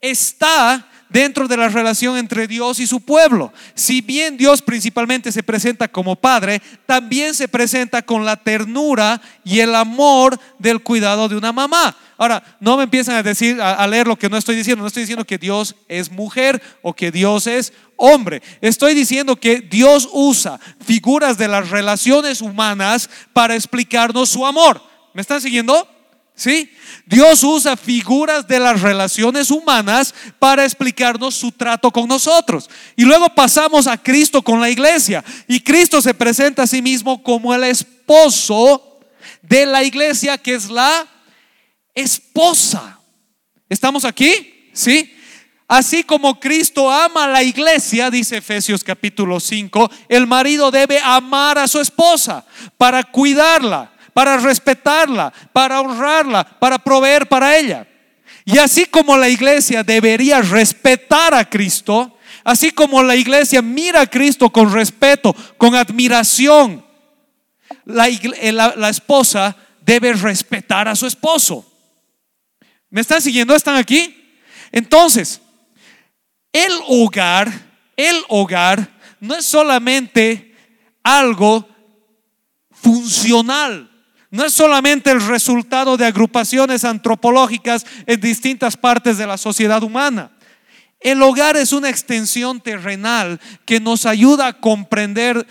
está 0.00 0.88
dentro 1.08 1.48
de 1.48 1.56
la 1.56 1.68
relación 1.68 2.16
entre 2.16 2.46
Dios 2.46 2.80
y 2.80 2.86
su 2.86 3.00
pueblo. 3.00 3.52
Si 3.74 4.00
bien 4.00 4.36
Dios 4.36 4.62
principalmente 4.62 5.32
se 5.32 5.42
presenta 5.42 5.88
como 5.88 6.16
padre, 6.16 6.60
también 6.86 7.34
se 7.34 7.48
presenta 7.48 8.02
con 8.02 8.24
la 8.24 8.36
ternura 8.36 9.20
y 9.44 9.60
el 9.60 9.74
amor 9.74 10.38
del 10.58 10.82
cuidado 10.82 11.28
de 11.28 11.36
una 11.36 11.52
mamá. 11.52 11.96
Ahora, 12.18 12.42
no 12.60 12.76
me 12.76 12.84
empiezan 12.84 13.16
a 13.16 13.22
decir, 13.22 13.60
a, 13.60 13.86
leer 13.86 14.06
lo 14.06 14.16
que 14.16 14.30
no 14.30 14.38
estoy 14.38 14.56
diciendo. 14.56 14.82
No 14.82 14.88
estoy 14.88 15.02
diciendo 15.02 15.26
que 15.26 15.38
Dios 15.38 15.76
es 15.86 16.10
mujer 16.10 16.62
o 16.82 16.94
que 16.94 17.10
Dios 17.10 17.46
es 17.46 17.72
hombre. 17.96 18.42
Estoy 18.62 18.94
diciendo 18.94 19.36
que 19.36 19.60
Dios 19.60 20.08
usa 20.12 20.58
figuras 20.84 21.36
de 21.36 21.48
las 21.48 21.68
relaciones 21.68 22.40
humanas 22.40 23.10
para 23.32 23.54
explicarnos 23.54 24.30
su 24.30 24.46
amor. 24.46 24.80
¿Me 25.12 25.20
están 25.20 25.42
siguiendo? 25.42 25.86
¿Sí? 26.36 26.70
Dios 27.06 27.42
usa 27.42 27.78
figuras 27.78 28.46
de 28.46 28.60
las 28.60 28.82
relaciones 28.82 29.50
humanas 29.50 30.14
para 30.38 30.64
explicarnos 30.64 31.34
su 31.34 31.50
trato 31.50 31.90
con 31.90 32.06
nosotros. 32.06 32.68
Y 32.94 33.06
luego 33.06 33.34
pasamos 33.34 33.86
a 33.86 33.96
Cristo 33.96 34.42
con 34.42 34.60
la 34.60 34.68
iglesia. 34.68 35.24
Y 35.48 35.60
Cristo 35.60 36.02
se 36.02 36.12
presenta 36.12 36.64
a 36.64 36.66
sí 36.66 36.82
mismo 36.82 37.22
como 37.22 37.54
el 37.54 37.64
esposo 37.64 39.00
de 39.40 39.64
la 39.64 39.82
iglesia, 39.82 40.36
que 40.36 40.54
es 40.54 40.68
la 40.68 41.06
esposa. 41.94 43.00
¿Estamos 43.66 44.04
aquí? 44.04 44.70
¿Sí? 44.74 45.14
Así 45.66 46.04
como 46.04 46.38
Cristo 46.38 46.90
ama 46.92 47.24
a 47.24 47.28
la 47.28 47.42
iglesia, 47.42 48.10
dice 48.10 48.36
Efesios 48.36 48.84
capítulo 48.84 49.40
5, 49.40 49.90
el 50.08 50.26
marido 50.26 50.70
debe 50.70 51.00
amar 51.00 51.58
a 51.58 51.66
su 51.66 51.80
esposa 51.80 52.44
para 52.76 53.02
cuidarla 53.02 53.95
para 54.16 54.38
respetarla, 54.38 55.30
para 55.52 55.82
honrarla, 55.82 56.42
para 56.42 56.78
proveer 56.78 57.28
para 57.28 57.54
ella. 57.54 57.86
Y 58.46 58.56
así 58.56 58.86
como 58.86 59.14
la 59.14 59.28
iglesia 59.28 59.82
debería 59.82 60.40
respetar 60.40 61.34
a 61.34 61.44
Cristo, 61.44 62.16
así 62.42 62.70
como 62.70 63.02
la 63.02 63.14
iglesia 63.14 63.60
mira 63.60 64.00
a 64.00 64.06
Cristo 64.06 64.48
con 64.48 64.72
respeto, 64.72 65.36
con 65.58 65.74
admiración, 65.74 66.82
la, 67.84 68.08
la, 68.74 68.88
esposa 68.88 69.54
debe 69.82 70.14
respetar 70.14 70.88
a 70.88 70.96
su 70.96 71.06
esposo. 71.06 71.70
¿Me 72.88 73.02
están 73.02 73.20
siguiendo? 73.20 73.54
¿Están 73.54 73.76
aquí? 73.76 74.34
Entonces, 74.72 75.42
el 76.54 76.72
hogar, 76.88 77.52
el 77.98 78.16
hogar 78.28 78.98
no 79.20 79.34
es 79.34 79.44
solamente 79.44 80.56
algo 81.02 81.68
funcional 82.70 83.90
no 84.30 84.44
es 84.44 84.52
solamente 84.52 85.10
el 85.10 85.26
resultado 85.26 85.96
de 85.96 86.06
agrupaciones 86.06 86.84
antropológicas 86.84 87.86
en 88.06 88.20
distintas 88.20 88.76
partes 88.76 89.18
de 89.18 89.26
la 89.26 89.36
sociedad 89.36 89.82
humana. 89.82 90.32
El 91.00 91.22
hogar 91.22 91.56
es 91.56 91.72
una 91.72 91.90
extensión 91.90 92.60
terrenal 92.60 93.40
que 93.64 93.80
nos 93.80 94.06
ayuda 94.06 94.48
a 94.48 94.60
comprender 94.60 95.46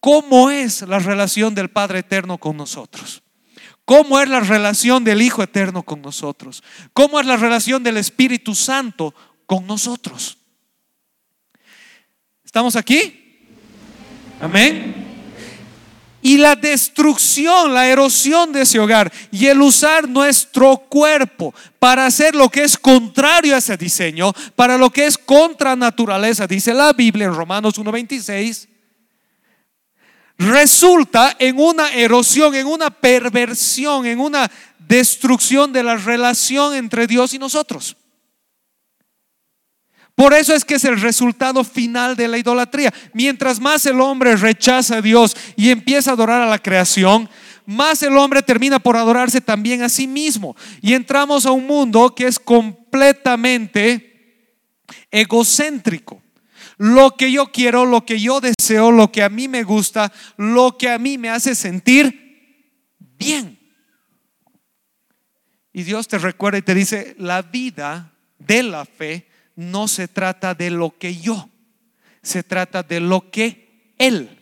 cómo 0.00 0.50
es 0.50 0.82
la 0.82 0.98
relación 0.98 1.54
del 1.54 1.70
Padre 1.70 2.00
Eterno 2.00 2.38
con 2.38 2.56
nosotros. 2.56 3.22
¿Cómo 3.84 4.20
es 4.20 4.28
la 4.28 4.40
relación 4.40 5.04
del 5.04 5.22
Hijo 5.22 5.42
Eterno 5.42 5.82
con 5.82 6.02
nosotros? 6.02 6.62
¿Cómo 6.92 7.18
es 7.18 7.26
la 7.26 7.36
relación 7.36 7.82
del 7.82 7.96
Espíritu 7.96 8.54
Santo 8.54 9.14
con 9.46 9.66
nosotros? 9.66 10.38
¿Estamos 12.44 12.76
aquí? 12.76 13.46
Amén 14.40 15.11
y 16.22 16.38
la 16.38 16.54
destrucción, 16.54 17.74
la 17.74 17.88
erosión 17.88 18.52
de 18.52 18.62
ese 18.62 18.78
hogar 18.78 19.12
y 19.32 19.46
el 19.46 19.60
usar 19.60 20.08
nuestro 20.08 20.78
cuerpo 20.88 21.52
para 21.78 22.06
hacer 22.06 22.34
lo 22.34 22.48
que 22.48 22.62
es 22.62 22.78
contrario 22.78 23.54
a 23.54 23.58
ese 23.58 23.76
diseño, 23.76 24.32
para 24.54 24.78
lo 24.78 24.88
que 24.90 25.06
es 25.06 25.18
contra 25.18 25.74
naturaleza, 25.74 26.46
dice 26.46 26.72
la 26.72 26.92
Biblia 26.92 27.26
en 27.26 27.34
Romanos 27.34 27.74
1.26, 27.74 28.68
resulta 30.38 31.36
en 31.38 31.58
una 31.58 31.92
erosión, 31.92 32.54
en 32.54 32.68
una 32.68 32.90
perversión, 32.90 34.06
en 34.06 34.20
una 34.20 34.50
destrucción 34.78 35.72
de 35.72 35.82
la 35.82 35.96
relación 35.96 36.74
entre 36.74 37.06
Dios 37.08 37.34
y 37.34 37.38
nosotros. 37.38 37.96
Por 40.14 40.34
eso 40.34 40.54
es 40.54 40.64
que 40.64 40.74
es 40.74 40.84
el 40.84 41.00
resultado 41.00 41.64
final 41.64 42.16
de 42.16 42.28
la 42.28 42.38
idolatría. 42.38 42.92
Mientras 43.14 43.58
más 43.60 43.86
el 43.86 44.00
hombre 44.00 44.36
rechaza 44.36 44.96
a 44.96 45.02
Dios 45.02 45.36
y 45.56 45.70
empieza 45.70 46.10
a 46.10 46.14
adorar 46.14 46.42
a 46.42 46.50
la 46.50 46.58
creación, 46.58 47.28
más 47.64 48.02
el 48.02 48.16
hombre 48.16 48.42
termina 48.42 48.78
por 48.78 48.96
adorarse 48.96 49.40
también 49.40 49.82
a 49.82 49.88
sí 49.88 50.06
mismo. 50.06 50.54
Y 50.80 50.92
entramos 50.92 51.46
a 51.46 51.52
un 51.52 51.66
mundo 51.66 52.14
que 52.14 52.26
es 52.26 52.38
completamente 52.38 54.12
egocéntrico. 55.10 56.22
Lo 56.76 57.16
que 57.16 57.32
yo 57.32 57.50
quiero, 57.52 57.86
lo 57.86 58.04
que 58.04 58.20
yo 58.20 58.40
deseo, 58.40 58.90
lo 58.90 59.12
que 59.12 59.22
a 59.22 59.28
mí 59.28 59.48
me 59.48 59.62
gusta, 59.62 60.12
lo 60.36 60.76
que 60.76 60.90
a 60.90 60.98
mí 60.98 61.16
me 61.16 61.30
hace 61.30 61.54
sentir 61.54 62.92
bien. 63.18 63.58
Y 65.72 65.84
Dios 65.84 66.06
te 66.06 66.18
recuerda 66.18 66.58
y 66.58 66.62
te 66.62 66.74
dice, 66.74 67.14
la 67.18 67.40
vida 67.40 68.12
de 68.38 68.62
la 68.62 68.84
fe 68.84 69.31
no 69.56 69.88
se 69.88 70.08
trata 70.08 70.54
de 70.54 70.70
lo 70.70 70.96
que 70.98 71.16
yo, 71.16 71.48
se 72.22 72.42
trata 72.42 72.82
de 72.82 73.00
lo 73.00 73.30
que 73.30 73.94
Él, 73.98 74.38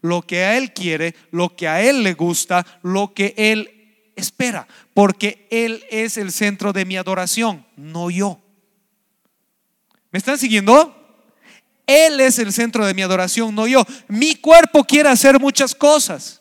lo 0.00 0.22
que 0.22 0.44
a 0.44 0.56
Él 0.56 0.72
quiere, 0.72 1.14
lo 1.30 1.56
que 1.56 1.68
a 1.68 1.82
Él 1.82 2.02
le 2.02 2.14
gusta, 2.14 2.66
lo 2.82 3.14
que 3.14 3.34
Él 3.36 4.12
espera, 4.16 4.66
porque 4.94 5.46
Él 5.50 5.84
es 5.90 6.16
el 6.16 6.32
centro 6.32 6.72
de 6.72 6.84
mi 6.84 6.96
adoración, 6.96 7.66
no 7.76 8.10
yo. 8.10 8.40
¿Me 10.10 10.18
están 10.18 10.38
siguiendo? 10.38 10.98
Él 11.86 12.20
es 12.20 12.38
el 12.38 12.52
centro 12.52 12.86
de 12.86 12.94
mi 12.94 13.02
adoración, 13.02 13.54
no 13.54 13.66
yo. 13.66 13.84
Mi 14.08 14.34
cuerpo 14.34 14.84
quiere 14.84 15.08
hacer 15.08 15.40
muchas 15.40 15.74
cosas. 15.74 16.40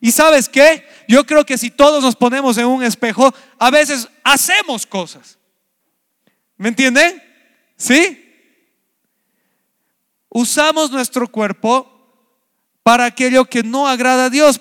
¿Y 0.00 0.12
sabes 0.12 0.48
qué? 0.48 0.86
Yo 1.08 1.24
creo 1.24 1.44
que 1.44 1.58
si 1.58 1.70
todos 1.70 2.02
nos 2.02 2.14
ponemos 2.14 2.58
en 2.58 2.66
un 2.66 2.82
espejo, 2.82 3.34
a 3.58 3.70
veces 3.70 4.08
hacemos 4.22 4.86
cosas. 4.86 5.35
¿Me 6.56 6.68
entienden? 6.68 7.22
¿Sí? 7.76 8.22
Usamos 10.28 10.90
nuestro 10.90 11.28
cuerpo 11.28 11.92
para 12.82 13.04
aquello 13.04 13.44
que 13.46 13.62
no 13.62 13.88
agrada 13.88 14.26
a 14.26 14.30
Dios, 14.30 14.60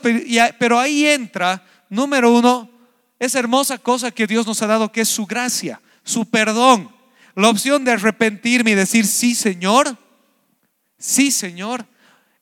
pero 0.58 0.80
ahí 0.80 1.06
entra, 1.06 1.64
número 1.90 2.32
uno, 2.34 2.70
esa 3.20 3.40
hermosa 3.40 3.78
cosa 3.78 4.12
que 4.12 4.28
Dios 4.28 4.48
nos 4.48 4.62
ha 4.62 4.68
dado, 4.68 4.92
que 4.92 5.02
es 5.02 5.10
su 5.10 5.26
gracia, 5.26 5.80
su 6.04 6.26
perdón, 6.26 6.94
la 7.36 7.50
opción 7.50 7.84
de 7.86 7.92
arrepentirme 7.92 8.72
y 8.72 8.76
decir, 8.76 9.06
sí 9.06 9.36
Señor, 9.36 9.98
sí 10.98 11.30
Señor, 11.30 11.86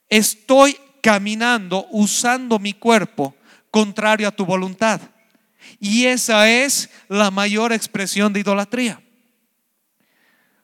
estoy 0.10 0.78
caminando 1.02 1.86
usando 1.92 2.60
mi 2.60 2.74
cuerpo 2.74 3.36
contrario 3.70 4.28
a 4.28 4.32
tu 4.32 4.46
voluntad. 4.46 5.02
Y 5.80 6.06
esa 6.06 6.50
es 6.50 6.90
la 7.10 7.30
mayor 7.30 7.74
expresión 7.74 8.32
de 8.32 8.40
idolatría. 8.40 9.03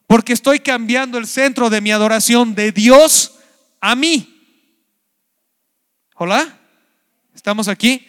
Porque 0.09 0.33
estoy 0.33 0.59
cambiando 0.59 1.19
el 1.19 1.27
centro 1.27 1.69
de 1.69 1.81
mi 1.81 1.91
adoración 1.91 2.55
de 2.55 2.71
Dios 2.71 3.35
a 3.79 3.93
mí. 3.95 4.41
Hola, 6.15 6.57
¿estamos 7.35 7.67
aquí? 7.67 8.07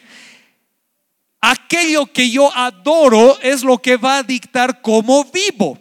Aquello 1.43 2.07
que 2.11 2.31
yo 2.31 2.51
adoro 2.57 3.39
es 3.43 3.63
lo 3.63 3.77
que 3.77 3.99
va 3.99 4.17
a 4.17 4.23
dictar 4.23 4.81
cómo 4.81 5.27
vivo. 5.27 5.79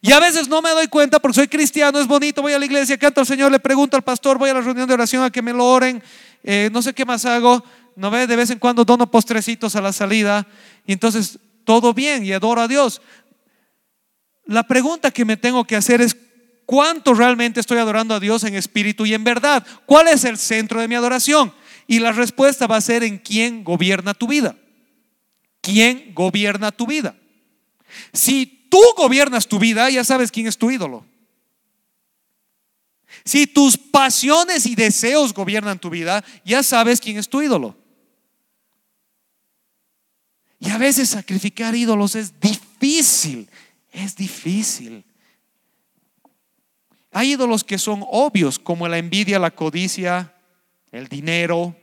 Y 0.00 0.10
a 0.10 0.18
veces 0.18 0.48
no 0.48 0.60
me 0.62 0.70
doy 0.70 0.88
cuenta 0.88 1.20
porque 1.20 1.36
soy 1.36 1.46
cristiano, 1.46 2.00
es 2.00 2.08
bonito, 2.08 2.42
voy 2.42 2.54
a 2.54 2.58
la 2.58 2.64
iglesia, 2.64 2.98
canto 2.98 3.20
al 3.20 3.26
Señor, 3.28 3.52
le 3.52 3.60
pregunto 3.60 3.96
al 3.96 4.02
pastor, 4.02 4.36
voy 4.36 4.50
a 4.50 4.54
la 4.54 4.62
reunión 4.62 4.88
de 4.88 4.94
oración 4.94 5.22
a 5.22 5.30
que 5.30 5.42
me 5.42 5.52
lo 5.52 5.64
oren, 5.64 6.02
eh, 6.42 6.70
no 6.72 6.82
sé 6.82 6.92
qué 6.92 7.04
más 7.04 7.24
hago, 7.24 7.64
no 7.94 8.10
ve, 8.10 8.26
de 8.26 8.34
vez 8.34 8.50
en 8.50 8.58
cuando 8.58 8.84
dono 8.84 9.08
postrecitos 9.08 9.76
a 9.76 9.80
la 9.80 9.92
salida 9.92 10.44
y 10.84 10.92
entonces 10.92 11.38
todo 11.62 11.94
bien 11.94 12.24
y 12.24 12.32
adoro 12.32 12.62
a 12.62 12.66
Dios. 12.66 13.00
La 14.50 14.64
pregunta 14.64 15.12
que 15.12 15.24
me 15.24 15.36
tengo 15.36 15.64
que 15.64 15.76
hacer 15.76 16.00
es, 16.00 16.16
¿cuánto 16.66 17.14
realmente 17.14 17.60
estoy 17.60 17.78
adorando 17.78 18.16
a 18.16 18.18
Dios 18.18 18.42
en 18.42 18.56
espíritu 18.56 19.06
y 19.06 19.14
en 19.14 19.22
verdad? 19.22 19.64
¿Cuál 19.86 20.08
es 20.08 20.24
el 20.24 20.38
centro 20.38 20.80
de 20.80 20.88
mi 20.88 20.96
adoración? 20.96 21.54
Y 21.86 22.00
la 22.00 22.10
respuesta 22.10 22.66
va 22.66 22.74
a 22.74 22.80
ser 22.80 23.04
en 23.04 23.18
quién 23.18 23.62
gobierna 23.62 24.12
tu 24.12 24.26
vida. 24.26 24.56
¿Quién 25.60 26.12
gobierna 26.16 26.72
tu 26.72 26.88
vida? 26.88 27.14
Si 28.12 28.66
tú 28.68 28.80
gobiernas 28.96 29.46
tu 29.46 29.60
vida, 29.60 29.88
ya 29.88 30.02
sabes 30.02 30.32
quién 30.32 30.48
es 30.48 30.58
tu 30.58 30.68
ídolo. 30.68 31.06
Si 33.24 33.46
tus 33.46 33.78
pasiones 33.78 34.66
y 34.66 34.74
deseos 34.74 35.32
gobiernan 35.32 35.78
tu 35.78 35.90
vida, 35.90 36.24
ya 36.44 36.64
sabes 36.64 37.00
quién 37.00 37.18
es 37.18 37.28
tu 37.28 37.40
ídolo. 37.40 37.76
Y 40.58 40.70
a 40.70 40.78
veces 40.78 41.10
sacrificar 41.10 41.76
ídolos 41.76 42.16
es 42.16 42.40
difícil, 42.40 43.48
es 43.92 44.16
difícil. 44.16 45.04
Hay 47.12 47.32
ídolos 47.32 47.64
que 47.64 47.78
son 47.78 48.04
obvios, 48.08 48.58
como 48.58 48.86
la 48.86 48.98
envidia, 48.98 49.38
la 49.38 49.50
codicia, 49.50 50.34
el 50.92 51.08
dinero. 51.08 51.76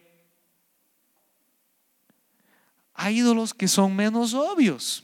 Hay 2.94 3.20
ídolos 3.20 3.54
que 3.54 3.68
son 3.68 3.96
menos 3.96 4.34
obvios, 4.34 5.04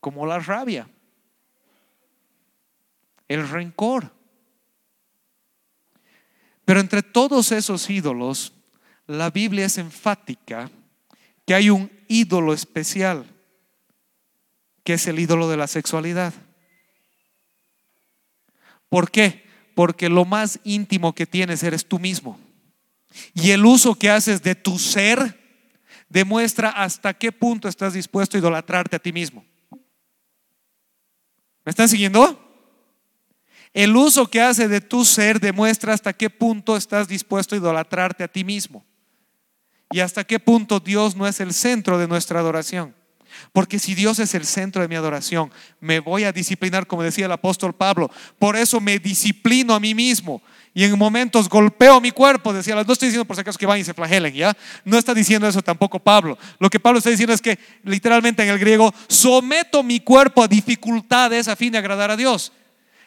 como 0.00 0.24
la 0.24 0.38
rabia, 0.38 0.88
el 3.28 3.48
rencor. 3.48 4.12
Pero 6.64 6.80
entre 6.80 7.02
todos 7.02 7.52
esos 7.52 7.90
ídolos, 7.90 8.52
la 9.06 9.30
Biblia 9.30 9.66
es 9.66 9.78
enfática 9.78 10.70
que 11.44 11.54
hay 11.54 11.68
un 11.68 11.90
ídolo 12.08 12.54
especial, 12.54 13.26
que 14.84 14.94
es 14.94 15.06
el 15.06 15.18
ídolo 15.18 15.48
de 15.48 15.56
la 15.56 15.66
sexualidad. 15.66 16.32
¿Por 18.88 19.10
qué? 19.10 19.44
Porque 19.74 20.08
lo 20.08 20.24
más 20.24 20.60
íntimo 20.62 21.14
que 21.14 21.26
tienes 21.26 21.62
eres 21.62 21.86
tú 21.86 21.98
mismo. 21.98 22.38
Y 23.32 23.50
el 23.50 23.64
uso 23.64 23.96
que 23.96 24.10
haces 24.10 24.42
de 24.42 24.54
tu 24.54 24.78
ser 24.78 25.40
demuestra 26.08 26.68
hasta 26.68 27.14
qué 27.14 27.32
punto 27.32 27.66
estás 27.66 27.94
dispuesto 27.94 28.36
a 28.36 28.40
idolatrarte 28.40 28.96
a 28.96 29.00
ti 29.00 29.12
mismo. 29.12 29.44
¿Me 31.64 31.70
están 31.70 31.88
siguiendo? 31.88 32.40
El 33.72 33.96
uso 33.96 34.30
que 34.30 34.40
hace 34.40 34.68
de 34.68 34.80
tu 34.80 35.04
ser 35.04 35.40
demuestra 35.40 35.94
hasta 35.94 36.12
qué 36.12 36.30
punto 36.30 36.76
estás 36.76 37.08
dispuesto 37.08 37.54
a 37.54 37.58
idolatrarte 37.58 38.22
a 38.22 38.28
ti 38.28 38.44
mismo. 38.44 38.84
Y 39.90 40.00
hasta 40.00 40.24
qué 40.24 40.38
punto 40.38 40.78
Dios 40.78 41.16
no 41.16 41.26
es 41.26 41.40
el 41.40 41.52
centro 41.52 41.98
de 41.98 42.06
nuestra 42.06 42.38
adoración. 42.38 42.94
Porque 43.52 43.78
si 43.78 43.94
Dios 43.94 44.18
es 44.18 44.34
el 44.34 44.44
centro 44.44 44.82
de 44.82 44.88
mi 44.88 44.94
adoración, 44.94 45.52
me 45.80 46.00
voy 46.00 46.24
a 46.24 46.32
disciplinar, 46.32 46.86
como 46.86 47.02
decía 47.02 47.26
el 47.26 47.32
apóstol 47.32 47.74
Pablo. 47.74 48.10
Por 48.38 48.56
eso 48.56 48.80
me 48.80 48.98
disciplino 48.98 49.74
a 49.74 49.80
mí 49.80 49.94
mismo. 49.94 50.42
Y 50.74 50.82
en 50.82 50.98
momentos 50.98 51.48
golpeo 51.48 52.00
mi 52.00 52.10
cuerpo. 52.10 52.52
Decía, 52.52 52.74
no 52.74 52.80
estoy 52.80 53.08
diciendo 53.08 53.24
por 53.24 53.36
si 53.36 53.42
acaso 53.42 53.58
que 53.58 53.66
van 53.66 53.78
y 53.78 53.84
se 53.84 53.94
flagelen, 53.94 54.34
¿ya? 54.34 54.56
No 54.84 54.98
está 54.98 55.14
diciendo 55.14 55.46
eso 55.46 55.62
tampoco 55.62 56.00
Pablo. 56.00 56.36
Lo 56.58 56.68
que 56.68 56.80
Pablo 56.80 56.98
está 56.98 57.10
diciendo 57.10 57.32
es 57.32 57.40
que 57.40 57.58
literalmente 57.84 58.42
en 58.42 58.48
el 58.48 58.58
griego, 58.58 58.92
someto 59.08 59.82
mi 59.84 60.00
cuerpo 60.00 60.42
a 60.42 60.48
dificultades 60.48 61.46
a 61.46 61.54
fin 61.54 61.72
de 61.72 61.78
agradar 61.78 62.10
a 62.10 62.16
Dios. 62.16 62.52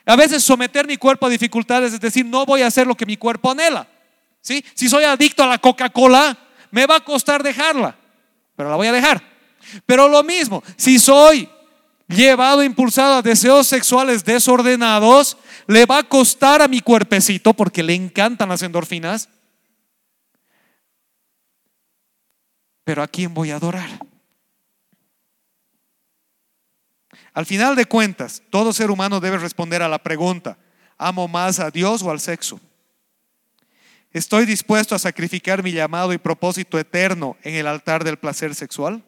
A 0.06 0.16
veces 0.16 0.42
someter 0.42 0.88
mi 0.88 0.96
cuerpo 0.96 1.26
a 1.26 1.30
dificultades 1.30 1.94
es 1.94 2.00
decir, 2.00 2.26
no 2.26 2.46
voy 2.46 2.62
a 2.62 2.68
hacer 2.68 2.88
lo 2.88 2.96
que 2.96 3.06
mi 3.06 3.18
cuerpo 3.18 3.52
anhela. 3.52 3.88
¿Sí? 4.40 4.64
Si 4.74 4.88
soy 4.88 5.04
adicto 5.04 5.44
a 5.44 5.48
la 5.48 5.58
Coca-Cola, 5.58 6.38
me 6.72 6.86
va 6.86 6.96
a 6.98 7.00
costar 7.04 7.44
dejarla, 7.44 7.98
pero 8.56 8.70
la 8.70 8.78
voy 8.78 8.88
a 8.88 8.94
dejar. 8.94 9.22
Pero 9.86 10.08
lo 10.08 10.24
mismo, 10.24 10.64
si 10.76 11.00
soy 11.00 11.50
llevado, 12.08 12.64
impulsado 12.64 13.16
a 13.16 13.22
deseos 13.22 13.68
sexuales 13.68 14.24
desordenados, 14.24 15.38
le 15.68 15.86
va 15.86 16.00
a 16.00 16.04
costar 16.04 16.62
a 16.62 16.68
mi 16.68 16.82
cuerpecito 16.82 17.54
porque 17.54 17.84
le 17.84 17.94
encantan 17.94 18.50
las 18.50 18.62
endorfinas. 18.62 19.30
Pero 22.84 23.04
¿a 23.04 23.08
quién 23.08 23.34
voy 23.34 23.52
a 23.52 23.58
adorar? 23.58 23.90
Al 27.34 27.46
final 27.46 27.76
de 27.76 27.86
cuentas, 27.86 28.42
todo 28.50 28.74
ser 28.74 28.90
humano 28.90 29.20
debe 29.20 29.38
responder 29.38 29.84
a 29.84 29.90
la 29.90 30.02
pregunta, 30.02 30.58
¿amo 30.98 31.28
más 31.28 31.60
a 31.60 31.70
Dios 31.70 32.02
o 32.02 32.10
al 32.10 32.20
sexo? 32.20 32.60
¿Estoy 34.12 34.46
dispuesto 34.46 34.96
a 34.96 35.00
sacrificar 35.00 35.62
mi 35.62 35.72
llamado 35.72 36.14
y 36.14 36.18
propósito 36.18 36.80
eterno 36.80 37.38
en 37.44 37.56
el 37.56 37.68
altar 37.68 38.04
del 38.04 38.18
placer 38.18 38.56
sexual? 38.56 39.04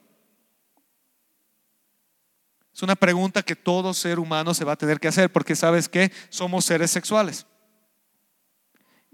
Es 2.79 2.83
una 2.83 2.95
pregunta 2.95 3.43
que 3.43 3.57
todo 3.57 3.93
ser 3.93 4.19
humano 4.19 4.53
se 4.53 4.63
va 4.63 4.71
a 4.71 4.75
tener 4.77 5.01
que 5.01 5.09
hacer 5.09 5.29
porque 5.29 5.53
sabes 5.53 5.89
que 5.89 6.13
somos 6.29 6.63
seres 6.63 6.89
sexuales. 6.89 7.45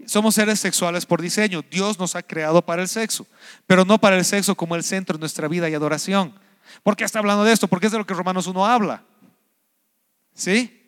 Somos 0.06 0.36
seres 0.36 0.60
sexuales 0.60 1.04
por 1.04 1.20
diseño. 1.20 1.64
Dios 1.68 1.98
nos 1.98 2.14
ha 2.14 2.22
creado 2.22 2.64
para 2.64 2.82
el 2.82 2.86
sexo, 2.86 3.26
pero 3.66 3.84
no 3.84 3.98
para 3.98 4.16
el 4.16 4.24
sexo 4.24 4.54
como 4.54 4.76
el 4.76 4.84
centro 4.84 5.16
de 5.16 5.20
nuestra 5.22 5.48
vida 5.48 5.68
y 5.68 5.74
adoración. 5.74 6.32
¿Por 6.84 6.94
qué 6.94 7.02
está 7.02 7.18
hablando 7.18 7.42
de 7.42 7.52
esto? 7.52 7.66
Porque 7.66 7.86
es 7.86 7.92
de 7.92 7.98
lo 7.98 8.06
que 8.06 8.14
Romanos 8.14 8.46
1 8.46 8.64
habla. 8.64 9.02
¿Sí? 10.32 10.85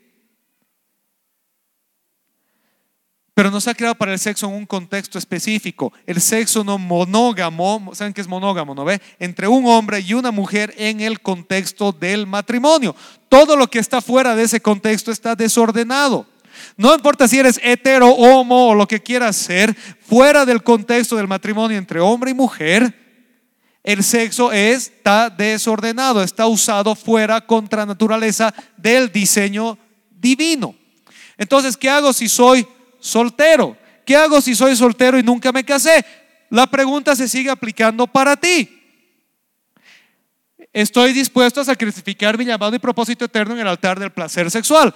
Pero 3.39 3.53
nos 3.53 3.69
ha 3.69 3.75
creado 3.75 3.95
para 3.95 4.13
el 4.13 4.19
sexo 4.19 4.49
en 4.49 4.55
un 4.55 4.67
contexto 4.67 5.17
específico. 5.17 5.93
El 6.07 6.21
sexo 6.21 6.65
no 6.65 6.77
monógamo, 6.77 7.93
¿saben 7.95 8.13
qué 8.13 8.21
es 8.21 8.27
monógamo? 8.27 8.75
¿No 8.75 8.85
ve? 8.85 9.01
Entre 9.21 9.47
un 9.47 9.65
hombre 9.67 10.01
y 10.01 10.13
una 10.13 10.33
mujer 10.33 10.75
en 10.77 11.01
el 11.01 11.21
contexto 11.21 11.93
del 11.93 12.27
matrimonio. 12.27 12.97
Todo 13.29 13.55
lo 13.55 13.71
que 13.71 13.79
está 13.79 14.01
fuera 14.01 14.35
de 14.35 14.43
ese 14.43 14.61
contexto 14.61 15.13
está 15.13 15.37
desordenado. 15.37 16.27
No 16.77 16.93
importa 16.93 17.29
si 17.29 17.39
eres 17.39 17.61
hetero, 17.63 18.09
homo 18.09 18.71
o 18.71 18.75
lo 18.75 18.89
que 18.89 19.01
quieras 19.01 19.37
ser, 19.37 19.73
fuera 20.01 20.45
del 20.45 20.65
contexto 20.65 21.15
del 21.15 21.29
matrimonio 21.29 21.79
entre 21.79 22.01
hombre 22.01 22.33
y 22.33 22.35
mujer, 22.35 22.93
el 23.85 24.03
sexo 24.03 24.51
está 24.51 25.31
desordenado, 25.31 26.25
está 26.25 26.49
usado 26.49 26.97
fuera 26.97 27.41
contra 27.41 27.87
naturaleza 27.87 28.53
del 28.77 29.13
diseño 29.13 29.79
divino. 30.11 30.75
Entonces, 31.37 31.77
¿qué 31.77 31.89
hago 31.89 32.13
si 32.13 32.29
soy 32.29 32.67
soltero? 32.99 33.77
¿Qué 34.05 34.17
hago 34.17 34.41
si 34.41 34.55
soy 34.55 34.75
soltero 34.77 35.19
y 35.19 35.23
nunca 35.23 35.53
me 35.53 35.65
casé? 35.65 36.05
La 36.51 36.67
pregunta 36.67 37.15
se 37.15 37.29
sigue 37.29 37.51
aplicando 37.51 38.07
para 38.07 38.37
ti. 38.37 38.75
Estoy 40.73 41.13
dispuesto 41.13 41.61
a 41.61 41.65
sacrificar 41.65 42.39
mi 42.39 42.45
llamado 42.45 42.75
y 42.75 42.79
propósito 42.79 43.25
eterno 43.25 43.55
en 43.55 43.61
el 43.61 43.69
altar 43.69 43.99
del 43.99 44.13
placer 44.13 44.51
sexual. 44.51 44.95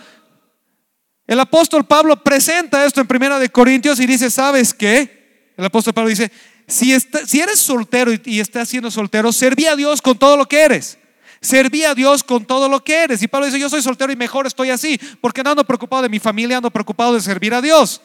El 1.27 1.41
apóstol 1.41 1.85
Pablo 1.85 2.23
presenta 2.23 2.85
esto 2.85 3.01
en 3.01 3.07
Primera 3.07 3.39
de 3.39 3.49
Corintios 3.49 4.01
y 4.01 4.07
dice, 4.07 4.31
¿sabes 4.31 4.75
qué? 4.75 5.53
El 5.57 5.65
apóstol 5.65 5.95
Pablo 5.95 6.11
dice, 6.11 6.31
si, 6.67 6.95
si 7.27 7.41
eres 7.41 7.59
soltero 7.59 8.13
y, 8.25 8.41
estás 8.41 8.69
siendo 8.69 8.91
soltero, 8.91 9.33
serví 9.33 9.67
a 9.67 9.77
Dios 9.77 10.03
con 10.03 10.19
todo 10.19 10.37
lo 10.37 10.47
que 10.47 10.63
eres. 10.63 10.99
Serví 11.43 11.83
a 11.83 11.95
Dios 11.95 12.23
con 12.23 12.45
todo 12.45 12.69
lo 12.69 12.83
que 12.85 13.03
eres. 13.03 13.21
Y 13.21 13.29
Pablo 13.29 13.47
dice, 13.47 13.59
yo 13.59 13.69
soy 13.69 13.83
soltero 13.83 14.13
y 14.13 14.17
mejor 14.17 14.47
estoy 14.47 14.71
así, 14.71 14.99
porque 15.21 15.43
no 15.43 15.51
ando 15.51 15.65
preocupado 15.65 16.03
de 16.03 16.09
mi 16.09 16.21
familia, 16.21 16.59
ando 16.59 16.71
preocupado 16.71 17.15
de 17.15 17.21
servir 17.21 17.53
a 17.53 17.61
Dios. 17.61 18.01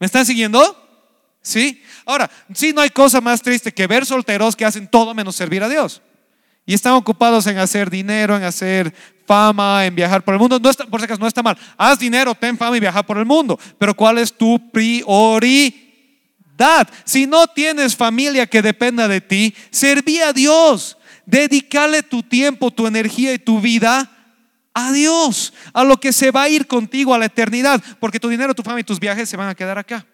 ¿Me 0.00 0.06
están 0.06 0.26
siguiendo? 0.26 0.82
¿Sí? 1.40 1.80
Ahora, 2.04 2.28
sí 2.52 2.72
no 2.72 2.80
hay 2.80 2.90
cosa 2.90 3.20
más 3.20 3.40
triste 3.40 3.72
que 3.72 3.86
ver 3.86 4.04
solteros 4.04 4.56
que 4.56 4.64
hacen 4.64 4.88
todo 4.88 5.14
menos 5.14 5.36
servir 5.36 5.62
a 5.62 5.68
Dios. 5.68 6.02
Y 6.66 6.74
están 6.74 6.94
ocupados 6.94 7.46
en 7.46 7.58
hacer 7.58 7.88
dinero, 7.88 8.36
en 8.36 8.42
hacer 8.42 8.92
fama, 9.24 9.86
en 9.86 9.94
viajar 9.94 10.24
por 10.24 10.34
el 10.34 10.40
mundo. 10.40 10.58
No 10.58 10.68
está, 10.68 10.86
por 10.86 10.98
si 10.98 11.04
acaso 11.04 11.20
no 11.20 11.28
está 11.28 11.44
mal. 11.44 11.56
Haz 11.76 12.00
dinero, 12.00 12.34
ten 12.34 12.58
fama 12.58 12.76
y 12.76 12.80
viaja 12.80 13.04
por 13.04 13.16
el 13.16 13.26
mundo. 13.26 13.56
Pero 13.78 13.94
¿cuál 13.94 14.18
es 14.18 14.36
tu 14.36 14.72
prioridad? 14.72 15.72
Si 17.04 17.28
no 17.28 17.46
tienes 17.46 17.94
familia 17.94 18.48
que 18.48 18.60
dependa 18.60 19.06
de 19.06 19.20
ti, 19.20 19.54
serví 19.70 20.18
a 20.18 20.32
Dios. 20.32 20.96
Dedícale 21.26 22.02
tu 22.02 22.22
tiempo, 22.22 22.70
tu 22.70 22.86
energía 22.86 23.34
y 23.34 23.38
tu 23.38 23.60
vida 23.60 24.10
a 24.72 24.92
Dios, 24.92 25.52
a 25.72 25.84
lo 25.84 25.98
que 25.98 26.12
se 26.12 26.30
va 26.30 26.44
a 26.44 26.48
ir 26.48 26.66
contigo 26.66 27.14
a 27.14 27.18
la 27.18 27.26
eternidad, 27.26 27.82
porque 28.00 28.20
tu 28.20 28.28
dinero, 28.28 28.54
tu 28.54 28.62
familia 28.62 28.82
y 28.82 28.84
tus 28.84 29.00
viajes 29.00 29.28
se 29.28 29.36
van 29.36 29.48
a 29.48 29.54
quedar 29.54 29.78
acá. 29.78 30.06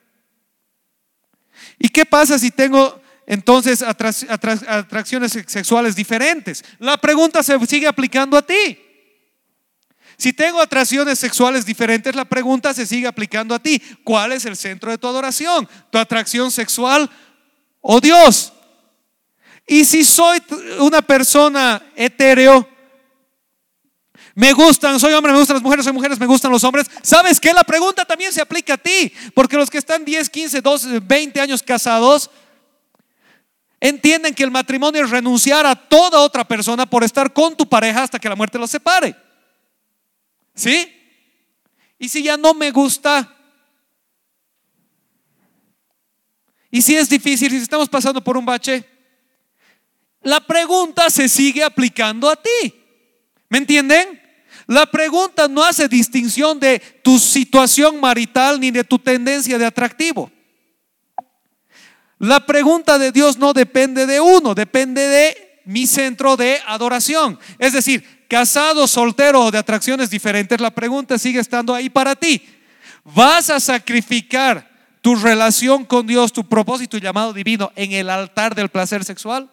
¿Y 1.79 1.88
qué 1.88 2.05
pasa 2.05 2.38
si 2.38 2.51
tengo 2.51 3.03
entonces 3.27 3.83
atracciones 3.83 5.33
sexuales 5.46 5.94
diferentes. 5.94 6.64
La 6.79 6.96
pregunta 6.96 7.42
se 7.42 7.59
sigue 7.66 7.87
aplicando 7.87 8.37
a 8.37 8.42
ti. 8.42 8.79
Si 10.16 10.33
tengo 10.33 10.61
atracciones 10.61 11.18
sexuales 11.18 11.64
diferentes, 11.64 12.14
la 12.14 12.25
pregunta 12.25 12.75
se 12.75 12.87
sigue 12.87 13.07
aplicando 13.07 13.55
a 13.55 13.59
ti. 13.59 13.81
¿Cuál 14.05 14.33
es 14.33 14.44
el 14.44 14.57
centro 14.57 14.90
de 14.90 14.98
tu 14.98 15.07
adoración? 15.07 15.68
¿Tu 15.90 15.98
atracción 15.98 16.51
sexual 16.51 17.11
o 17.81 18.01
Dios? 18.01 18.53
Y 19.66 19.85
si 19.85 20.05
soy 20.05 20.42
una 20.79 21.03
persona 21.03 21.83
etéreo, 21.94 22.68
me 24.35 24.53
gustan, 24.53 24.98
soy 24.98 25.12
hombre, 25.12 25.33
me 25.33 25.38
gustan 25.38 25.57
las 25.57 25.62
mujeres, 25.62 25.85
soy 25.85 25.92
mujeres, 25.92 26.18
me 26.18 26.27
gustan 26.27 26.51
los 26.51 26.64
hombres. 26.64 26.90
¿Sabes 27.03 27.38
qué? 27.38 27.53
La 27.53 27.64
pregunta 27.64 28.05
también 28.05 28.33
se 28.33 28.40
aplica 28.40 28.75
a 28.75 28.79
ti, 28.79 29.12
porque 29.35 29.57
los 29.57 29.68
que 29.68 29.79
están 29.79 30.05
10, 30.05 30.31
15, 30.31 30.61
12, 30.62 31.01
20 31.01 31.40
años 31.40 31.62
casados, 31.62 32.31
entienden 33.79 34.35
que 34.35 34.44
el 34.44 34.51
matrimonio 34.51 35.05
es 35.05 35.11
renunciar 35.11 35.66
a 35.66 35.75
toda 35.75 36.20
otra 36.20 36.46
persona 36.46 36.87
por 36.87 37.05
estar 37.05 37.33
con 37.33 37.57
tu 37.57 37.68
pareja 37.68 38.05
hasta 38.05 38.18
que 38.18 38.29
la 38.29 38.37
muerte 38.37 38.59
los 38.59 38.70
separe. 38.70 39.14
¿Sí? 40.55 40.90
Y 41.98 42.09
si 42.09 42.22
ya 42.22 42.37
no 42.37 42.55
me 42.55 42.70
gusta, 42.70 43.37
y 46.70 46.81
si 46.81 46.96
es 46.96 47.09
difícil, 47.09 47.51
si 47.51 47.57
estamos 47.59 47.88
pasando 47.88 48.25
por 48.25 48.37
un 48.37 48.46
bache, 48.46 48.91
la 50.23 50.41
pregunta 50.41 51.11
se 51.11 51.29
sigue 51.29 51.63
aplicando 51.65 52.31
a 52.31 52.37
ti. 52.37 52.75
¿Me 53.49 53.59
entienden? 53.59 54.21
La 54.67 54.87
pregunta 54.87 55.49
no 55.49 55.63
hace 55.63 55.89
distinción 55.89 56.61
de 56.61 56.79
tu 57.03 57.19
situación 57.19 58.01
marital 58.01 58.61
ni 58.61 58.71
de 58.71 58.85
tu 58.85 58.99
tendencia 58.99 59.59
de 59.59 59.67
atractivo. 59.67 60.31
La 62.19 62.47
pregunta 62.47 62.99
de 62.99 63.11
Dios 63.11 63.37
no 63.37 63.53
depende 63.53 64.07
de 64.07 64.21
uno, 64.21 64.55
depende 64.55 65.09
de 65.09 65.61
mi 65.65 65.87
centro 65.87 66.37
de 66.37 66.61
adoración. 66.67 67.39
Es 67.59 67.73
decir, 67.73 68.27
casado, 68.29 68.87
soltero 68.87 69.47
o 69.47 69.51
de 69.51 69.59
atracciones 69.59 70.09
diferentes, 70.09 70.61
la 70.61 70.71
pregunta 70.71 71.19
sigue 71.19 71.41
estando 71.41 71.75
ahí 71.75 71.91
para 71.91 72.15
ti. 72.15 72.43
¿Vas 73.05 73.51
a 73.51 73.59
sacrificar 73.59 74.71
tu 75.01 75.17
relación 75.17 75.85
con 75.85 76.07
Dios, 76.07 76.33
tu 76.33 76.49
propósito 76.49 76.97
y 76.97 77.01
llamado 77.01 77.33
divino 77.33 77.73
en 77.75 77.93
el 77.93 78.09
altar 78.09 78.55
del 78.55 78.69
placer 78.69 79.05
sexual? 79.05 79.51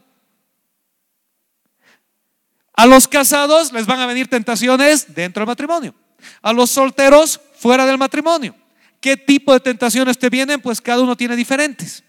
A 2.79 2.85
los 2.85 3.09
casados 3.09 3.73
les 3.73 3.85
van 3.85 3.99
a 3.99 4.05
venir 4.05 4.29
tentaciones 4.29 5.13
dentro 5.13 5.41
del 5.41 5.47
matrimonio. 5.47 5.93
A 6.41 6.53
los 6.53 6.69
solteros 6.69 7.41
fuera 7.57 7.85
del 7.85 7.97
matrimonio. 7.97 8.55
¿Qué 9.01 9.17
tipo 9.17 9.51
de 9.51 9.59
tentaciones 9.59 10.17
te 10.17 10.29
vienen? 10.29 10.61
Pues 10.61 10.79
cada 10.79 11.01
uno 11.01 11.17
tiene 11.17 11.35
diferentes. 11.35 12.05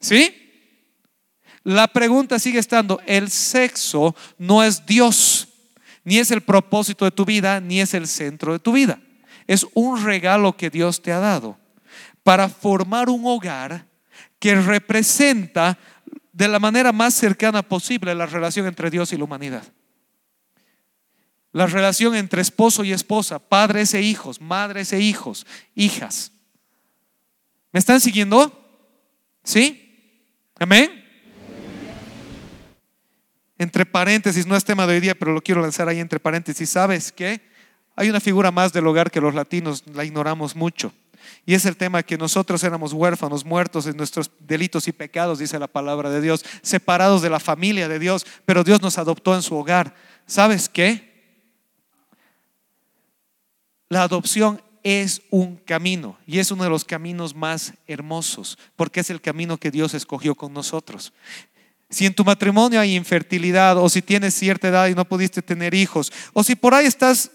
¿Sí? 0.00 0.36
La 1.64 1.88
pregunta 1.88 2.38
sigue 2.38 2.58
estando, 2.58 3.00
el 3.06 3.30
sexo 3.30 4.14
no 4.36 4.62
es 4.62 4.84
Dios, 4.84 5.48
ni 6.04 6.18
es 6.18 6.30
el 6.30 6.42
propósito 6.42 7.06
de 7.06 7.10
tu 7.10 7.24
vida, 7.24 7.58
ni 7.58 7.80
es 7.80 7.94
el 7.94 8.06
centro 8.06 8.52
de 8.52 8.58
tu 8.58 8.72
vida. 8.72 9.00
Es 9.46 9.66
un 9.72 10.04
regalo 10.04 10.58
que 10.58 10.68
Dios 10.68 11.00
te 11.00 11.10
ha 11.10 11.20
dado 11.20 11.58
para 12.22 12.50
formar 12.50 13.08
un 13.08 13.22
hogar 13.24 13.86
que 14.38 14.56
representa 14.56 15.78
de 16.32 16.48
la 16.48 16.58
manera 16.58 16.92
más 16.92 17.14
cercana 17.14 17.62
posible 17.62 18.14
la 18.14 18.26
relación 18.26 18.66
entre 18.66 18.90
Dios 18.90 19.12
y 19.12 19.16
la 19.16 19.24
humanidad. 19.24 19.64
La 21.52 21.66
relación 21.66 22.14
entre 22.14 22.42
esposo 22.42 22.84
y 22.84 22.92
esposa, 22.92 23.38
padres 23.38 23.92
e 23.94 24.02
hijos, 24.02 24.40
madres 24.40 24.92
e 24.92 25.00
hijos, 25.00 25.46
hijas. 25.74 26.32
¿Me 27.72 27.80
están 27.80 28.00
siguiendo? 28.00 28.56
¿Sí? 29.42 30.22
¿Amén? 30.58 31.04
Entre 33.58 33.84
paréntesis, 33.84 34.46
no 34.46 34.56
es 34.56 34.64
tema 34.64 34.86
de 34.86 34.94
hoy 34.94 35.00
día, 35.00 35.14
pero 35.14 35.32
lo 35.32 35.42
quiero 35.42 35.60
lanzar 35.60 35.88
ahí 35.88 35.98
entre 35.98 36.20
paréntesis. 36.20 36.70
¿Sabes 36.70 37.12
qué? 37.12 37.40
Hay 37.96 38.08
una 38.08 38.20
figura 38.20 38.50
más 38.50 38.72
del 38.72 38.86
hogar 38.86 39.10
que 39.10 39.20
los 39.20 39.34
latinos 39.34 39.84
la 39.92 40.04
ignoramos 40.04 40.56
mucho. 40.56 40.92
Y 41.46 41.54
es 41.54 41.64
el 41.64 41.76
tema 41.76 42.02
que 42.02 42.18
nosotros 42.18 42.62
éramos 42.64 42.92
huérfanos, 42.92 43.44
muertos 43.44 43.86
en 43.86 43.96
nuestros 43.96 44.30
delitos 44.40 44.86
y 44.88 44.92
pecados, 44.92 45.38
dice 45.38 45.58
la 45.58 45.66
palabra 45.66 46.10
de 46.10 46.20
Dios, 46.20 46.44
separados 46.62 47.22
de 47.22 47.30
la 47.30 47.40
familia 47.40 47.88
de 47.88 47.98
Dios, 47.98 48.26
pero 48.44 48.62
Dios 48.62 48.82
nos 48.82 48.98
adoptó 48.98 49.34
en 49.34 49.42
su 49.42 49.56
hogar. 49.56 49.94
¿Sabes 50.26 50.68
qué? 50.68 51.10
La 53.88 54.02
adopción 54.02 54.62
es 54.82 55.22
un 55.30 55.56
camino 55.56 56.16
y 56.26 56.38
es 56.38 56.50
uno 56.50 56.64
de 56.64 56.70
los 56.70 56.84
caminos 56.84 57.34
más 57.34 57.74
hermosos, 57.86 58.58
porque 58.76 59.00
es 59.00 59.10
el 59.10 59.20
camino 59.20 59.58
que 59.58 59.70
Dios 59.70 59.94
escogió 59.94 60.34
con 60.34 60.52
nosotros. 60.52 61.12
Si 61.88 62.06
en 62.06 62.14
tu 62.14 62.24
matrimonio 62.24 62.80
hay 62.80 62.94
infertilidad 62.94 63.76
o 63.76 63.88
si 63.88 64.00
tienes 64.00 64.34
cierta 64.34 64.68
edad 64.68 64.86
y 64.86 64.94
no 64.94 65.04
pudiste 65.04 65.42
tener 65.42 65.74
hijos, 65.74 66.12
o 66.32 66.44
si 66.44 66.54
por 66.54 66.72
ahí 66.72 66.86
estás, 66.86 67.32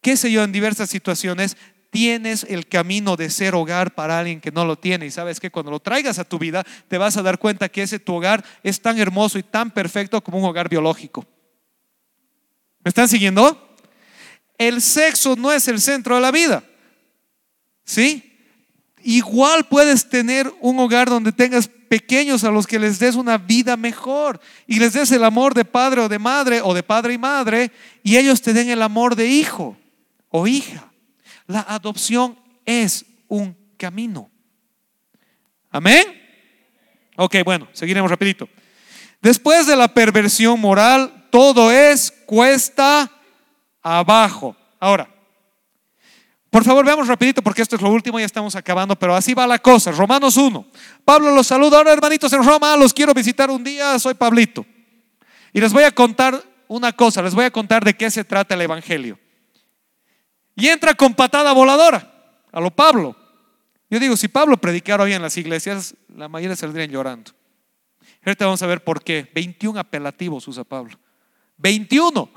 qué 0.00 0.16
sé 0.16 0.32
yo, 0.32 0.42
en 0.42 0.50
diversas 0.50 0.90
situaciones, 0.90 1.56
tienes 1.94 2.44
el 2.48 2.66
camino 2.66 3.14
de 3.14 3.30
ser 3.30 3.54
hogar 3.54 3.94
para 3.94 4.18
alguien 4.18 4.40
que 4.40 4.50
no 4.50 4.64
lo 4.64 4.74
tiene. 4.74 5.06
Y 5.06 5.12
sabes 5.12 5.38
que 5.38 5.52
cuando 5.52 5.70
lo 5.70 5.78
traigas 5.78 6.18
a 6.18 6.24
tu 6.24 6.40
vida, 6.40 6.64
te 6.88 6.98
vas 6.98 7.16
a 7.16 7.22
dar 7.22 7.38
cuenta 7.38 7.68
que 7.68 7.84
ese 7.84 8.00
tu 8.00 8.14
hogar 8.14 8.44
es 8.64 8.80
tan 8.80 8.98
hermoso 8.98 9.38
y 9.38 9.44
tan 9.44 9.70
perfecto 9.70 10.20
como 10.20 10.38
un 10.38 10.44
hogar 10.44 10.68
biológico. 10.68 11.24
¿Me 12.82 12.88
están 12.88 13.08
siguiendo? 13.08 13.76
El 14.58 14.82
sexo 14.82 15.36
no 15.36 15.52
es 15.52 15.68
el 15.68 15.80
centro 15.80 16.16
de 16.16 16.20
la 16.20 16.32
vida. 16.32 16.64
¿Sí? 17.84 18.28
Igual 19.04 19.68
puedes 19.68 20.08
tener 20.08 20.52
un 20.60 20.80
hogar 20.80 21.08
donde 21.08 21.30
tengas 21.30 21.68
pequeños 21.68 22.42
a 22.42 22.50
los 22.50 22.66
que 22.66 22.80
les 22.80 22.98
des 22.98 23.14
una 23.14 23.38
vida 23.38 23.76
mejor 23.76 24.40
y 24.66 24.80
les 24.80 24.94
des 24.94 25.12
el 25.12 25.22
amor 25.22 25.54
de 25.54 25.64
padre 25.64 26.00
o 26.00 26.08
de 26.08 26.18
madre 26.18 26.60
o 26.60 26.74
de 26.74 26.82
padre 26.82 27.14
y 27.14 27.18
madre 27.18 27.70
y 28.02 28.16
ellos 28.16 28.42
te 28.42 28.52
den 28.52 28.68
el 28.68 28.82
amor 28.82 29.14
de 29.14 29.28
hijo 29.28 29.76
o 30.30 30.48
hija. 30.48 30.90
La 31.46 31.60
adopción 31.60 32.38
es 32.64 33.04
un 33.28 33.56
camino. 33.76 34.30
Amén. 35.70 36.04
Ok, 37.16 37.36
bueno, 37.44 37.68
seguiremos 37.72 38.10
rapidito. 38.10 38.48
Después 39.20 39.66
de 39.66 39.76
la 39.76 39.88
perversión 39.88 40.60
moral, 40.60 41.28
todo 41.30 41.70
es 41.72 42.12
cuesta 42.26 43.10
abajo. 43.82 44.56
Ahora, 44.78 45.08
por 46.50 46.62
favor, 46.62 46.84
veamos 46.86 47.08
rapidito 47.08 47.42
porque 47.42 47.62
esto 47.62 47.74
es 47.74 47.82
lo 47.82 47.90
último, 47.90 48.20
ya 48.20 48.26
estamos 48.26 48.54
acabando, 48.54 48.94
pero 48.96 49.16
así 49.16 49.34
va 49.34 49.46
la 49.46 49.58
cosa. 49.58 49.90
Romanos 49.90 50.36
1. 50.36 50.64
Pablo 51.04 51.34
los 51.34 51.48
saluda. 51.48 51.78
Ahora, 51.78 51.92
hermanitos 51.92 52.32
en 52.32 52.44
Roma, 52.44 52.76
los 52.76 52.94
quiero 52.94 53.12
visitar 53.12 53.50
un 53.50 53.64
día, 53.64 53.98
soy 53.98 54.14
Pablito. 54.14 54.64
Y 55.52 55.60
les 55.60 55.72
voy 55.72 55.82
a 55.82 55.90
contar 55.90 56.40
una 56.68 56.92
cosa, 56.92 57.22
les 57.22 57.34
voy 57.34 57.44
a 57.44 57.50
contar 57.50 57.84
de 57.84 57.94
qué 57.94 58.10
se 58.10 58.22
trata 58.22 58.54
el 58.54 58.60
Evangelio. 58.60 59.18
Y 60.56 60.68
entra 60.68 60.94
con 60.94 61.14
patada 61.14 61.52
voladora 61.52 62.12
a 62.52 62.60
lo 62.60 62.70
Pablo. 62.70 63.16
Yo 63.90 63.98
digo, 63.98 64.16
si 64.16 64.28
Pablo 64.28 64.56
predicara 64.56 65.04
hoy 65.04 65.12
en 65.12 65.22
las 65.22 65.36
iglesias, 65.36 65.94
la 66.14 66.28
mayoría 66.28 66.56
saldrían 66.56 66.90
llorando. 66.90 67.32
Ahorita 68.24 68.46
vamos 68.46 68.62
a 68.62 68.66
ver 68.66 68.82
por 68.82 69.02
qué. 69.02 69.30
21 69.34 69.78
apelativos 69.78 70.48
usa 70.48 70.64
Pablo. 70.64 70.98
21. 71.58 72.30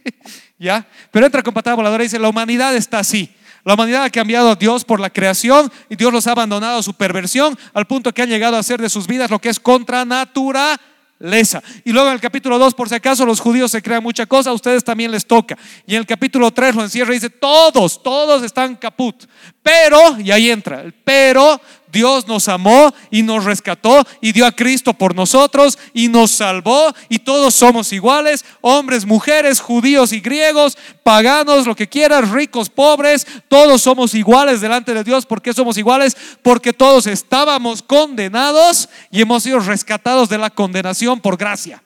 ¿Ya? 0.58 0.86
Pero 1.10 1.26
entra 1.26 1.42
con 1.42 1.52
patada 1.54 1.76
voladora 1.76 2.02
y 2.02 2.06
dice, 2.06 2.18
la 2.18 2.28
humanidad 2.28 2.74
está 2.74 3.00
así. 3.00 3.34
La 3.64 3.74
humanidad 3.74 4.04
ha 4.04 4.10
cambiado 4.10 4.50
a 4.50 4.54
Dios 4.54 4.84
por 4.84 5.00
la 5.00 5.10
creación 5.10 5.70
y 5.88 5.96
Dios 5.96 6.12
los 6.12 6.26
ha 6.28 6.32
abandonado 6.32 6.78
a 6.78 6.82
su 6.82 6.94
perversión 6.94 7.58
al 7.74 7.86
punto 7.86 8.14
que 8.14 8.22
han 8.22 8.28
llegado 8.28 8.56
a 8.56 8.60
hacer 8.60 8.80
de 8.80 8.88
sus 8.88 9.08
vidas 9.08 9.30
lo 9.30 9.40
que 9.40 9.48
es 9.48 9.58
contra 9.58 10.04
natura 10.04 10.80
lesa. 11.18 11.62
Y 11.84 11.92
luego 11.92 12.08
en 12.08 12.14
el 12.14 12.20
capítulo 12.20 12.58
2, 12.58 12.74
por 12.74 12.88
si 12.88 12.94
acaso 12.94 13.24
los 13.24 13.40
judíos 13.40 13.70
se 13.70 13.82
crean 13.82 14.02
mucha 14.02 14.26
cosa, 14.26 14.50
a 14.50 14.54
ustedes 14.54 14.84
también 14.84 15.10
les 15.10 15.26
toca. 15.26 15.56
Y 15.86 15.94
en 15.94 16.00
el 16.00 16.06
capítulo 16.06 16.50
3 16.50 16.74
lo 16.74 16.82
encierra 16.82 17.12
y 17.12 17.16
dice, 17.16 17.30
todos, 17.30 18.02
todos 18.02 18.42
están 18.42 18.76
caput. 18.76 19.24
Pero, 19.62 20.18
y 20.20 20.30
ahí 20.30 20.50
entra, 20.50 20.84
pero 21.04 21.60
Dios 21.96 22.28
nos 22.28 22.46
amó 22.48 22.92
y 23.10 23.22
nos 23.22 23.44
rescató 23.44 24.06
y 24.20 24.32
dio 24.32 24.44
a 24.44 24.52
Cristo 24.52 24.92
por 24.92 25.14
nosotros 25.14 25.78
y 25.94 26.08
nos 26.08 26.30
salvó 26.30 26.94
y 27.08 27.20
todos 27.20 27.54
somos 27.54 27.90
iguales, 27.90 28.44
hombres, 28.60 29.06
mujeres, 29.06 29.60
judíos 29.60 30.12
y 30.12 30.20
griegos, 30.20 30.76
paganos, 31.02 31.66
lo 31.66 31.74
que 31.74 31.88
quieras, 31.88 32.28
ricos, 32.28 32.68
pobres, 32.68 33.26
todos 33.48 33.80
somos 33.80 34.12
iguales 34.12 34.60
delante 34.60 34.92
de 34.92 35.04
Dios. 35.04 35.24
¿Por 35.24 35.40
qué 35.40 35.54
somos 35.54 35.78
iguales? 35.78 36.14
Porque 36.42 36.74
todos 36.74 37.06
estábamos 37.06 37.80
condenados 37.80 38.90
y 39.10 39.22
hemos 39.22 39.42
sido 39.42 39.58
rescatados 39.60 40.28
de 40.28 40.36
la 40.36 40.50
condenación 40.50 41.18
por 41.20 41.38
gracia. 41.38 41.82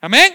Amén. 0.00 0.32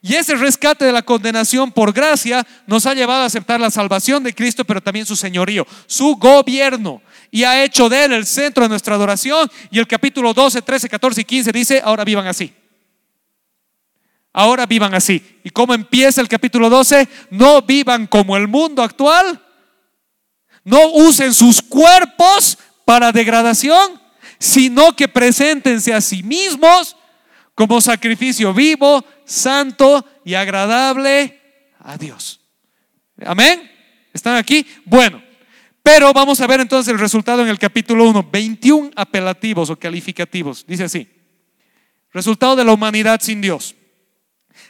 Y 0.00 0.16
ese 0.16 0.34
rescate 0.34 0.84
de 0.84 0.92
la 0.92 1.00
condenación 1.00 1.72
por 1.72 1.92
gracia 1.92 2.46
nos 2.66 2.84
ha 2.84 2.92
llevado 2.92 3.22
a 3.22 3.26
aceptar 3.26 3.58
la 3.58 3.70
salvación 3.70 4.22
de 4.22 4.34
Cristo, 4.34 4.62
pero 4.64 4.82
también 4.82 5.06
su 5.06 5.16
señorío, 5.16 5.66
su 5.86 6.16
gobierno. 6.16 7.00
Y 7.30 7.44
ha 7.44 7.62
hecho 7.64 7.88
de 7.88 8.04
él 8.04 8.12
el 8.12 8.26
centro 8.26 8.64
de 8.64 8.68
nuestra 8.68 8.94
adoración. 8.94 9.50
Y 9.70 9.78
el 9.78 9.86
capítulo 9.86 10.32
12, 10.32 10.62
13, 10.62 10.88
14 10.88 11.20
y 11.20 11.24
15 11.24 11.52
dice, 11.52 11.82
ahora 11.84 12.04
vivan 12.04 12.26
así. 12.26 12.52
Ahora 14.32 14.66
vivan 14.66 14.94
así. 14.94 15.40
¿Y 15.44 15.50
cómo 15.50 15.74
empieza 15.74 16.20
el 16.20 16.28
capítulo 16.28 16.68
12? 16.68 17.08
No 17.30 17.62
vivan 17.62 18.06
como 18.06 18.36
el 18.36 18.48
mundo 18.48 18.82
actual. 18.82 19.40
No 20.64 20.88
usen 20.92 21.32
sus 21.32 21.62
cuerpos 21.62 22.58
para 22.84 23.12
degradación, 23.12 24.00
sino 24.38 24.94
que 24.96 25.08
preséntense 25.08 25.94
a 25.94 26.00
sí 26.00 26.22
mismos 26.22 26.96
como 27.54 27.80
sacrificio 27.80 28.52
vivo, 28.52 29.04
santo 29.24 30.04
y 30.24 30.34
agradable 30.34 31.40
a 31.78 31.96
Dios. 31.96 32.40
Amén. 33.24 33.70
¿Están 34.12 34.36
aquí? 34.36 34.66
Bueno, 34.84 35.22
pero 35.84 36.14
vamos 36.14 36.40
a 36.40 36.46
ver 36.46 36.60
entonces 36.60 36.90
el 36.90 36.98
resultado 36.98 37.42
en 37.42 37.48
el 37.48 37.58
capítulo 37.58 38.08
1, 38.08 38.26
21 38.32 38.90
apelativos 38.96 39.68
o 39.68 39.76
calificativos. 39.76 40.64
Dice 40.66 40.84
así, 40.84 41.06
resultado 42.10 42.56
de 42.56 42.64
la 42.64 42.72
humanidad 42.72 43.20
sin 43.20 43.42
Dios. 43.42 43.74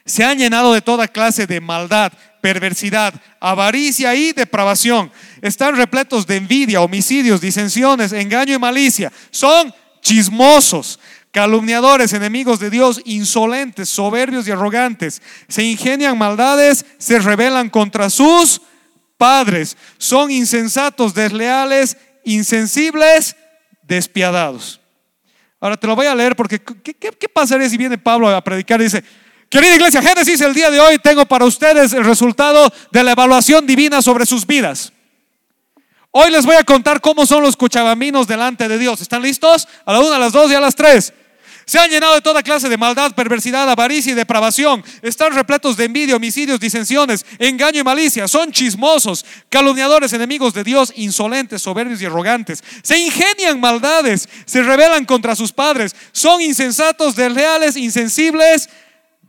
Se 0.04 0.24
han 0.24 0.38
llenado 0.38 0.74
de 0.74 0.82
toda 0.82 1.06
clase 1.06 1.46
de 1.46 1.60
maldad, 1.60 2.12
perversidad, 2.42 3.14
avaricia 3.38 4.12
y 4.16 4.32
depravación. 4.32 5.12
Están 5.40 5.76
repletos 5.76 6.26
de 6.26 6.34
envidia, 6.34 6.80
homicidios, 6.80 7.40
disensiones, 7.40 8.12
engaño 8.12 8.56
y 8.56 8.58
malicia. 8.58 9.12
Son 9.30 9.72
chismosos, 10.02 10.98
calumniadores, 11.30 12.12
enemigos 12.12 12.58
de 12.58 12.70
Dios, 12.70 13.00
insolentes, 13.04 13.88
soberbios 13.88 14.48
y 14.48 14.50
arrogantes. 14.50 15.22
Se 15.46 15.62
ingenian 15.62 16.18
maldades, 16.18 16.84
se 16.98 17.20
rebelan 17.20 17.70
contra 17.70 18.10
sus 18.10 18.60
padres. 19.24 19.74
Son 19.96 20.30
insensatos, 20.30 21.14
desleales, 21.14 21.96
insensibles, 22.24 23.34
despiadados. 23.80 24.82
Ahora 25.58 25.78
te 25.78 25.86
lo 25.86 25.96
voy 25.96 26.04
a 26.04 26.14
leer 26.14 26.36
porque 26.36 26.60
¿qué, 26.60 26.92
qué 26.94 27.28
pasaría 27.30 27.66
si 27.70 27.78
viene 27.78 27.96
Pablo 27.96 28.28
a 28.28 28.44
predicar 28.44 28.82
y 28.82 28.84
dice, 28.84 29.02
Querida 29.48 29.76
iglesia, 29.76 30.02
Génesis, 30.02 30.42
el 30.42 30.52
día 30.52 30.70
de 30.70 30.78
hoy 30.78 30.98
tengo 30.98 31.24
para 31.24 31.46
ustedes 31.46 31.94
el 31.94 32.04
resultado 32.04 32.70
de 32.90 33.02
la 33.02 33.12
evaluación 33.12 33.66
divina 33.66 34.02
sobre 34.02 34.26
sus 34.26 34.46
vidas. 34.46 34.92
Hoy 36.10 36.30
les 36.30 36.44
voy 36.44 36.56
a 36.56 36.64
contar 36.64 37.00
cómo 37.00 37.24
son 37.24 37.42
los 37.42 37.56
cuchabaminos 37.56 38.26
delante 38.26 38.68
de 38.68 38.76
Dios. 38.76 39.00
¿Están 39.00 39.22
listos? 39.22 39.66
A 39.86 39.94
la 39.94 40.00
una, 40.00 40.16
a 40.16 40.18
las 40.18 40.32
dos 40.32 40.50
y 40.50 40.54
a 40.54 40.60
las 40.60 40.74
tres. 40.74 41.14
Se 41.66 41.78
han 41.78 41.90
llenado 41.90 42.14
de 42.14 42.20
toda 42.20 42.42
clase 42.42 42.68
de 42.68 42.76
maldad, 42.76 43.14
perversidad, 43.14 43.68
avaricia 43.68 44.12
y 44.12 44.14
depravación. 44.14 44.84
Están 45.02 45.32
repletos 45.32 45.76
de 45.76 45.84
envidia, 45.84 46.16
homicidios, 46.16 46.60
disensiones, 46.60 47.24
engaño 47.38 47.80
y 47.80 47.84
malicia. 47.84 48.28
Son 48.28 48.52
chismosos, 48.52 49.24
calumniadores, 49.48 50.12
enemigos 50.12 50.52
de 50.52 50.64
Dios, 50.64 50.92
insolentes, 50.96 51.62
soberbios 51.62 52.02
y 52.02 52.06
arrogantes. 52.06 52.62
Se 52.82 52.98
ingenian 52.98 53.60
maldades, 53.60 54.28
se 54.44 54.62
rebelan 54.62 55.04
contra 55.04 55.34
sus 55.34 55.52
padres. 55.52 55.96
Son 56.12 56.40
insensatos, 56.40 57.16
desleales, 57.16 57.76
insensibles, 57.76 58.68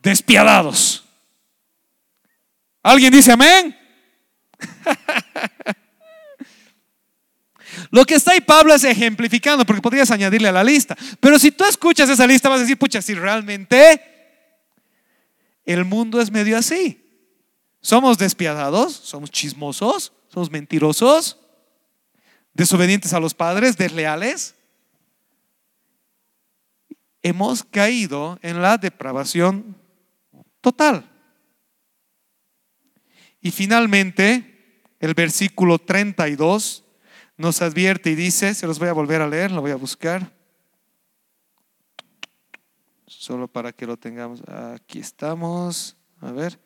despiadados. 0.03 1.05
¿Alguien 2.83 3.11
dice 3.11 3.31
amén? 3.31 3.75
Lo 7.95 8.03
que 8.03 8.15
está 8.15 8.33
ahí 8.33 8.41
Pablo 8.41 8.75
es 8.75 8.83
ejemplificando, 8.83 9.65
porque 9.65 9.81
podrías 9.81 10.11
añadirle 10.11 10.49
a 10.49 10.51
la 10.51 10.65
lista. 10.65 10.97
Pero 11.21 11.39
si 11.39 11.49
tú 11.49 11.63
escuchas 11.63 12.09
esa 12.09 12.27
lista, 12.27 12.49
vas 12.49 12.57
a 12.57 12.63
decir, 12.63 12.77
pucha, 12.77 13.01
si 13.01 13.13
realmente 13.13 14.01
el 15.63 15.85
mundo 15.85 16.19
es 16.19 16.29
medio 16.29 16.57
así. 16.57 17.01
Somos 17.79 18.17
despiadados, 18.17 18.91
somos 18.91 19.31
chismosos, 19.31 20.11
somos 20.27 20.51
mentirosos, 20.51 21.39
desobedientes 22.53 23.13
a 23.13 23.21
los 23.21 23.33
padres, 23.33 23.77
desleales. 23.77 24.55
Hemos 27.23 27.63
caído 27.63 28.39
en 28.41 28.61
la 28.61 28.77
depravación 28.77 29.77
total. 30.59 31.09
Y 33.39 33.51
finalmente, 33.51 34.83
el 34.99 35.13
versículo 35.13 35.79
32 35.79 36.81
nos 37.37 37.61
advierte 37.61 38.11
y 38.11 38.15
dice, 38.15 38.53
se 38.53 38.67
los 38.67 38.79
voy 38.79 38.87
a 38.89 38.93
volver 38.93 39.21
a 39.21 39.27
leer, 39.27 39.51
lo 39.51 39.61
voy 39.61 39.71
a 39.71 39.75
buscar, 39.75 40.31
solo 43.05 43.47
para 43.47 43.71
que 43.71 43.85
lo 43.85 43.97
tengamos. 43.97 44.41
Aquí 44.47 44.99
estamos, 44.99 45.95
a 46.21 46.31
ver. 46.31 46.59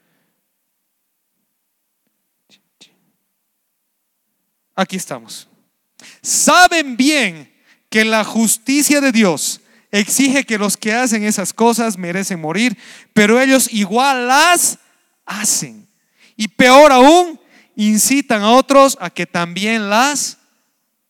Aquí 4.76 4.96
estamos. 4.96 5.48
Saben 6.22 6.96
bien 6.96 7.54
que 7.90 8.06
la 8.06 8.24
justicia 8.24 9.02
de 9.02 9.12
Dios 9.12 9.62
exige 9.92 10.46
que 10.46 10.58
los 10.58 10.78
que 10.78 10.94
hacen 10.94 11.24
esas 11.24 11.52
cosas 11.52 11.98
merecen 11.98 12.40
morir, 12.40 12.78
pero 13.14 13.42
ellos 13.42 13.74
igual 13.74 14.28
las 14.28 14.78
hacen. 15.26 15.88
Y 16.36 16.48
peor 16.48 16.92
aún, 16.92 17.40
incitan 17.76 18.42
a 18.42 18.52
otros 18.52 18.98
a 19.00 19.10
que 19.10 19.26
también 19.26 19.90
las 19.90 20.39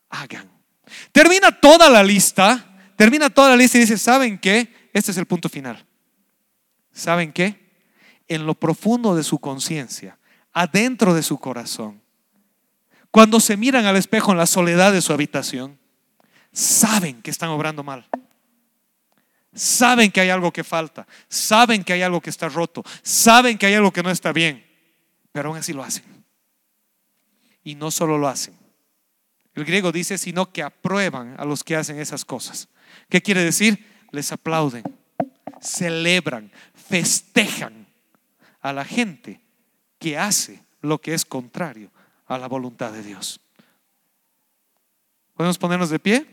hagan. 0.10 0.50
Termina 1.12 1.52
toda 1.52 1.90
la 1.90 2.04
lista, 2.04 2.66
termina 2.96 3.30
toda 3.30 3.50
la 3.50 3.56
lista 3.56 3.78
y 3.78 3.82
dice, 3.82 3.98
¿saben 3.98 4.38
qué? 4.38 4.90
Este 4.94 5.12
es 5.12 5.18
el 5.18 5.26
punto 5.26 5.50
final. 5.50 5.86
¿Saben 6.92 7.32
qué? 7.32 7.70
En 8.28 8.46
lo 8.46 8.56
profundo 8.56 9.16
de 9.16 9.24
su 9.24 9.40
conciencia, 9.40 10.18
adentro 10.52 11.14
de 11.14 11.24
su 11.24 11.38
corazón, 11.38 12.02
cuando 13.12 13.40
se 13.40 13.58
miran 13.58 13.86
al 13.86 13.96
espejo 13.96 14.32
en 14.32 14.38
la 14.38 14.46
soledad 14.46 14.92
de 14.92 15.02
su 15.02 15.14
habitación, 15.14 15.80
saben 16.52 17.22
que 17.22 17.32
están 17.32 17.50
obrando 17.50 17.84
mal. 17.84 18.08
Saben 19.54 20.12
que 20.12 20.22
hay 20.22 20.30
algo 20.30 20.54
que 20.54 20.64
falta, 20.64 21.08
saben 21.28 21.84
que 21.84 21.94
hay 21.94 22.04
algo 22.04 22.22
que 22.22 22.30
está 22.30 22.50
roto, 22.50 22.84
saben 23.02 23.58
que 23.58 23.66
hay 23.66 23.74
algo 23.74 23.92
que 23.92 24.04
no 24.04 24.12
está 24.12 24.32
bien, 24.32 24.64
pero 25.32 25.50
aún 25.50 25.58
así 25.58 25.74
lo 25.74 25.84
hacen. 25.84 26.04
Y 27.64 27.74
no 27.74 27.90
solo 27.90 28.18
lo 28.18 28.28
hacen. 28.28 28.59
El 29.60 29.66
griego 29.66 29.92
dice, 29.92 30.18
sino 30.18 30.54
que 30.54 30.64
aprueban 30.64 31.36
a 31.38 31.44
los 31.44 31.66
que 31.66 31.76
hacen 31.76 32.00
esas 32.00 32.24
cosas. 32.24 32.70
¿Qué 33.10 33.22
quiere 33.22 33.44
decir? 33.44 33.86
Les 34.12 34.32
aplauden, 34.32 34.84
celebran, 35.60 36.50
festejan 36.74 37.86
a 38.62 38.72
la 38.72 38.86
gente 38.86 39.42
que 40.00 40.18
hace 40.18 40.64
lo 40.80 41.02
que 41.02 41.14
es 41.14 41.26
contrario 41.26 41.92
a 42.26 42.38
la 42.38 42.48
voluntad 42.48 42.94
de 42.94 43.04
Dios. 43.04 43.42
¿Podemos 45.34 45.58
ponernos 45.58 45.90
de 45.90 46.00
pie? 46.00 46.26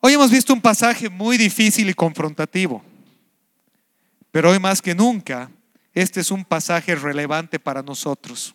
Hoy 0.00 0.12
hemos 0.12 0.30
visto 0.30 0.52
un 0.52 0.60
pasaje 0.60 1.08
muy 1.08 1.36
difícil 1.36 1.90
y 1.90 1.94
confrontativo, 1.94 2.84
pero 4.36 4.50
hoy 4.50 4.58
más 4.58 4.82
que 4.82 4.94
nunca, 4.94 5.50
este 5.94 6.20
es 6.20 6.30
un 6.30 6.44
pasaje 6.44 6.94
relevante 6.94 7.58
para 7.58 7.82
nosotros. 7.82 8.54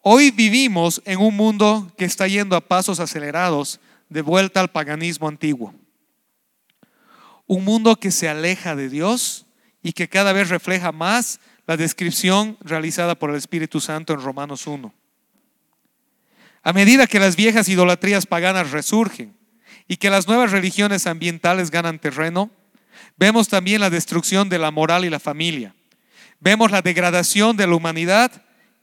Hoy 0.00 0.30
vivimos 0.30 1.02
en 1.04 1.18
un 1.18 1.34
mundo 1.34 1.92
que 1.98 2.04
está 2.04 2.28
yendo 2.28 2.54
a 2.54 2.60
pasos 2.60 3.00
acelerados 3.00 3.80
de 4.08 4.22
vuelta 4.22 4.60
al 4.60 4.70
paganismo 4.70 5.26
antiguo. 5.26 5.74
Un 7.48 7.64
mundo 7.64 7.96
que 7.96 8.12
se 8.12 8.28
aleja 8.28 8.76
de 8.76 8.88
Dios 8.88 9.44
y 9.82 9.92
que 9.92 10.08
cada 10.08 10.32
vez 10.32 10.50
refleja 10.50 10.92
más 10.92 11.40
la 11.66 11.76
descripción 11.76 12.56
realizada 12.60 13.16
por 13.16 13.30
el 13.30 13.36
Espíritu 13.36 13.80
Santo 13.80 14.12
en 14.12 14.22
Romanos 14.22 14.68
1. 14.68 14.94
A 16.62 16.72
medida 16.72 17.08
que 17.08 17.18
las 17.18 17.34
viejas 17.34 17.68
idolatrías 17.68 18.26
paganas 18.26 18.70
resurgen 18.70 19.36
y 19.88 19.96
que 19.96 20.10
las 20.10 20.28
nuevas 20.28 20.52
religiones 20.52 21.08
ambientales 21.08 21.72
ganan 21.72 21.98
terreno, 21.98 22.52
vemos 23.16 23.48
también 23.48 23.80
la 23.80 23.90
destrucción 23.90 24.48
de 24.48 24.58
la 24.58 24.70
moral 24.70 25.04
y 25.04 25.10
la 25.10 25.20
familia. 25.20 25.74
Vemos 26.40 26.70
la 26.70 26.82
degradación 26.82 27.56
de 27.56 27.66
la 27.66 27.74
humanidad 27.74 28.30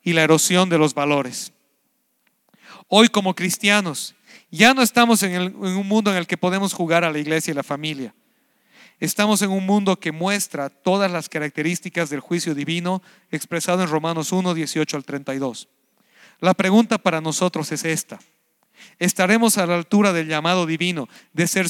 y 0.04 0.14
la 0.14 0.24
erosión 0.24 0.70
de 0.70 0.78
los 0.78 0.94
valores. 0.94 1.52
Hoy 2.88 3.08
como 3.10 3.36
cristianos 3.36 4.16
ya 4.50 4.74
no 4.74 4.82
estamos 4.82 5.24
en, 5.24 5.34
en, 5.34 5.56
un 5.56 5.88
mundo 5.88 6.12
en 6.12 6.18
el 6.18 6.28
que 6.28 6.38
podemos 6.38 6.74
jugar 6.74 7.04
a 7.04 7.12
la 7.12 7.20
iglesia 7.20 7.52
y 7.52 7.56
la 7.56 7.64
familia. 7.64 8.14
Estamos 9.00 9.42
en 9.42 9.50
un 9.50 9.66
mundo 9.66 10.00
que 10.00 10.12
muestra 10.12 10.70
todas 10.70 11.12
las 11.12 11.28
características 11.28 12.10
del 12.10 12.20
juicio 12.20 12.54
divino 12.54 13.02
expresado 13.32 13.82
en 13.82 13.90
Romanos 13.90 14.32
1, 14.32 14.54
18 14.54 14.98
al 14.98 15.06
32. 15.06 15.68
La 16.40 16.54
pregunta 16.54 16.98
para 16.98 17.22
nosotros 17.22 17.72
es 17.72 17.86
esta. 17.86 18.20
¿Estaremos 19.00 19.58
a 19.58 19.66
la 19.66 19.76
altura 19.76 20.12
del 20.14 20.28
llamado 20.28 20.66
divino 20.66 21.08
de 21.34 21.48
ser 21.48 21.68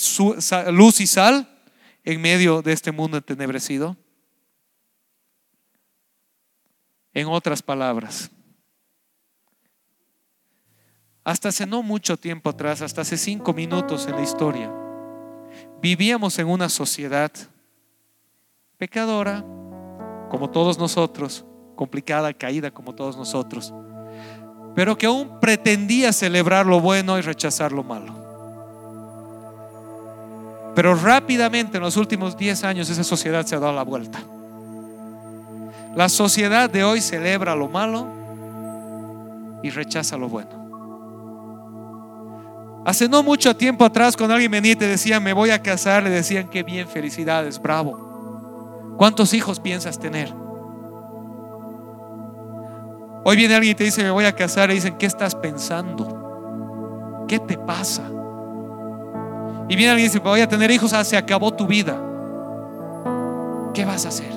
luz 0.71 1.01
y 1.01 1.07
sal 1.07 1.50
en 2.03 2.21
medio 2.21 2.61
de 2.61 2.73
este 2.73 2.91
mundo 2.91 3.17
entenebrecido? 3.17 3.95
En 7.13 7.27
otras 7.27 7.61
palabras, 7.61 8.31
hasta 11.23 11.49
hace 11.49 11.65
no 11.65 11.83
mucho 11.83 12.17
tiempo 12.17 12.49
atrás, 12.49 12.81
hasta 12.81 13.01
hace 13.01 13.17
cinco 13.17 13.53
minutos 13.53 14.07
en 14.07 14.15
la 14.15 14.21
historia, 14.21 14.71
vivíamos 15.81 16.39
en 16.39 16.47
una 16.47 16.69
sociedad 16.69 17.31
pecadora, 18.77 19.45
como 20.29 20.49
todos 20.49 20.79
nosotros, 20.79 21.45
complicada, 21.75 22.33
caída 22.33 22.71
como 22.71 22.95
todos 22.95 23.17
nosotros 23.17 23.73
pero 24.75 24.97
que 24.97 25.05
aún 25.05 25.39
pretendía 25.39 26.13
celebrar 26.13 26.65
lo 26.65 26.79
bueno 26.79 27.17
y 27.17 27.21
rechazar 27.21 27.71
lo 27.71 27.83
malo. 27.83 28.20
Pero 30.75 30.95
rápidamente 30.95 31.77
en 31.77 31.83
los 31.83 31.97
últimos 31.97 32.37
10 32.37 32.63
años 32.63 32.89
esa 32.89 33.03
sociedad 33.03 33.45
se 33.45 33.55
ha 33.55 33.59
dado 33.59 33.73
la 33.73 33.83
vuelta. 33.83 34.21
La 35.95 36.07
sociedad 36.07 36.69
de 36.69 36.83
hoy 36.83 37.01
celebra 37.01 37.55
lo 37.55 37.67
malo 37.67 38.07
y 39.61 39.69
rechaza 39.69 40.17
lo 40.17 40.29
bueno. 40.29 40.61
Hace 42.85 43.07
no 43.07 43.21
mucho 43.21 43.55
tiempo 43.55 43.85
atrás, 43.85 44.17
cuando 44.17 44.33
alguien 44.33 44.51
venía 44.51 44.71
y 44.71 44.75
te 44.75 44.87
decía, 44.87 45.19
me 45.19 45.33
voy 45.33 45.51
a 45.51 45.61
casar, 45.61 46.01
le 46.03 46.09
decían, 46.09 46.49
qué 46.49 46.63
bien, 46.63 46.87
felicidades, 46.87 47.61
bravo. 47.61 48.95
¿Cuántos 48.97 49.33
hijos 49.33 49.59
piensas 49.59 49.99
tener? 49.99 50.33
Hoy 53.23 53.35
viene 53.35 53.53
alguien 53.53 53.73
y 53.73 53.75
te 53.75 53.83
dice, 53.83 54.01
me 54.01 54.09
voy 54.09 54.25
a 54.25 54.33
casar, 54.35 54.71
y 54.71 54.75
dicen, 54.75 54.97
¿qué 54.97 55.05
estás 55.05 55.35
pensando? 55.35 57.25
¿Qué 57.27 57.37
te 57.37 57.55
pasa? 57.55 58.01
Y 59.71 59.77
viene 59.77 59.91
alguien 59.91 60.05
y 60.07 60.09
dice, 60.09 60.19
voy 60.19 60.41
a 60.41 60.49
tener 60.49 60.69
hijos, 60.69 60.91
ah, 60.91 61.01
se 61.01 61.15
acabó 61.15 61.49
tu 61.49 61.65
vida. 61.65 61.95
¿Qué 63.73 63.85
vas 63.85 64.05
a 64.05 64.09
hacer? 64.09 64.29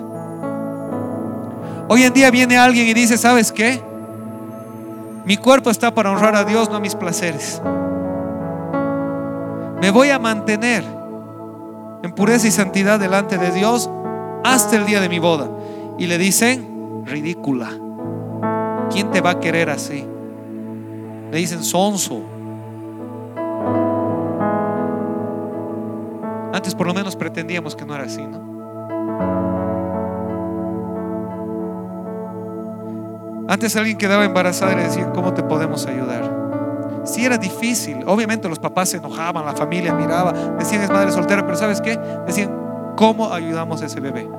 Hoy 1.89 2.05
en 2.05 2.12
día 2.12 2.30
viene 2.30 2.57
alguien 2.57 2.87
y 2.87 2.95
dice, 2.95 3.18
¿sabes 3.18 3.51
qué? 3.51 3.82
Mi 5.24 5.37
cuerpo 5.37 5.70
está 5.70 5.93
para 5.93 6.12
honrar 6.12 6.37
a 6.37 6.45
Dios, 6.45 6.70
no 6.70 6.76
a 6.76 6.80
mis 6.80 6.95
placeres. 6.95 7.61
Me 9.80 9.91
voy 9.91 10.11
a 10.11 10.20
mantener 10.20 10.85
en 12.05 12.12
pureza 12.12 12.47
y 12.47 12.53
santidad 12.53 13.01
delante 13.01 13.37
de 13.37 13.51
Dios 13.51 13.91
hasta 14.45 14.76
el 14.76 14.87
día 14.87 15.01
de 15.01 15.09
mi 15.09 15.18
boda. 15.18 15.51
Y 15.99 16.07
le 16.07 16.16
dicen, 16.16 17.03
ridícula. 17.07 17.70
¿Quién 18.89 19.11
te 19.11 19.20
va 19.20 19.30
a 19.30 19.41
querer 19.41 19.68
así? 19.70 20.07
Le 21.32 21.37
dicen 21.37 21.64
sonso. 21.64 22.34
Antes 26.55 26.72
por 26.76 26.86
lo 26.86 26.94
menos 26.94 27.16
pretendíamos 27.16 27.74
que 27.74 27.84
no 27.84 27.96
era 27.96 28.05
así, 28.05 28.24
¿no? 28.24 28.55
Antes 33.48 33.74
alguien 33.74 33.98
quedaba 33.98 34.24
embarazada 34.24 34.72
y 34.72 34.76
le 34.76 34.84
decían, 34.84 35.11
¿cómo 35.12 35.34
te 35.34 35.42
podemos 35.42 35.84
ayudar? 35.86 37.02
Si 37.02 37.24
era 37.24 37.38
difícil, 37.38 38.05
obviamente 38.07 38.48
los 38.48 38.61
papás 38.61 38.90
se 38.90 38.98
enojaban, 38.98 39.44
la 39.44 39.55
familia 39.55 39.92
miraba, 39.94 40.32
decían 40.57 40.82
es 40.82 40.90
madre 40.90 41.11
soltera, 41.11 41.44
pero 41.44 41.57
¿sabes 41.57 41.80
qué? 41.80 41.98
Decían, 42.24 42.57
¿cómo 42.96 43.32
ayudamos 43.32 43.82
a 43.82 43.86
ese 43.86 43.98
bebé? 43.98 44.30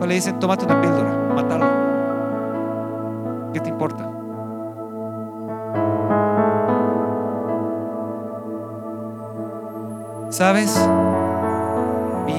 O 0.00 0.04
le 0.04 0.16
dicen, 0.16 0.38
tómate 0.38 0.66
una 0.66 0.82
píldora, 0.82 1.10
mátalo. 1.34 1.66
¿Qué 3.54 3.60
te 3.60 3.70
importa? 3.70 4.06
¿Sabes? 10.28 10.78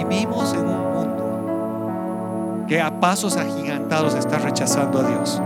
Vivimos 0.10 0.54
en 0.54 0.68
un 0.68 0.94
mundo 0.94 2.66
que 2.68 2.82
a 2.82 3.00
pasos 3.00 3.38
agigantados 3.38 4.14
está 4.14 4.38
rechazando 4.38 5.00
a 5.00 5.04
Dios. 5.04 5.42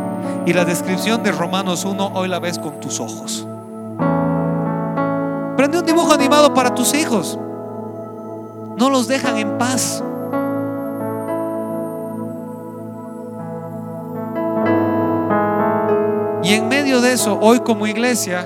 Y 0.45 0.53
la 0.53 0.65
descripción 0.65 1.23
de 1.23 1.31
Romanos 1.31 1.85
1 1.85 2.11
hoy 2.13 2.27
la 2.27 2.39
ves 2.39 2.59
con 2.59 2.79
tus 2.79 2.99
ojos. 2.99 3.47
Prende 5.57 5.79
un 5.79 5.85
dibujo 5.85 6.13
animado 6.13 6.53
para 6.53 6.75
tus 6.75 6.93
hijos. 6.93 7.39
No 8.77 8.89
los 8.89 9.07
dejan 9.07 9.37
en 9.37 9.57
paz. 9.57 10.03
Y 16.43 16.53
en 16.55 16.67
medio 16.67 16.99
de 16.99 17.13
eso, 17.13 17.39
hoy 17.41 17.61
como 17.61 17.87
iglesia, 17.87 18.45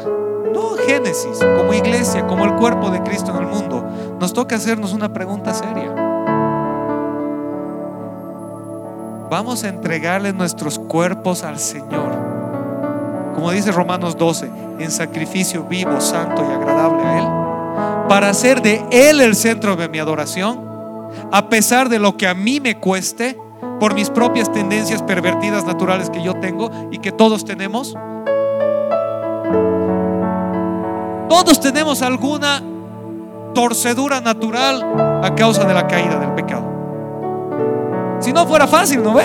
no 0.53 0.75
Génesis, 0.85 1.39
como 1.57 1.73
iglesia, 1.73 2.27
como 2.27 2.45
el 2.45 2.55
cuerpo 2.55 2.91
de 2.91 3.01
Cristo 3.01 3.31
en 3.31 3.37
el 3.37 3.47
mundo, 3.47 3.83
nos 4.19 4.33
toca 4.33 4.55
hacernos 4.55 4.93
una 4.93 5.11
pregunta 5.11 5.53
seria. 5.53 6.06
Vamos 9.29 9.63
a 9.63 9.69
entregarle 9.69 10.31
nuestros 10.31 10.79
cuerpos 10.79 11.43
al 11.43 11.59
Señor. 11.59 12.15
Como 13.35 13.51
dice 13.51 13.71
Romanos 13.71 14.17
12, 14.17 14.49
en 14.79 14.89
sacrificio 14.89 15.63
vivo, 15.63 15.99
santo 15.99 16.45
y 16.49 16.53
agradable 16.53 17.03
a 17.03 17.17
Él. 17.17 18.07
Para 18.07 18.29
hacer 18.29 18.61
de 18.61 18.83
Él 18.89 19.19
el 19.19 19.35
centro 19.35 19.75
de 19.75 19.89
mi 19.89 19.99
adoración, 19.99 20.59
a 21.31 21.49
pesar 21.49 21.89
de 21.89 21.99
lo 21.99 22.15
que 22.15 22.27
a 22.27 22.33
mí 22.33 22.59
me 22.59 22.79
cueste, 22.79 23.37
por 23.79 23.93
mis 23.93 24.09
propias 24.09 24.51
tendencias 24.51 25.03
pervertidas 25.03 25.65
naturales 25.65 26.09
que 26.09 26.23
yo 26.23 26.35
tengo 26.35 26.71
y 26.91 26.99
que 26.99 27.11
todos 27.11 27.45
tenemos. 27.45 27.95
Todos 31.29 31.59
tenemos 31.59 32.01
alguna 32.01 32.63
torcedura 33.53 34.21
natural 34.21 35.21
a 35.23 35.35
causa 35.35 35.65
de 35.65 35.73
la 35.73 35.87
caída 35.87 36.17
del 36.17 36.31
pecado. 36.31 36.56
Si 38.27 38.33
no 38.33 38.45
fuera 38.45 38.67
fácil, 38.67 39.01
¿no 39.01 39.13
ve? 39.13 39.23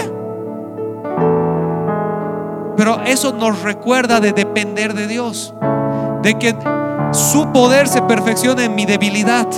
Pero 2.77 3.03
eso 3.05 3.33
nos 3.33 3.61
recuerda 3.63 4.21
de 4.21 4.31
depender 4.31 4.95
de 4.95 5.09
Dios, 5.09 5.53
de 6.23 6.39
que 6.39 6.57
su 7.11 7.51
poder 7.51 7.89
se 7.89 8.01
perfecciona 8.03 8.63
en 8.63 8.77
mi 8.77 8.87
debilidad, 8.87 9.49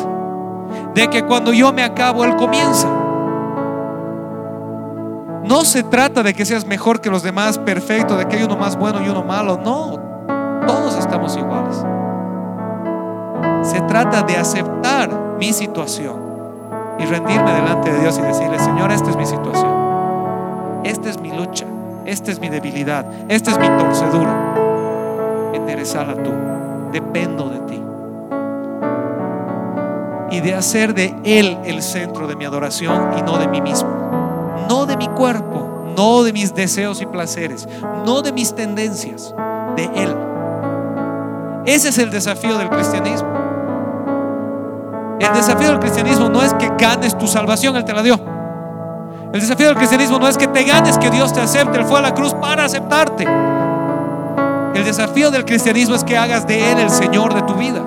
de 0.95 1.09
que 1.09 1.27
cuando 1.27 1.53
yo 1.53 1.75
me 1.75 1.85
acabo, 1.85 2.25
Él 2.25 2.37
comienza. 2.37 2.89
No 5.43 5.67
se 5.67 5.83
trata 5.83 6.23
de 6.23 6.33
que 6.33 6.47
seas 6.47 6.65
mejor 6.65 7.03
que 7.03 7.11
los 7.11 7.23
demás, 7.23 7.59
perfecto, 7.59 8.17
de 8.17 8.27
que 8.27 8.37
hay 8.37 8.45
uno 8.45 8.57
más 8.57 8.79
bueno 8.79 9.05
y 9.05 9.11
uno 9.11 9.25
malo. 9.25 9.61
No, 9.63 10.65
todos 10.67 10.97
estamos 10.97 11.37
iguales. 11.37 11.85
Se 13.61 13.83
trata 13.83 14.23
de 14.23 14.39
aceptar 14.39 15.37
mi 15.39 15.53
situación 15.53 16.24
y 16.99 17.05
rendirme 17.05 17.53
delante 17.53 17.93
de 17.93 18.01
Dios 18.01 18.19
y 18.19 18.23
decirle, 18.23 18.59
Señor, 18.59 18.91
esta 18.91 19.11
es 19.11 19.17
mi 19.17 19.27
situación. 19.27 20.83
Esta 20.85 21.11
es 21.11 21.21
mi 21.21 21.33
lucha. 21.33 21.67
Esta 22.05 22.31
es 22.31 22.41
mi 22.41 22.49
debilidad. 22.49 23.07
Esta 23.29 23.53
es 23.53 23.59
mi 23.59 23.69
torcedura. 23.69 25.53
Enderezala 25.55 26.15
tú. 26.23 26.31
Dependo 26.93 27.49
de 27.49 27.59
ti. 27.61 27.83
Y 30.37 30.41
de 30.41 30.55
hacer 30.55 30.95
de 30.95 31.15
Él 31.25 31.59
el 31.65 31.83
centro 31.83 32.27
de 32.27 32.37
mi 32.37 32.45
adoración 32.45 33.19
y 33.19 33.23
no 33.23 33.39
de 33.39 33.49
mí 33.49 33.61
mismo 33.61 34.05
no 34.69 34.87
de 34.87 34.97
mi 34.97 35.09
cuerpo, 35.09 35.93
no 35.97 36.23
de 36.23 36.33
mis 36.33 36.55
deseos 36.55 37.01
y 37.01 37.07
placeres, 37.07 37.69
no 38.05 38.23
de 38.23 38.33
mis 38.33 38.55
tendencias, 38.55 39.35
de 39.77 39.85
Él. 39.85 40.17
Ese 41.67 41.89
es 41.89 41.99
el 41.99 42.11
desafío 42.11 42.59
del 42.59 42.69
cristianismo. 42.69 43.44
El 45.25 45.33
desafío 45.33 45.69
del 45.69 45.79
cristianismo 45.79 46.29
no 46.29 46.43
es 46.43 46.53
que 46.55 46.71
ganes 46.79 47.17
tu 47.17 47.27
salvación, 47.27 47.77
Él 47.77 47.85
te 47.85 47.95
la 47.95 48.03
dio. 48.03 48.21
El 49.33 49.41
desafío 49.41 49.69
del 49.69 49.77
cristianismo 49.77 50.19
no 50.19 50.29
es 50.29 50.37
que 50.37 50.47
te 50.47 50.65
ganes, 50.65 50.99
que 50.99 51.11
Dios 51.11 51.33
te 51.33 51.41
acepte, 51.41 51.79
Él 51.79 51.87
fue 51.87 51.99
a 51.99 52.03
la 52.03 52.15
cruz 52.15 52.35
para 52.35 52.67
aceptarte. 52.67 53.27
El 54.75 54.85
desafío 54.85 55.31
del 55.31 55.45
cristianismo 55.45 55.95
es 55.95 56.05
que 56.05 56.19
hagas 56.19 56.47
de 56.47 56.71
Él 56.71 56.79
el 56.79 56.91
Señor 56.91 57.33
de 57.33 57.43
tu 57.43 57.55
vida. 57.55 57.81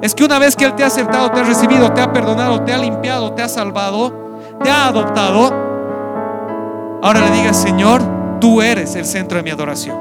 Es 0.00 0.14
que 0.14 0.24
una 0.24 0.38
vez 0.38 0.56
que 0.56 0.64
Él 0.64 0.74
te 0.74 0.84
ha 0.84 0.86
aceptado, 0.86 1.30
te 1.30 1.40
ha 1.40 1.44
recibido, 1.44 1.92
te 1.92 2.00
ha 2.00 2.12
perdonado, 2.12 2.62
te 2.62 2.72
ha 2.72 2.78
limpiado, 2.78 3.32
te 3.32 3.42
ha 3.42 3.48
salvado, 3.48 4.12
te 4.62 4.70
ha 4.70 4.88
adoptado, 4.88 5.52
ahora 7.02 7.20
le 7.20 7.30
digas, 7.30 7.56
Señor, 7.60 8.02
tú 8.40 8.62
eres 8.62 8.96
el 8.96 9.04
centro 9.04 9.36
de 9.36 9.44
mi 9.44 9.50
adoración. 9.50 9.96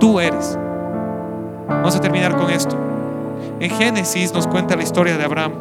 Tú 0.00 0.18
eres. 0.18 0.58
Vamos 1.68 1.94
a 1.94 2.00
terminar 2.00 2.36
con 2.36 2.50
esto. 2.50 2.83
En 3.60 3.70
Génesis 3.70 4.32
nos 4.32 4.46
cuenta 4.46 4.76
la 4.76 4.82
historia 4.82 5.16
de 5.16 5.24
Abraham. 5.24 5.52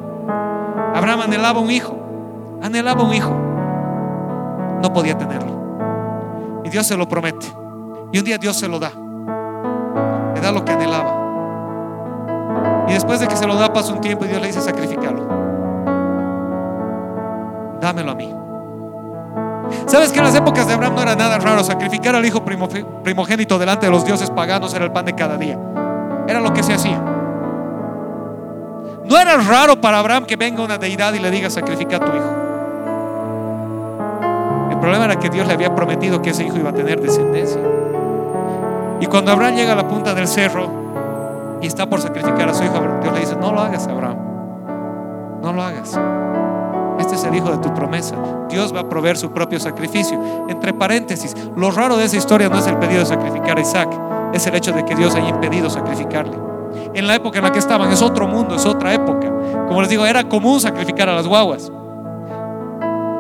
Abraham 0.96 1.22
anhelaba 1.22 1.60
un 1.60 1.72
hijo, 1.72 1.98
anhelaba 2.62 3.04
un 3.04 3.14
hijo. 3.14 3.34
No 4.82 4.92
podía 4.94 5.18
tenerlo. 5.18 6.62
Y 6.64 6.70
Dios 6.70 6.86
se 6.88 6.98
lo 6.98 7.08
promete. 7.08 7.48
Y 8.12 8.20
un 8.20 8.26
día 8.26 8.38
Dios 8.38 8.58
se 8.58 8.68
lo 8.68 8.80
da. 8.80 8.92
Le 10.36 10.42
da 10.42 10.52
lo 10.52 10.64
que 10.66 10.72
anhelaba. 10.72 11.22
Y 12.88 12.94
después 12.94 13.20
de 13.20 13.28
que 13.28 13.36
se 13.36 13.48
lo 13.48 13.56
da 13.56 13.72
pasa 13.72 13.94
un 13.94 14.02
tiempo 14.02 14.26
y 14.26 14.28
Dios 14.28 14.42
le 14.42 14.48
dice 14.48 14.62
sacrificarlo 14.62 15.44
dámelo 17.84 18.12
a 18.12 18.16
mí. 18.16 18.34
¿Sabes 19.86 20.12
que 20.12 20.20
en 20.20 20.26
las 20.26 20.36
épocas 20.36 20.68
de 20.68 20.74
Abraham 20.74 20.96
no 20.96 21.02
era 21.02 21.16
nada 21.16 21.38
raro? 21.38 21.64
Sacrificar 21.64 22.16
al 22.16 22.26
hijo 22.26 22.44
primogénito 22.44 23.60
delante 23.60 23.86
de 23.86 23.92
los 23.92 24.06
dioses 24.06 24.30
paganos 24.32 24.74
era 24.74 24.86
el 24.86 24.92
pan 24.92 25.06
de 25.06 25.14
cada 25.14 25.38
día. 25.38 25.60
Era 26.28 26.40
lo 26.40 26.54
que 26.54 26.64
se 26.64 26.74
hacía. 26.74 27.13
No 29.06 29.18
era 29.18 29.38
raro 29.38 29.80
para 29.82 30.00
Abraham 30.00 30.26
que 30.26 30.36
venga 30.36 30.64
una 30.64 30.78
deidad 30.78 31.14
y 31.14 31.20
le 31.20 31.30
diga 31.30 31.50
sacrifica 31.50 31.98
a 31.98 32.00
tu 32.00 32.08
hijo. 32.08 32.32
El 34.72 34.80
problema 34.80 35.06
era 35.06 35.18
que 35.18 35.30
Dios 35.30 35.48
le 35.48 35.54
había 35.54 35.76
prometido 35.76 36.22
que 36.22 36.30
ese 36.30 36.44
hijo 36.44 36.58
iba 36.58 36.70
a 36.70 36.74
tener 36.74 37.02
descendencia. 37.02 37.62
Y 39.00 39.06
cuando 39.08 39.32
Abraham 39.32 39.56
llega 39.56 39.74
a 39.74 39.76
la 39.76 39.88
punta 39.88 40.14
del 40.14 40.28
cerro 40.28 41.60
y 41.62 41.68
está 41.68 41.86
por 41.86 42.02
sacrificar 42.02 42.48
a 42.50 42.54
su 42.54 42.64
hijo, 42.64 42.80
Dios 43.02 43.14
le 43.14 43.20
dice, 43.20 43.36
no 43.36 43.52
lo 43.52 43.60
hagas, 43.60 43.88
Abraham. 43.88 44.18
No 45.42 45.52
lo 45.52 45.62
hagas. 45.62 46.00
Este 47.00 47.16
es 47.16 47.24
el 47.26 47.36
hijo 47.36 47.52
de 47.52 47.58
tu 47.58 47.74
promesa. 47.74 48.16
Dios 48.50 48.74
va 48.74 48.82
a 48.82 48.90
proveer 48.90 49.18
su 49.18 49.32
propio 49.32 49.60
sacrificio. 49.60 50.48
Entre 50.48 50.74
paréntesis, 50.74 51.36
lo 51.56 51.72
raro 51.72 51.98
de 51.98 52.06
esa 52.06 52.16
historia 52.16 52.48
no 52.48 52.58
es 52.58 52.68
el 52.68 52.78
pedido 52.78 53.02
de 53.02 53.06
sacrificar 53.08 53.58
a 53.58 53.62
Isaac, 53.62 53.90
es 54.34 54.48
el 54.48 54.56
hecho 54.56 54.72
de 54.72 54.86
que 54.86 54.96
Dios 54.96 55.14
haya 55.16 55.30
impedido 55.30 55.70
sacrificarle. 55.70 56.53
En 56.94 57.08
la 57.08 57.16
época 57.16 57.40
en 57.40 57.44
la 57.46 57.52
que 57.52 57.60
estaban 57.60 57.92
es 57.92 58.02
otro 58.02 58.28
mundo, 58.28 58.56
es 58.56 58.66
otra 58.66 58.94
época. 58.94 59.32
Como 59.68 59.82
les 59.82 59.90
digo, 59.90 60.06
era 60.06 60.24
común 60.24 60.60
sacrificar 60.60 61.10
a 61.10 61.16
las 61.16 61.28
guaguas. 61.28 61.72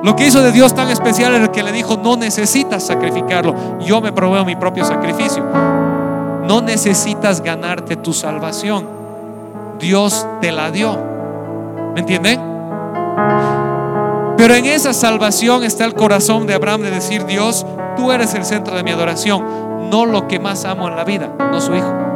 Lo 0.04 0.18
que 0.18 0.28
hizo 0.28 0.41
de 0.41 0.51
Dios 0.51 0.76
tan 0.76 0.89
especial 0.89 1.34
era 1.34 1.49
que 1.49 1.64
le 1.64 1.72
dijo, 1.72 1.97
no 1.97 2.18
necesitas 2.18 2.86
sacrificarlo, 2.86 3.56
yo 3.80 4.01
me 4.01 4.12
proveo 4.12 4.43
mi 4.43 4.58
propio 4.58 4.84
sacrificio. 4.84 5.43
No 6.45 6.62
necesitas 6.62 7.41
ganarte 7.41 7.95
tu 7.95 8.12
salvación, 8.12 8.86
Dios 9.80 10.28
te 10.41 10.51
la 10.51 10.72
dio. 10.72 10.97
¿Me 11.93 12.01
entienden? 12.01 12.39
Pero 14.36 14.56
en 14.56 14.66
esa 14.66 14.91
salvación 14.91 15.64
está 15.64 15.86
el 15.86 15.93
corazón 15.93 16.47
de 16.47 16.54
Abraham 16.54 16.82
de 16.82 16.91
decir, 16.91 17.26
Dios, 17.26 17.66
tú 17.95 18.12
eres 18.12 18.34
el 18.34 18.43
centro 18.43 18.76
de 18.76 18.84
mi 18.84 18.91
adoración, 18.91 19.89
no 19.89 20.06
lo 20.06 20.28
que 20.28 20.38
más 20.38 20.66
amo 20.66 20.89
en 20.89 20.97
la 20.97 21.06
vida, 21.06 21.30
no 21.39 21.62
su 21.62 21.74
hijo. 21.74 22.12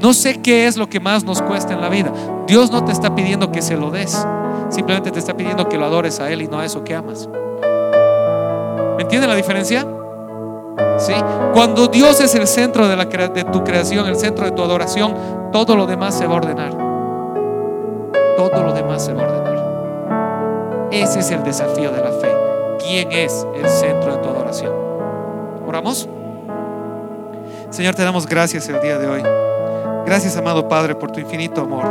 No 0.00 0.12
sé 0.12 0.40
qué 0.40 0.66
es 0.66 0.76
lo 0.76 0.88
que 0.88 1.00
más 1.00 1.24
nos 1.24 1.42
cuesta 1.42 1.72
en 1.72 1.80
la 1.80 1.88
vida. 1.88 2.12
Dios 2.46 2.70
no 2.70 2.84
te 2.84 2.92
está 2.92 3.14
pidiendo 3.14 3.50
que 3.50 3.62
se 3.62 3.76
lo 3.76 3.90
des. 3.90 4.26
Simplemente 4.70 5.10
te 5.10 5.18
está 5.18 5.36
pidiendo 5.36 5.68
que 5.68 5.76
lo 5.76 5.86
adores 5.86 6.20
a 6.20 6.30
Él 6.30 6.42
y 6.42 6.48
no 6.48 6.60
a 6.60 6.64
eso 6.64 6.84
que 6.84 6.94
amas. 6.94 7.28
¿Me 8.96 9.02
entienden 9.02 9.30
la 9.30 9.36
diferencia? 9.36 9.86
¿Sí? 10.98 11.14
Cuando 11.52 11.88
Dios 11.88 12.20
es 12.20 12.34
el 12.34 12.46
centro 12.46 12.86
de, 12.88 12.96
de 12.96 13.44
tu 13.44 13.64
creación, 13.64 14.06
el 14.06 14.16
centro 14.16 14.44
de 14.44 14.52
tu 14.52 14.62
adoración, 14.62 15.14
todo 15.52 15.74
lo 15.74 15.86
demás 15.86 16.16
se 16.16 16.26
va 16.26 16.34
a 16.34 16.36
ordenar. 16.36 16.70
Todo 18.36 18.62
lo 18.62 18.72
demás 18.72 19.04
se 19.04 19.14
va 19.14 19.22
a 19.22 19.26
ordenar. 19.26 20.88
Ese 20.92 21.20
es 21.20 21.30
el 21.30 21.42
desafío 21.42 21.90
de 21.90 22.02
la 22.02 22.12
fe. 22.12 22.30
¿Quién 22.78 23.10
es 23.12 23.46
el 23.56 23.68
centro 23.68 24.16
de 24.16 24.22
tu 24.22 24.28
adoración? 24.28 24.72
¿Oramos? 25.66 26.08
Señor, 27.70 27.94
te 27.94 28.02
damos 28.02 28.26
gracias 28.26 28.68
el 28.68 28.80
día 28.80 28.98
de 28.98 29.06
hoy. 29.06 29.22
Gracias, 30.08 30.38
amado 30.38 30.66
Padre, 30.66 30.94
por 30.94 31.10
tu 31.10 31.20
infinito 31.20 31.60
amor, 31.60 31.84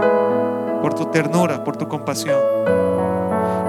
por 0.82 0.92
tu 0.96 1.06
ternura, 1.06 1.64
por 1.64 1.78
tu 1.78 1.88
compasión. 1.88 2.36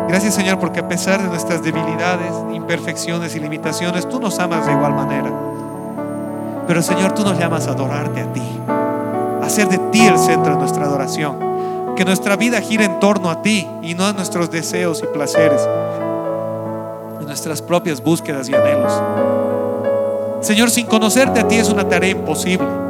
Gracias, 0.08 0.32
Señor, 0.32 0.58
porque 0.58 0.80
a 0.80 0.88
pesar 0.88 1.22
de 1.22 1.28
nuestras 1.28 1.62
debilidades, 1.62 2.32
imperfecciones 2.54 3.36
y 3.36 3.40
limitaciones, 3.40 4.08
tú 4.08 4.18
nos 4.18 4.38
amas 4.38 4.64
de 4.64 4.72
igual 4.72 4.94
manera. 4.94 5.30
Pero, 6.66 6.80
Señor, 6.80 7.12
tú 7.12 7.24
nos 7.24 7.38
llamas 7.38 7.68
a 7.68 7.72
adorarte 7.72 8.22
a 8.22 8.32
ti, 8.32 8.42
a 8.68 9.44
hacer 9.44 9.68
de 9.68 9.76
ti 9.90 10.06
el 10.06 10.18
centro 10.18 10.54
de 10.54 10.60
nuestra 10.60 10.86
adoración. 10.86 11.94
Que 11.94 12.06
nuestra 12.06 12.34
vida 12.36 12.58
gire 12.62 12.86
en 12.86 13.00
torno 13.00 13.28
a 13.28 13.42
ti 13.42 13.68
y 13.82 13.92
no 13.92 14.06
a 14.06 14.14
nuestros 14.14 14.50
deseos 14.50 15.02
y 15.02 15.12
placeres, 15.12 15.60
a 15.60 17.22
nuestras 17.22 17.60
propias 17.60 18.02
búsquedas 18.02 18.48
y 18.48 18.54
anhelos. 18.54 18.94
Señor, 20.40 20.70
sin 20.70 20.86
conocerte 20.86 21.38
a 21.38 21.46
ti 21.46 21.56
es 21.56 21.68
una 21.68 21.86
tarea 21.86 22.12
imposible 22.12 22.87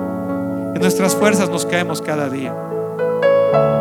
nuestras 0.79 1.15
fuerzas 1.15 1.49
nos 1.49 1.67
caemos 1.67 2.01
cada 2.03 2.29
día. 2.29 2.55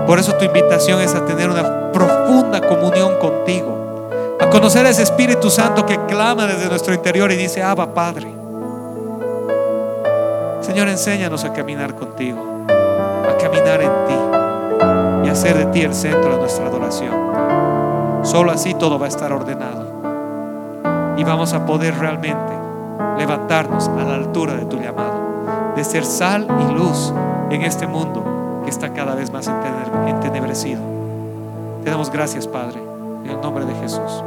Por 0.06 0.20
eso 0.20 0.34
tu 0.34 0.46
invitación 0.46 1.02
es 1.02 1.14
a 1.14 1.26
tener 1.26 1.50
una 1.50 1.92
profunda 1.92 2.62
comunión 2.62 3.20
contigo, 3.20 4.10
a 4.40 4.50
conocer 4.50 4.86
a 4.86 4.90
ese 4.90 5.04
Espíritu 5.04 5.50
Santo 5.50 5.86
que 5.86 6.00
clama 6.06 6.48
desde 6.48 6.70
nuestro 6.70 6.94
interior 6.94 7.32
y 7.32 7.36
dice, 7.36 7.62
Abba 7.62 7.94
Padre. 7.94 8.34
Señor, 10.62 10.88
enséñanos 10.88 11.44
a 11.44 11.54
caminar 11.54 11.96
contigo, 11.96 12.66
a 12.70 13.38
caminar 13.38 13.82
en 13.82 13.92
ti 14.08 15.26
y 15.26 15.30
a 15.30 15.32
hacer 15.32 15.58
de 15.58 15.66
ti 15.68 15.82
el 15.82 15.94
centro 15.94 16.32
de 16.32 16.38
nuestra 16.38 16.68
adoración. 16.68 17.14
Solo 18.24 18.52
así 18.52 18.74
todo 18.74 18.98
va 18.98 19.08
a 19.08 19.10
estar 19.10 19.32
ordenado 19.32 19.88
y 21.18 21.24
vamos 21.24 21.54
a 21.54 21.66
poder 21.66 21.98
realmente 21.98 22.54
levantarnos 23.18 23.88
a 23.90 24.04
la 24.04 24.16
altura 24.16 24.54
de 24.54 24.66
tu 24.66 24.78
llamado 24.78 25.17
de 25.78 25.84
ser 25.84 26.04
sal 26.04 26.48
y 26.60 26.74
luz 26.74 27.14
en 27.52 27.62
este 27.62 27.86
mundo 27.86 28.62
que 28.64 28.72
está 28.72 28.94
cada 28.94 29.14
vez 29.14 29.32
más 29.32 29.48
entenebrecido. 30.08 30.82
Te 31.84 31.92
damos 31.92 32.10
gracias, 32.10 32.48
Padre, 32.48 32.82
en 33.24 33.30
el 33.30 33.40
nombre 33.40 33.64
de 33.64 33.76
Jesús. 33.76 34.24